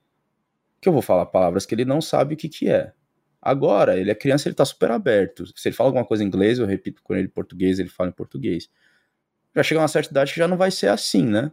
que 0.81 0.89
eu 0.89 0.93
vou 0.93 1.01
falar 1.01 1.25
palavras 1.27 1.65
que 1.65 1.73
ele 1.73 1.85
não 1.85 2.01
sabe 2.01 2.33
o 2.33 2.37
que, 2.37 2.49
que 2.49 2.69
é. 2.69 2.93
Agora, 3.41 3.97
ele 3.97 4.11
é 4.11 4.15
criança, 4.15 4.47
ele 4.47 4.55
tá 4.55 4.65
super 4.65 4.91
aberto. 4.91 5.45
Se 5.57 5.67
ele 5.67 5.75
fala 5.75 5.89
alguma 5.89 6.05
coisa 6.05 6.23
em 6.23 6.27
inglês, 6.27 6.59
eu 6.59 6.65
repito 6.65 7.01
com 7.03 7.13
ele 7.13 7.27
em 7.27 7.29
português, 7.29 7.79
ele 7.79 7.89
fala 7.89 8.09
em 8.09 8.13
português. 8.13 8.69
Já 9.55 9.63
chega 9.63 9.81
uma 9.81 9.87
certa 9.87 10.11
idade 10.11 10.33
que 10.33 10.39
já 10.39 10.47
não 10.47 10.57
vai 10.57 10.71
ser 10.71 10.87
assim, 10.87 11.25
né? 11.25 11.51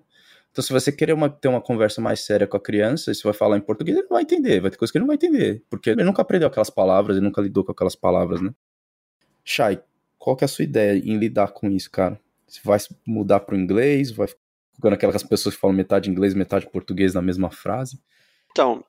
Então, 0.50 0.64
se 0.64 0.72
você 0.72 0.90
querer 0.90 1.12
uma- 1.12 1.30
ter 1.30 1.48
uma 1.48 1.60
conversa 1.60 2.00
mais 2.00 2.20
séria 2.20 2.46
com 2.46 2.56
a 2.56 2.60
criança, 2.60 3.10
e 3.10 3.14
você 3.14 3.22
vai 3.22 3.32
falar 3.32 3.56
em 3.56 3.60
português, 3.60 3.96
ele 3.96 4.06
não 4.08 4.16
vai 4.16 4.22
entender. 4.22 4.60
Vai 4.60 4.70
ter 4.70 4.76
coisa 4.76 4.90
que 4.90 4.98
ele 4.98 5.02
não 5.04 5.06
vai 5.08 5.16
entender. 5.16 5.62
Porque 5.70 5.90
ele 5.90 6.02
nunca 6.02 6.22
aprendeu 6.22 6.48
aquelas 6.48 6.70
palavras, 6.70 7.16
ele 7.16 7.24
nunca 7.24 7.40
lidou 7.40 7.64
com 7.64 7.72
aquelas 7.72 7.94
palavras, 7.94 8.40
né? 8.40 8.52
Shai, 9.44 9.80
qual 10.18 10.36
que 10.36 10.44
é 10.44 10.46
a 10.46 10.48
sua 10.48 10.64
ideia 10.64 10.98
em 10.98 11.16
lidar 11.16 11.52
com 11.52 11.70
isso, 11.70 11.90
cara? 11.90 12.20
Você 12.46 12.60
vai 12.64 12.78
mudar 13.06 13.40
pro 13.40 13.56
inglês? 13.56 14.10
Vai 14.10 14.28
ficando 14.74 14.94
aquelas 14.94 15.22
pessoas 15.22 15.54
que 15.54 15.60
falam 15.60 15.76
metade 15.76 16.10
inglês, 16.10 16.34
metade 16.34 16.68
português 16.68 17.14
na 17.14 17.22
mesma 17.22 17.50
frase? 17.50 18.00
Então, 18.50 18.84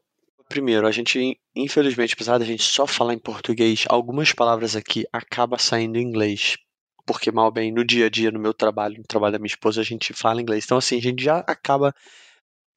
primeiro, 0.49 0.87
a 0.87 0.91
gente, 0.91 1.39
infelizmente, 1.55 2.15
apesar 2.15 2.39
da 2.39 2.45
gente 2.45 2.63
só 2.63 2.87
falar 2.87 3.13
em 3.13 3.19
português, 3.19 3.85
algumas 3.87 4.33
palavras 4.33 4.75
aqui 4.75 5.05
acaba 5.13 5.57
saindo 5.59 5.97
em 5.97 6.01
inglês. 6.01 6.57
Porque, 7.05 7.31
mal 7.31 7.51
bem, 7.51 7.71
no 7.71 7.83
dia 7.85 8.07
a 8.07 8.09
dia, 8.09 8.31
no 8.31 8.39
meu 8.39 8.53
trabalho, 8.53 8.97
no 8.97 9.03
trabalho 9.03 9.33
da 9.33 9.39
minha 9.39 9.47
esposa, 9.47 9.81
a 9.81 9.83
gente 9.83 10.13
fala 10.13 10.41
inglês. 10.41 10.65
Então, 10.65 10.77
assim, 10.77 10.97
a 10.97 11.01
gente 11.01 11.23
já 11.23 11.39
acaba, 11.39 11.93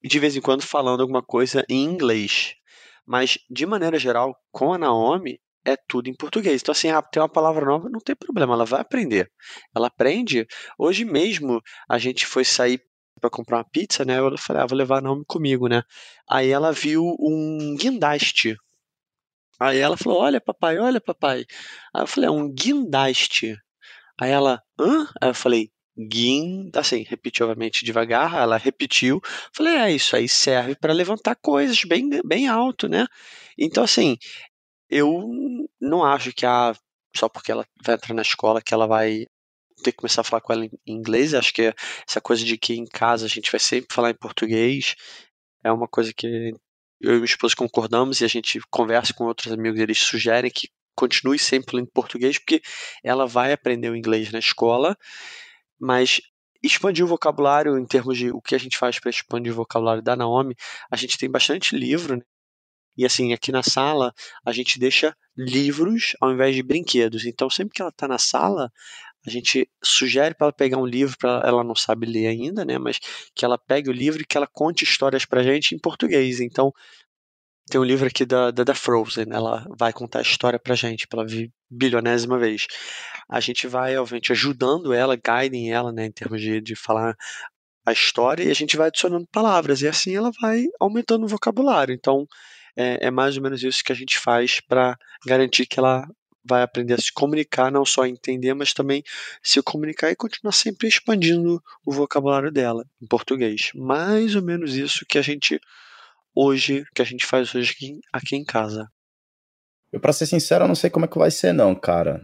de 0.03 0.19
vez 0.19 0.35
em 0.35 0.41
quando, 0.41 0.61
falando 0.63 1.01
alguma 1.01 1.23
coisa 1.23 1.65
em 1.69 1.83
inglês. 1.83 2.55
Mas, 3.05 3.37
de 3.49 3.65
maneira 3.65 3.99
geral, 3.99 4.35
com 4.51 4.73
a 4.73 4.77
Naomi, 4.77 5.39
é 5.65 5.75
tudo 5.75 6.09
em 6.09 6.15
português. 6.15 6.61
Então, 6.61 6.71
assim, 6.71 6.89
ah, 6.89 7.01
tem 7.01 7.21
uma 7.21 7.29
palavra 7.29 7.65
nova, 7.65 7.89
não 7.89 7.99
tem 7.99 8.15
problema, 8.15 8.53
ela 8.53 8.65
vai 8.65 8.81
aprender. 8.81 9.31
Ela 9.75 9.87
aprende. 9.87 10.47
Hoje 10.77 11.05
mesmo, 11.05 11.61
a 11.89 11.97
gente 11.97 12.25
foi 12.25 12.45
sair 12.45 12.81
para 13.19 13.29
comprar 13.29 13.57
uma 13.57 13.69
pizza, 13.69 14.03
né? 14.05 14.19
Eu 14.19 14.37
falei, 14.37 14.61
ah, 14.63 14.65
vou 14.67 14.77
levar 14.77 14.97
a 14.99 15.01
Naomi 15.01 15.23
comigo, 15.25 15.67
né? 15.67 15.83
Aí 16.29 16.49
ela 16.49 16.71
viu 16.71 17.03
um 17.19 17.75
guindaste. 17.79 18.55
Aí 19.59 19.79
ela 19.79 19.95
falou: 19.97 20.19
Olha, 20.19 20.41
papai, 20.41 20.77
olha, 20.77 20.99
papai. 20.99 21.45
Aí 21.93 22.03
eu 22.03 22.07
falei: 22.07 22.27
É 22.27 22.31
um 22.31 22.51
guindaste. 22.51 23.57
Aí 24.19 24.31
ela: 24.31 24.61
Hã? 24.79 25.07
Aí 25.21 25.29
eu 25.29 25.35
falei: 25.35 25.71
Guin. 25.97 26.69
Assim, 26.75 27.03
repetiu 27.03 27.47
obviamente 27.47 27.85
devagar. 27.85 28.33
Ela 28.35 28.57
repetiu. 28.57 29.21
Falei: 29.53 29.75
É, 29.75 29.91
isso 29.91 30.15
aí 30.15 30.27
serve 30.27 30.75
para 30.75 30.93
levantar 30.93 31.35
coisas 31.35 31.83
bem, 31.85 32.09
bem 32.25 32.47
alto, 32.47 32.87
né? 32.87 33.05
Então, 33.57 33.83
assim, 33.83 34.17
eu 34.89 35.29
não 35.79 36.03
acho 36.03 36.33
que 36.33 36.45
a. 36.45 36.73
Só 37.15 37.29
porque 37.29 37.51
ela 37.51 37.65
vai 37.83 37.95
entrar 37.95 38.13
na 38.13 38.21
escola 38.21 38.61
que 38.61 38.73
ela 38.73 38.87
vai 38.87 39.25
ter 39.83 39.91
que 39.91 39.97
começar 39.97 40.21
a 40.21 40.23
falar 40.23 40.41
com 40.41 40.53
ela 40.53 40.65
em 40.65 40.71
inglês. 40.87 41.33
Acho 41.33 41.53
que 41.53 41.73
essa 42.07 42.21
coisa 42.21 42.43
de 42.43 42.57
que 42.57 42.73
em 42.75 42.85
casa 42.85 43.25
a 43.25 43.29
gente 43.29 43.51
vai 43.51 43.59
sempre 43.59 43.93
falar 43.93 44.11
em 44.11 44.15
português 44.15 44.95
é 45.63 45.71
uma 45.71 45.87
coisa 45.87 46.13
que 46.13 46.53
eu 47.01 47.11
e 47.11 47.15
minha 47.15 47.25
esposa 47.25 47.55
concordamos 47.55 48.21
e 48.21 48.25
a 48.25 48.27
gente 48.27 48.59
conversa 48.69 49.13
com 49.13 49.25
outros 49.25 49.51
amigos, 49.51 49.79
eles 49.79 49.99
sugerem 49.99 50.51
que 50.51 50.69
continue 50.95 51.37
sempre 51.37 51.71
falando 51.71 51.87
português, 51.87 52.37
porque 52.37 52.61
ela 53.03 53.27
vai 53.27 53.51
aprender 53.51 53.89
o 53.89 53.95
inglês 53.95 54.31
na 54.31 54.39
escola, 54.39 54.97
mas 55.79 56.21
expandir 56.63 57.05
o 57.05 57.07
vocabulário 57.07 57.77
em 57.77 57.85
termos 57.85 58.17
de 58.17 58.31
o 58.31 58.41
que 58.41 58.55
a 58.55 58.57
gente 58.57 58.77
faz 58.77 58.99
para 58.99 59.09
expandir 59.09 59.51
o 59.51 59.55
vocabulário 59.55 60.01
da 60.01 60.15
Naomi, 60.15 60.55
a 60.89 60.95
gente 60.95 61.17
tem 61.17 61.29
bastante 61.29 61.75
livro, 61.75 62.17
né? 62.17 62.23
E 62.97 63.05
assim, 63.05 63.33
aqui 63.33 63.51
na 63.51 63.61
sala, 63.61 64.13
a 64.45 64.53
gente 64.53 64.79
deixa 64.79 65.15
livros 65.37 66.15
ao 66.21 66.31
invés 66.31 66.55
de 66.55 66.63
brinquedos. 66.63 67.25
Então, 67.25 67.49
sempre 67.49 67.73
que 67.73 67.81
ela 67.81 67.89
está 67.89 68.07
na 68.07 68.17
sala, 68.17 68.71
a 69.27 69.29
gente 69.29 69.69
sugere 69.83 70.33
para 70.33 70.45
ela 70.45 70.53
pegar 70.53 70.77
um 70.77 70.85
livro, 70.85 71.17
para 71.17 71.41
ela 71.45 71.63
não 71.63 71.75
sabe 71.75 72.05
ler 72.05 72.27
ainda, 72.27 72.63
né? 72.63 72.77
Mas 72.77 72.99
que 73.33 73.43
ela 73.43 73.57
pegue 73.57 73.89
o 73.89 73.93
livro 73.93 74.21
e 74.21 74.25
que 74.25 74.37
ela 74.37 74.47
conte 74.47 74.83
histórias 74.83 75.25
para 75.25 75.43
gente 75.43 75.75
em 75.75 75.79
português. 75.79 76.39
Então, 76.39 76.71
tem 77.69 77.81
um 77.81 77.83
livro 77.83 78.07
aqui 78.07 78.25
da, 78.25 78.51
da, 78.51 78.75
Frozen, 78.75 79.25
ela 79.31 79.65
vai 79.77 79.91
contar 79.91 80.19
a 80.19 80.21
história 80.21 80.59
pra 80.59 80.75
gente 80.75 81.07
pela 81.07 81.25
bilionésima 81.69 82.37
vez. 82.37 82.67
A 83.27 83.39
gente 83.39 83.67
vai, 83.67 83.97
obviamente, 83.97 84.31
ajudando 84.31 84.93
ela, 84.93 85.15
guiding 85.15 85.69
ela, 85.69 85.91
né, 85.91 86.05
em 86.05 86.11
termos 86.11 86.39
de, 86.41 86.61
de 86.61 86.75
falar 86.75 87.15
a 87.85 87.91
história, 87.91 88.43
e 88.43 88.51
a 88.51 88.55
gente 88.55 88.77
vai 88.77 88.87
adicionando 88.87 89.27
palavras, 89.31 89.81
e 89.81 89.87
assim 89.87 90.15
ela 90.15 90.31
vai 90.41 90.65
aumentando 90.79 91.25
o 91.25 91.27
vocabulário. 91.27 91.93
Então, 91.93 92.27
é, 92.75 93.07
é 93.07 93.11
mais 93.11 93.37
ou 93.37 93.43
menos 93.43 93.63
isso 93.63 93.83
que 93.83 93.91
a 93.91 93.95
gente 93.95 94.19
faz 94.19 94.59
para 94.59 94.97
garantir 95.25 95.65
que 95.65 95.79
ela 95.79 96.07
vai 96.47 96.61
aprender 96.61 96.93
a 96.93 96.97
se 96.97 97.11
comunicar, 97.11 97.71
não 97.71 97.83
só 97.83 98.05
entender, 98.05 98.53
mas 98.53 98.73
também 98.73 99.03
se 99.41 99.61
comunicar 99.63 100.11
e 100.11 100.15
continuar 100.15 100.51
sempre 100.51 100.87
expandindo 100.87 101.61
o 101.83 101.91
vocabulário 101.91 102.51
dela 102.51 102.85
em 103.01 103.07
português. 103.07 103.71
Mais 103.73 104.35
ou 104.35 104.43
menos 104.43 104.75
isso 104.75 105.05
que 105.07 105.17
a 105.17 105.23
gente 105.23 105.59
hoje, 106.35 106.83
que 106.93 107.01
a 107.01 107.05
gente 107.05 107.25
faz 107.25 107.53
hoje 107.55 107.71
aqui, 107.71 107.99
aqui 108.11 108.35
em 108.35 108.43
casa. 108.43 108.87
Eu, 109.91 109.99
pra 109.99 110.11
ser 110.11 110.25
sincero, 110.25 110.65
eu 110.65 110.67
não 110.67 110.75
sei 110.75 110.89
como 110.89 111.05
é 111.05 111.07
que 111.07 111.17
vai 111.17 111.31
ser, 111.31 111.53
não, 111.53 111.73
cara. 111.73 112.21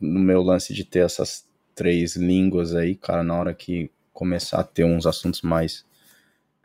No 0.00 0.18
meu 0.18 0.42
lance 0.42 0.74
de 0.74 0.84
ter 0.84 1.04
essas 1.04 1.48
três 1.74 2.16
línguas 2.16 2.74
aí, 2.74 2.96
cara, 2.96 3.22
na 3.22 3.38
hora 3.38 3.54
que 3.54 3.90
começar 4.12 4.60
a 4.60 4.64
ter 4.64 4.84
uns 4.84 5.06
assuntos 5.06 5.42
mais, 5.42 5.84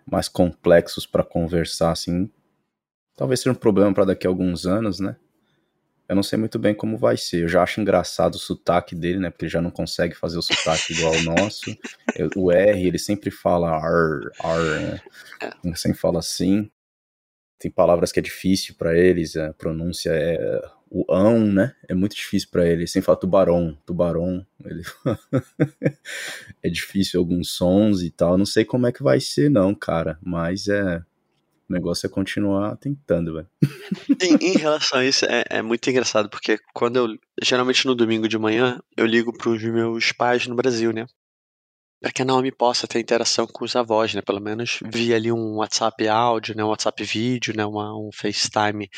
mais 0.06 0.28
complexos 0.28 1.06
para 1.06 1.24
conversar, 1.24 1.92
assim, 1.92 2.30
talvez 3.16 3.40
seja 3.40 3.52
um 3.52 3.56
problema 3.56 3.94
para 3.94 4.06
daqui 4.06 4.26
a 4.26 4.30
alguns 4.30 4.66
anos, 4.66 5.00
né? 5.00 5.16
Eu 6.08 6.16
não 6.16 6.24
sei 6.24 6.38
muito 6.38 6.60
bem 6.60 6.74
como 6.76 6.98
vai 6.98 7.18
ser. 7.18 7.44
Eu 7.44 7.48
já 7.48 7.64
acho 7.64 7.82
engraçado 7.82 8.36
o 8.36 8.40
sotaque 8.40 8.96
dele, 8.96 9.20
né? 9.20 9.30
Porque 9.30 9.46
ele 9.46 9.52
já 9.52 9.62
não 9.62 9.72
consegue 9.72 10.16
fazer 10.16 10.38
o 10.38 10.42
sotaque 10.42 10.94
igual 10.94 11.14
ao 11.16 11.24
nosso. 11.24 11.76
Eu, 12.16 12.30
o 12.36 12.52
R, 12.52 12.88
ele 12.88 13.00
sempre 13.00 13.32
fala 13.32 13.72
ar, 13.72 14.20
ar, 14.40 14.82
né? 14.82 15.02
Ele 15.64 15.76
sempre 15.76 16.00
fala 16.00 16.20
assim. 16.20 16.70
Tem 17.58 17.72
palavras 17.72 18.12
que 18.12 18.20
é 18.20 18.24
difícil 18.24 18.76
para 18.78 18.96
eles, 18.98 19.36
a 19.36 19.54
pronúncia 19.54 20.12
é 20.12 20.62
o 20.90 21.06
ão, 21.12 21.40
né? 21.46 21.74
É 21.90 21.94
muito 21.96 22.16
difícil 22.16 22.50
para 22.52 22.68
ele. 22.68 22.86
Sem 22.88 23.02
falar 23.02 23.18
tubarão, 23.18 23.78
tubarão. 23.86 24.46
Ele 24.64 24.84
é 26.64 26.70
difícil 26.70 27.20
alguns 27.20 27.52
sons 27.52 28.02
e 28.02 28.12
tal. 28.12 28.38
Não 28.38 28.46
sei 28.46 28.64
como 28.64 28.88
é 28.88 28.92
que 28.92 29.04
vai 29.04 29.20
ser, 29.20 29.50
não, 29.50 29.74
cara. 29.74 30.20
Mas 30.24 30.68
é 30.68 31.02
o 31.70 31.74
negócio 31.74 32.06
é 32.06 32.10
continuar 32.10 32.78
tentando, 32.78 33.34
velho. 33.34 33.50
Em, 34.42 34.58
relação 34.58 35.00
a 35.00 35.06
isso, 35.06 35.26
é, 35.26 35.44
é, 35.50 35.62
muito 35.62 35.90
engraçado, 35.90 36.30
porque 36.30 36.60
quando 36.74 36.98
eu. 36.98 37.18
Geralmente 37.42 37.86
no 37.86 37.96
domingo 37.96 38.28
de 38.28 38.38
manhã, 38.38 38.80
eu 38.96 39.06
ligo 39.06 39.34
pros 39.34 39.64
meus 39.64 40.12
pais 40.12 40.48
no 40.48 40.56
Brasil, 40.56 40.94
né? 40.94 41.06
Para 42.00 42.12
que 42.12 42.22
a 42.22 42.26
Naomi 42.26 42.52
possa 42.52 42.88
ter 42.88 43.00
interação 43.00 43.48
com 43.48 43.66
os 43.66 43.76
avós, 43.76 44.14
né? 44.14 44.22
Pelo 44.22 44.40
menos 44.40 44.80
via 44.86 45.16
ali 45.16 45.32
um 45.32 45.56
WhatsApp 45.56 46.08
áudio, 46.08 46.56
né? 46.56 46.64
Um 46.64 46.70
WhatsApp 46.70 47.04
vídeo, 47.04 47.56
né? 47.56 47.66
Uma, 47.66 47.98
um 47.98 48.12
FaceTime. 48.14 48.90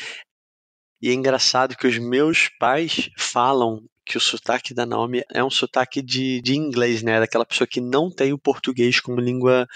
E 1.00 1.08
é 1.08 1.12
engraçado 1.12 1.76
que 1.76 1.86
os 1.86 1.96
meus 1.98 2.48
pais 2.58 3.08
falam 3.16 3.82
que 4.04 4.16
o 4.16 4.20
sotaque 4.20 4.74
da 4.74 4.86
Naomi 4.86 5.22
é 5.32 5.44
um 5.44 5.50
sotaque 5.50 6.02
de, 6.02 6.40
de 6.40 6.56
inglês, 6.56 7.02
né? 7.02 7.20
Daquela 7.20 7.46
pessoa 7.46 7.68
que 7.68 7.80
não 7.80 8.10
tem 8.10 8.32
o 8.32 8.38
português 8.38 9.00
como 9.00 9.20
língua 9.20 9.66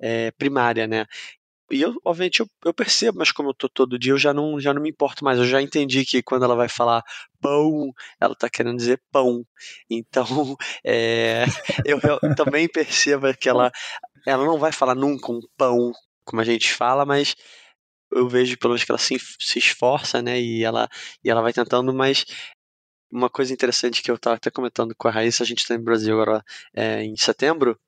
é, 0.00 0.30
primária, 0.32 0.86
né? 0.86 1.06
E 1.70 1.80
eu, 1.80 1.94
obviamente, 2.04 2.40
eu, 2.40 2.46
eu, 2.64 2.74
percebo, 2.74 3.18
mas 3.18 3.32
como 3.32 3.50
eu 3.50 3.54
tô 3.54 3.68
todo 3.68 3.98
dia, 3.98 4.12
eu 4.12 4.18
já 4.18 4.34
não, 4.34 4.60
já 4.60 4.74
não 4.74 4.82
me 4.82 4.90
importo 4.90 5.24
mais. 5.24 5.38
Eu 5.38 5.46
já 5.46 5.62
entendi 5.62 6.04
que 6.04 6.22
quando 6.22 6.44
ela 6.44 6.54
vai 6.54 6.68
falar 6.68 7.02
pão, 7.40 7.92
ela 8.20 8.34
tá 8.34 8.48
querendo 8.50 8.76
dizer 8.76 9.00
pão. 9.10 9.44
Então, 9.88 10.26
é, 10.84 11.44
eu, 11.84 11.98
eu 12.22 12.34
também 12.34 12.68
percebo 12.68 13.32
que 13.36 13.48
ela, 13.48 13.70
ela 14.26 14.44
não 14.44 14.58
vai 14.58 14.72
falar 14.72 14.94
nunca 14.94 15.32
um 15.32 15.40
pão, 15.56 15.92
como 16.24 16.42
a 16.42 16.44
gente 16.44 16.72
fala, 16.72 17.06
mas 17.06 17.34
eu 18.12 18.28
vejo 18.28 18.58
pelo 18.58 18.72
menos 18.72 18.84
que 18.84 18.92
ela 18.92 18.98
se, 18.98 19.16
se 19.40 19.58
esforça, 19.58 20.22
né? 20.22 20.40
E 20.40 20.64
ela, 20.64 20.88
e 21.24 21.30
ela 21.30 21.42
vai 21.42 21.52
tentando, 21.52 21.92
mas 21.94 22.24
uma 23.10 23.30
coisa 23.30 23.52
interessante 23.52 24.02
que 24.02 24.10
eu 24.10 24.16
estava 24.16 24.36
até 24.36 24.50
comentando 24.50 24.94
com 24.96 25.08
a 25.08 25.10
Raíssa, 25.10 25.42
a 25.42 25.46
gente 25.46 25.60
está 25.60 25.76
no 25.76 25.84
Brasil 25.84 26.14
agora 26.14 26.44
é, 26.74 27.02
em 27.04 27.16
setembro, 27.16 27.78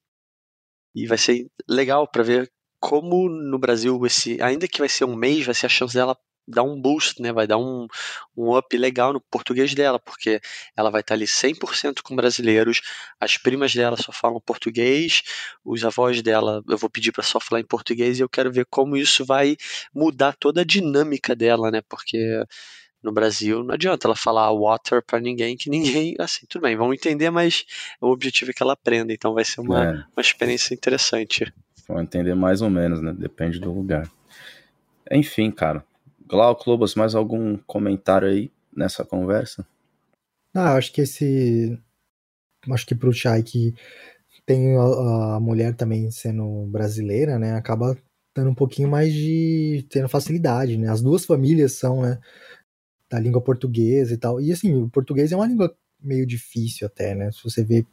e 0.95 1.07
vai 1.07 1.18
ser 1.18 1.47
legal 1.68 2.07
para 2.09 2.22
ver 2.22 2.53
como 2.85 3.30
no 3.30 3.59
Brasil 3.59 3.99
esse, 4.05 4.41
ainda 4.43 4.68
que 4.68 4.78
vai 4.78 4.91
ser 4.91 5.07
um 5.07 5.16
mês, 5.16 5.47
vai 5.47 5.55
ser 5.55 5.64
a 5.64 5.70
chance 5.70 5.95
dela 5.95 6.14
dar 6.47 6.62
um 6.62 6.78
boost, 6.78 7.22
né? 7.22 7.32
Vai 7.32 7.47
dar 7.47 7.57
um, 7.57 7.87
um 8.37 8.55
up 8.55 8.76
legal 8.76 9.14
no 9.14 9.22
português 9.22 9.74
dela, 9.74 9.99
porque 9.99 10.39
ela 10.76 10.91
vai 10.91 11.01
estar 11.01 11.14
ali 11.14 11.24
100% 11.24 12.03
com 12.03 12.14
brasileiros, 12.14 12.82
as 13.18 13.39
primas 13.39 13.74
dela 13.74 13.97
só 13.97 14.12
falam 14.12 14.39
português, 14.39 15.22
os 15.64 15.82
avós 15.82 16.20
dela 16.20 16.62
eu 16.68 16.76
vou 16.76 16.91
pedir 16.91 17.11
para 17.11 17.22
só 17.22 17.41
falar 17.41 17.62
em 17.62 17.66
português 17.66 18.18
e 18.18 18.22
eu 18.22 18.28
quero 18.28 18.53
ver 18.53 18.66
como 18.66 18.99
isso 18.99 19.24
vai 19.24 19.57
mudar 19.95 20.37
toda 20.39 20.61
a 20.61 20.64
dinâmica 20.64 21.35
dela, 21.35 21.70
né? 21.70 21.80
Porque 21.89 22.45
no 23.03 23.12
Brasil 23.12 23.64
não 23.64 23.72
adianta 23.72 24.07
ela 24.07 24.16
falar 24.16 24.53
water 24.53 25.03
para 25.03 25.20
ninguém, 25.20 25.57
que 25.57 25.70
ninguém, 25.70 26.16
assim, 26.20 26.45
tudo 26.51 26.62
bem, 26.62 26.76
vão 26.76 26.93
entender, 26.93 27.30
mas 27.30 27.64
o 27.99 28.09
objetivo 28.11 28.51
é 28.51 28.55
que 28.55 28.62
ela 28.62 28.74
aprenda, 28.74 29.11
então 29.11 29.32
vai 29.32 29.45
ser 29.47 29.62
uma, 29.62 29.85
é. 29.85 29.91
uma 30.14 30.20
experiência 30.20 30.74
interessante. 30.74 31.51
Vão 31.87 32.01
entender 32.01 32.35
mais 32.35 32.62
ou 32.62 32.70
menos, 32.70 33.01
né? 33.01 33.12
Depende 33.12 33.59
do 33.59 33.72
lugar. 33.72 34.11
Enfim, 35.11 35.51
cara. 35.51 35.85
Glauco 36.26 36.68
Lobos, 36.70 36.95
mais 36.95 37.14
algum 37.14 37.57
comentário 37.59 38.28
aí 38.28 38.51
nessa 38.74 39.05
conversa? 39.05 39.66
Ah, 40.55 40.74
acho 40.74 40.93
que 40.93 41.03
esse. 41.03 41.78
Acho 42.70 42.87
que 42.87 42.95
pro 42.95 43.12
Chai 43.12 43.43
que 43.43 43.74
tem 44.47 44.76
a, 44.76 45.37
a, 45.37 45.41
mulher 45.41 45.74
também 45.74 46.11
sendo 46.11 46.66
brasileira, 46.66 47.39
né? 47.39 47.55
Acaba 47.55 47.97
dando 48.35 48.51
um 48.51 48.55
pouquinho 48.55 48.89
mais 48.89 49.12
de. 49.12 49.87
tendo 49.91 50.09
facilidade, 50.09 50.76
né? 50.78 50.89
As 50.89 51.03
duas 51.03 51.24
famílias 51.26 51.72
são, 51.72 52.03
né? 52.03 52.18
Da 53.11 53.18
língua 53.18 53.41
portuguesa 53.43 54.14
e 54.14 54.16
tal. 54.16 54.41
E 54.41 54.53
assim, 54.53 54.74
o 54.74 54.89
português 54.89 55.32
é 55.32 55.37
uma 55.37 55.47
língua 55.47 55.76
meio 56.01 56.26
difícil 56.26 56.87
até, 56.87 57.14
né? 57.14 57.30
Se 57.32 57.43
você 57.45 57.64
vê 57.64 57.85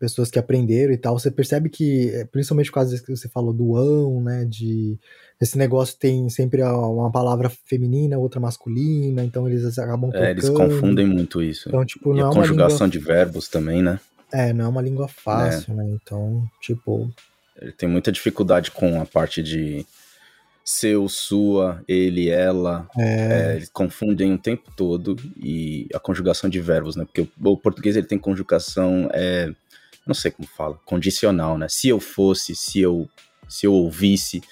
pessoas 0.00 0.30
que 0.30 0.38
aprenderam 0.38 0.94
e 0.94 0.96
tal, 0.96 1.18
você 1.18 1.30
percebe 1.30 1.68
que, 1.68 2.08
é, 2.08 2.24
principalmente 2.24 2.70
por 2.70 2.76
causa 2.76 3.00
que 3.00 3.14
você 3.14 3.28
falou 3.28 3.52
do 3.52 3.76
ão, 3.76 4.20
né, 4.22 4.46
de 4.46 4.98
esse 5.38 5.56
negócio 5.56 5.96
tem 5.98 6.28
sempre 6.30 6.62
uma 6.62 7.10
palavra 7.12 7.50
feminina, 7.66 8.18
outra 8.18 8.40
masculina, 8.40 9.22
então 9.22 9.46
eles 9.46 9.78
acabam 9.78 10.10
É, 10.14 10.30
eles 10.30 10.48
confundem 10.48 11.06
muito 11.06 11.42
isso. 11.42 11.68
Então, 11.68 11.84
tipo, 11.84 12.16
e 12.16 12.20
a 12.20 12.28
é 12.28 12.32
conjugação 12.32 12.86
língua... 12.86 12.88
de 12.88 12.98
verbos 12.98 13.48
também, 13.48 13.82
né? 13.82 14.00
É, 14.32 14.52
não 14.52 14.64
é 14.64 14.68
uma 14.68 14.82
língua 14.82 15.06
fácil, 15.06 15.74
é. 15.74 15.76
né? 15.76 15.98
Então, 16.02 16.44
tipo, 16.60 17.10
ele 17.60 17.72
tem 17.72 17.88
muita 17.88 18.10
dificuldade 18.10 18.70
com 18.70 19.00
a 19.00 19.04
parte 19.04 19.42
de 19.42 19.84
seu, 20.64 21.08
sua, 21.08 21.82
ele, 21.88 22.28
ela. 22.28 22.88
É. 22.98 23.52
É, 23.52 23.56
eles 23.56 23.70
confundem 23.70 24.32
o 24.32 24.38
tempo 24.38 24.70
todo 24.76 25.16
e 25.36 25.88
a 25.92 25.98
conjugação 25.98 26.48
de 26.48 26.60
verbos, 26.60 26.96
né? 26.96 27.04
Porque 27.04 27.22
o, 27.22 27.50
o 27.50 27.56
português 27.56 27.96
ele 27.96 28.06
tem 28.06 28.18
conjugação 28.18 29.08
é, 29.12 29.52
não 30.06 30.14
sei 30.14 30.30
como 30.30 30.48
fala, 30.48 30.78
condicional, 30.84 31.58
né? 31.58 31.66
Se 31.68 31.88
eu 31.88 32.00
fosse, 32.00 32.54
se 32.54 32.80
eu, 32.80 33.08
se 33.48 33.66
eu 33.66 33.72
ouvisse. 33.72 34.42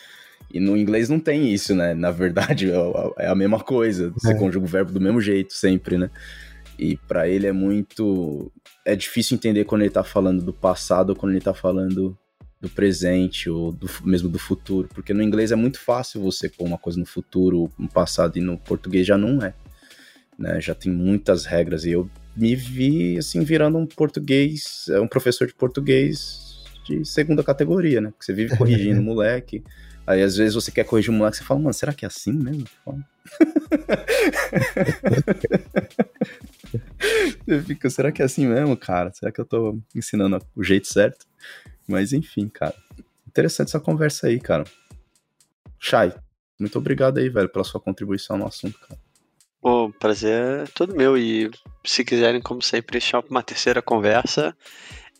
E 0.52 0.60
no 0.60 0.76
inglês 0.76 1.08
não 1.08 1.20
tem 1.20 1.52
isso, 1.52 1.74
né? 1.74 1.94
Na 1.94 2.10
verdade, 2.10 2.70
é, 2.72 3.26
é 3.26 3.28
a 3.28 3.34
mesma 3.34 3.60
coisa. 3.60 4.10
Você 4.10 4.32
é. 4.32 4.34
conjuga 4.34 4.64
o 4.64 4.68
verbo 4.68 4.92
do 4.92 5.00
mesmo 5.00 5.20
jeito, 5.20 5.54
sempre, 5.54 5.98
né? 5.98 6.10
E 6.78 6.96
para 6.96 7.28
ele 7.28 7.46
é 7.46 7.52
muito. 7.52 8.52
É 8.84 8.94
difícil 8.94 9.34
entender 9.34 9.64
quando 9.64 9.82
ele 9.82 9.90
tá 9.90 10.04
falando 10.04 10.42
do 10.42 10.52
passado 10.52 11.10
ou 11.10 11.16
quando 11.16 11.32
ele 11.32 11.40
tá 11.40 11.52
falando 11.52 12.16
do 12.60 12.68
presente 12.68 13.50
ou 13.50 13.72
do, 13.72 13.88
mesmo 14.04 14.28
do 14.28 14.38
futuro. 14.38 14.88
Porque 14.88 15.12
no 15.12 15.22
inglês 15.22 15.50
é 15.52 15.56
muito 15.56 15.80
fácil 15.80 16.22
você 16.22 16.48
pôr 16.48 16.64
uma 16.64 16.78
coisa 16.78 16.98
no 16.98 17.06
futuro, 17.06 17.70
no 17.78 17.88
passado, 17.88 18.38
e 18.38 18.40
no 18.40 18.56
português 18.56 19.06
já 19.06 19.18
não 19.18 19.42
é. 19.42 19.54
Né? 20.38 20.60
Já 20.60 20.74
tem 20.74 20.92
muitas 20.92 21.44
regras. 21.44 21.84
E 21.84 21.90
eu 21.90 22.08
me 22.38 22.54
vi 22.54 23.18
assim 23.18 23.42
virando 23.42 23.78
um 23.78 23.86
português, 23.86 24.86
é, 24.90 25.00
um 25.00 25.08
professor 25.08 25.46
de 25.46 25.54
português 25.54 26.62
de 26.84 27.04
segunda 27.04 27.42
categoria, 27.42 28.00
né? 28.00 28.10
Porque 28.10 28.24
você 28.24 28.32
vive 28.32 28.56
corrigindo 28.56 29.00
o 29.02 29.04
moleque. 29.04 29.64
Aí 30.06 30.22
às 30.22 30.36
vezes 30.36 30.54
você 30.54 30.70
quer 30.70 30.84
corrigir 30.84 31.10
o 31.10 31.12
moleque, 31.12 31.38
você 31.38 31.44
fala, 31.44 31.60
mano, 31.60 31.74
será 31.74 31.92
que 31.92 32.04
é 32.04 32.08
assim 32.08 32.32
mesmo? 32.32 32.64
você 37.44 37.60
fica, 37.66 37.90
será 37.90 38.12
que 38.12 38.22
é 38.22 38.24
assim 38.24 38.46
mesmo, 38.46 38.76
cara? 38.76 39.12
Será 39.12 39.32
que 39.32 39.40
eu 39.40 39.44
tô 39.44 39.78
ensinando 39.94 40.40
o 40.56 40.62
jeito 40.62 40.86
certo? 40.86 41.26
Mas 41.86 42.12
enfim, 42.12 42.48
cara. 42.48 42.74
Interessante 43.26 43.68
essa 43.68 43.80
conversa 43.80 44.28
aí, 44.28 44.40
cara. 44.40 44.64
Chay, 45.78 46.14
muito 46.58 46.78
obrigado 46.78 47.18
aí, 47.18 47.28
velho, 47.28 47.48
pela 47.48 47.64
sua 47.64 47.80
contribuição 47.80 48.38
no 48.38 48.46
assunto, 48.46 48.78
cara. 48.78 49.07
O 49.62 49.90
prazer 49.92 50.62
é 50.62 50.64
todo 50.74 50.94
meu 50.94 51.18
e 51.18 51.50
se 51.84 52.04
quiserem, 52.04 52.40
como 52.40 52.62
sempre, 52.62 52.92
deixar 52.92 53.22
uma 53.28 53.42
terceira 53.42 53.82
conversa, 53.82 54.54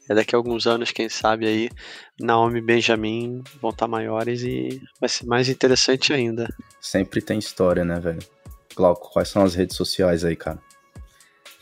é 0.09 0.15
daqui 0.15 0.35
a 0.35 0.39
alguns 0.39 0.67
anos, 0.67 0.91
quem 0.91 1.09
sabe 1.09 1.47
aí, 1.47 1.69
Naomi 2.19 2.59
e 2.59 2.63
Benjamin 2.63 3.43
vão 3.61 3.71
estar 3.71 3.87
maiores 3.87 4.43
e 4.43 4.81
vai 5.01 5.09
ser 5.09 5.27
mais 5.27 5.49
interessante 5.49 6.13
ainda. 6.13 6.49
Sempre 6.81 7.21
tem 7.21 7.39
história, 7.39 7.85
né, 7.85 8.01
velho? 8.01 8.21
Glauco, 8.75 9.13
quais 9.13 9.29
são 9.29 9.43
as 9.43 9.55
redes 9.55 9.77
sociais 9.77 10.25
aí, 10.25 10.35
cara? 10.35 10.59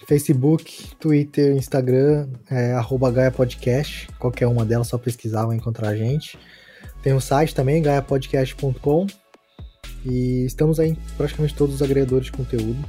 Facebook, 0.07 0.95
Twitter, 1.01 1.57
Instagram, 1.57 2.29
é, 2.49 2.73
arroba 2.73 3.11
Gaia 3.11 3.33
Podcast. 3.33 4.07
Qualquer 4.19 4.47
uma 4.47 4.65
delas, 4.65 4.87
só 4.87 4.99
pesquisar, 4.99 5.47
vai 5.47 5.57
encontrar 5.57 5.89
a 5.89 5.97
gente. 5.97 6.39
Tem 7.03 7.13
o 7.13 7.17
um 7.17 7.21
site 7.21 7.55
também, 7.55 7.83
gaiapodcast.com. 7.83 9.07
E 10.05 10.45
estamos 10.45 10.79
aí 10.79 10.91
em 10.91 10.99
praticamente 11.17 11.55
todos 11.55 11.77
os 11.77 11.83
agregadores 11.83 12.27
de 12.27 12.33
conteúdo, 12.33 12.85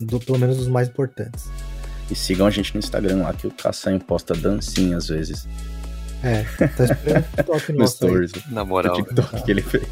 do, 0.00 0.20
pelo 0.20 0.38
menos 0.38 0.58
os 0.58 0.68
mais 0.68 0.88
importantes. 0.88 1.50
E 2.10 2.14
sigam 2.14 2.46
a 2.46 2.50
gente 2.50 2.74
no 2.74 2.78
Instagram 2.78 3.22
lá, 3.22 3.32
que 3.32 3.46
o 3.46 3.50
Caçanho 3.50 4.00
posta 4.00 4.34
dancinha 4.34 4.96
às 4.96 5.08
vezes. 5.08 5.48
É, 6.22 6.44
tá 6.68 6.84
esperando 6.84 7.24
o 7.24 7.36
TikTok 7.36 7.72
no 7.74 7.88
stories. 7.88 8.32
Aí. 8.34 8.54
Na 8.54 8.64
moral. 8.64 8.94
O 8.94 9.02
TikTok 9.02 9.42
que 9.42 9.50
ele 9.50 9.62
fez. 9.62 9.86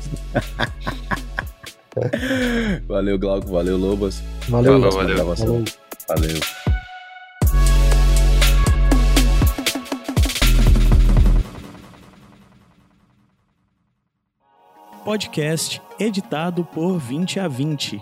valeu, 2.88 3.18
Glauco. 3.18 3.48
Valeu, 3.48 3.76
Lobas. 3.76 4.22
Valeu, 4.48 4.80
valeu. 4.80 4.90
valeu. 4.92 5.26
valeu. 5.26 5.64
valeu. 6.08 6.73
Podcast 15.04 15.82
editado 16.00 16.64
por 16.64 16.98
20 16.98 17.38
a 17.38 17.46
20. 17.46 18.00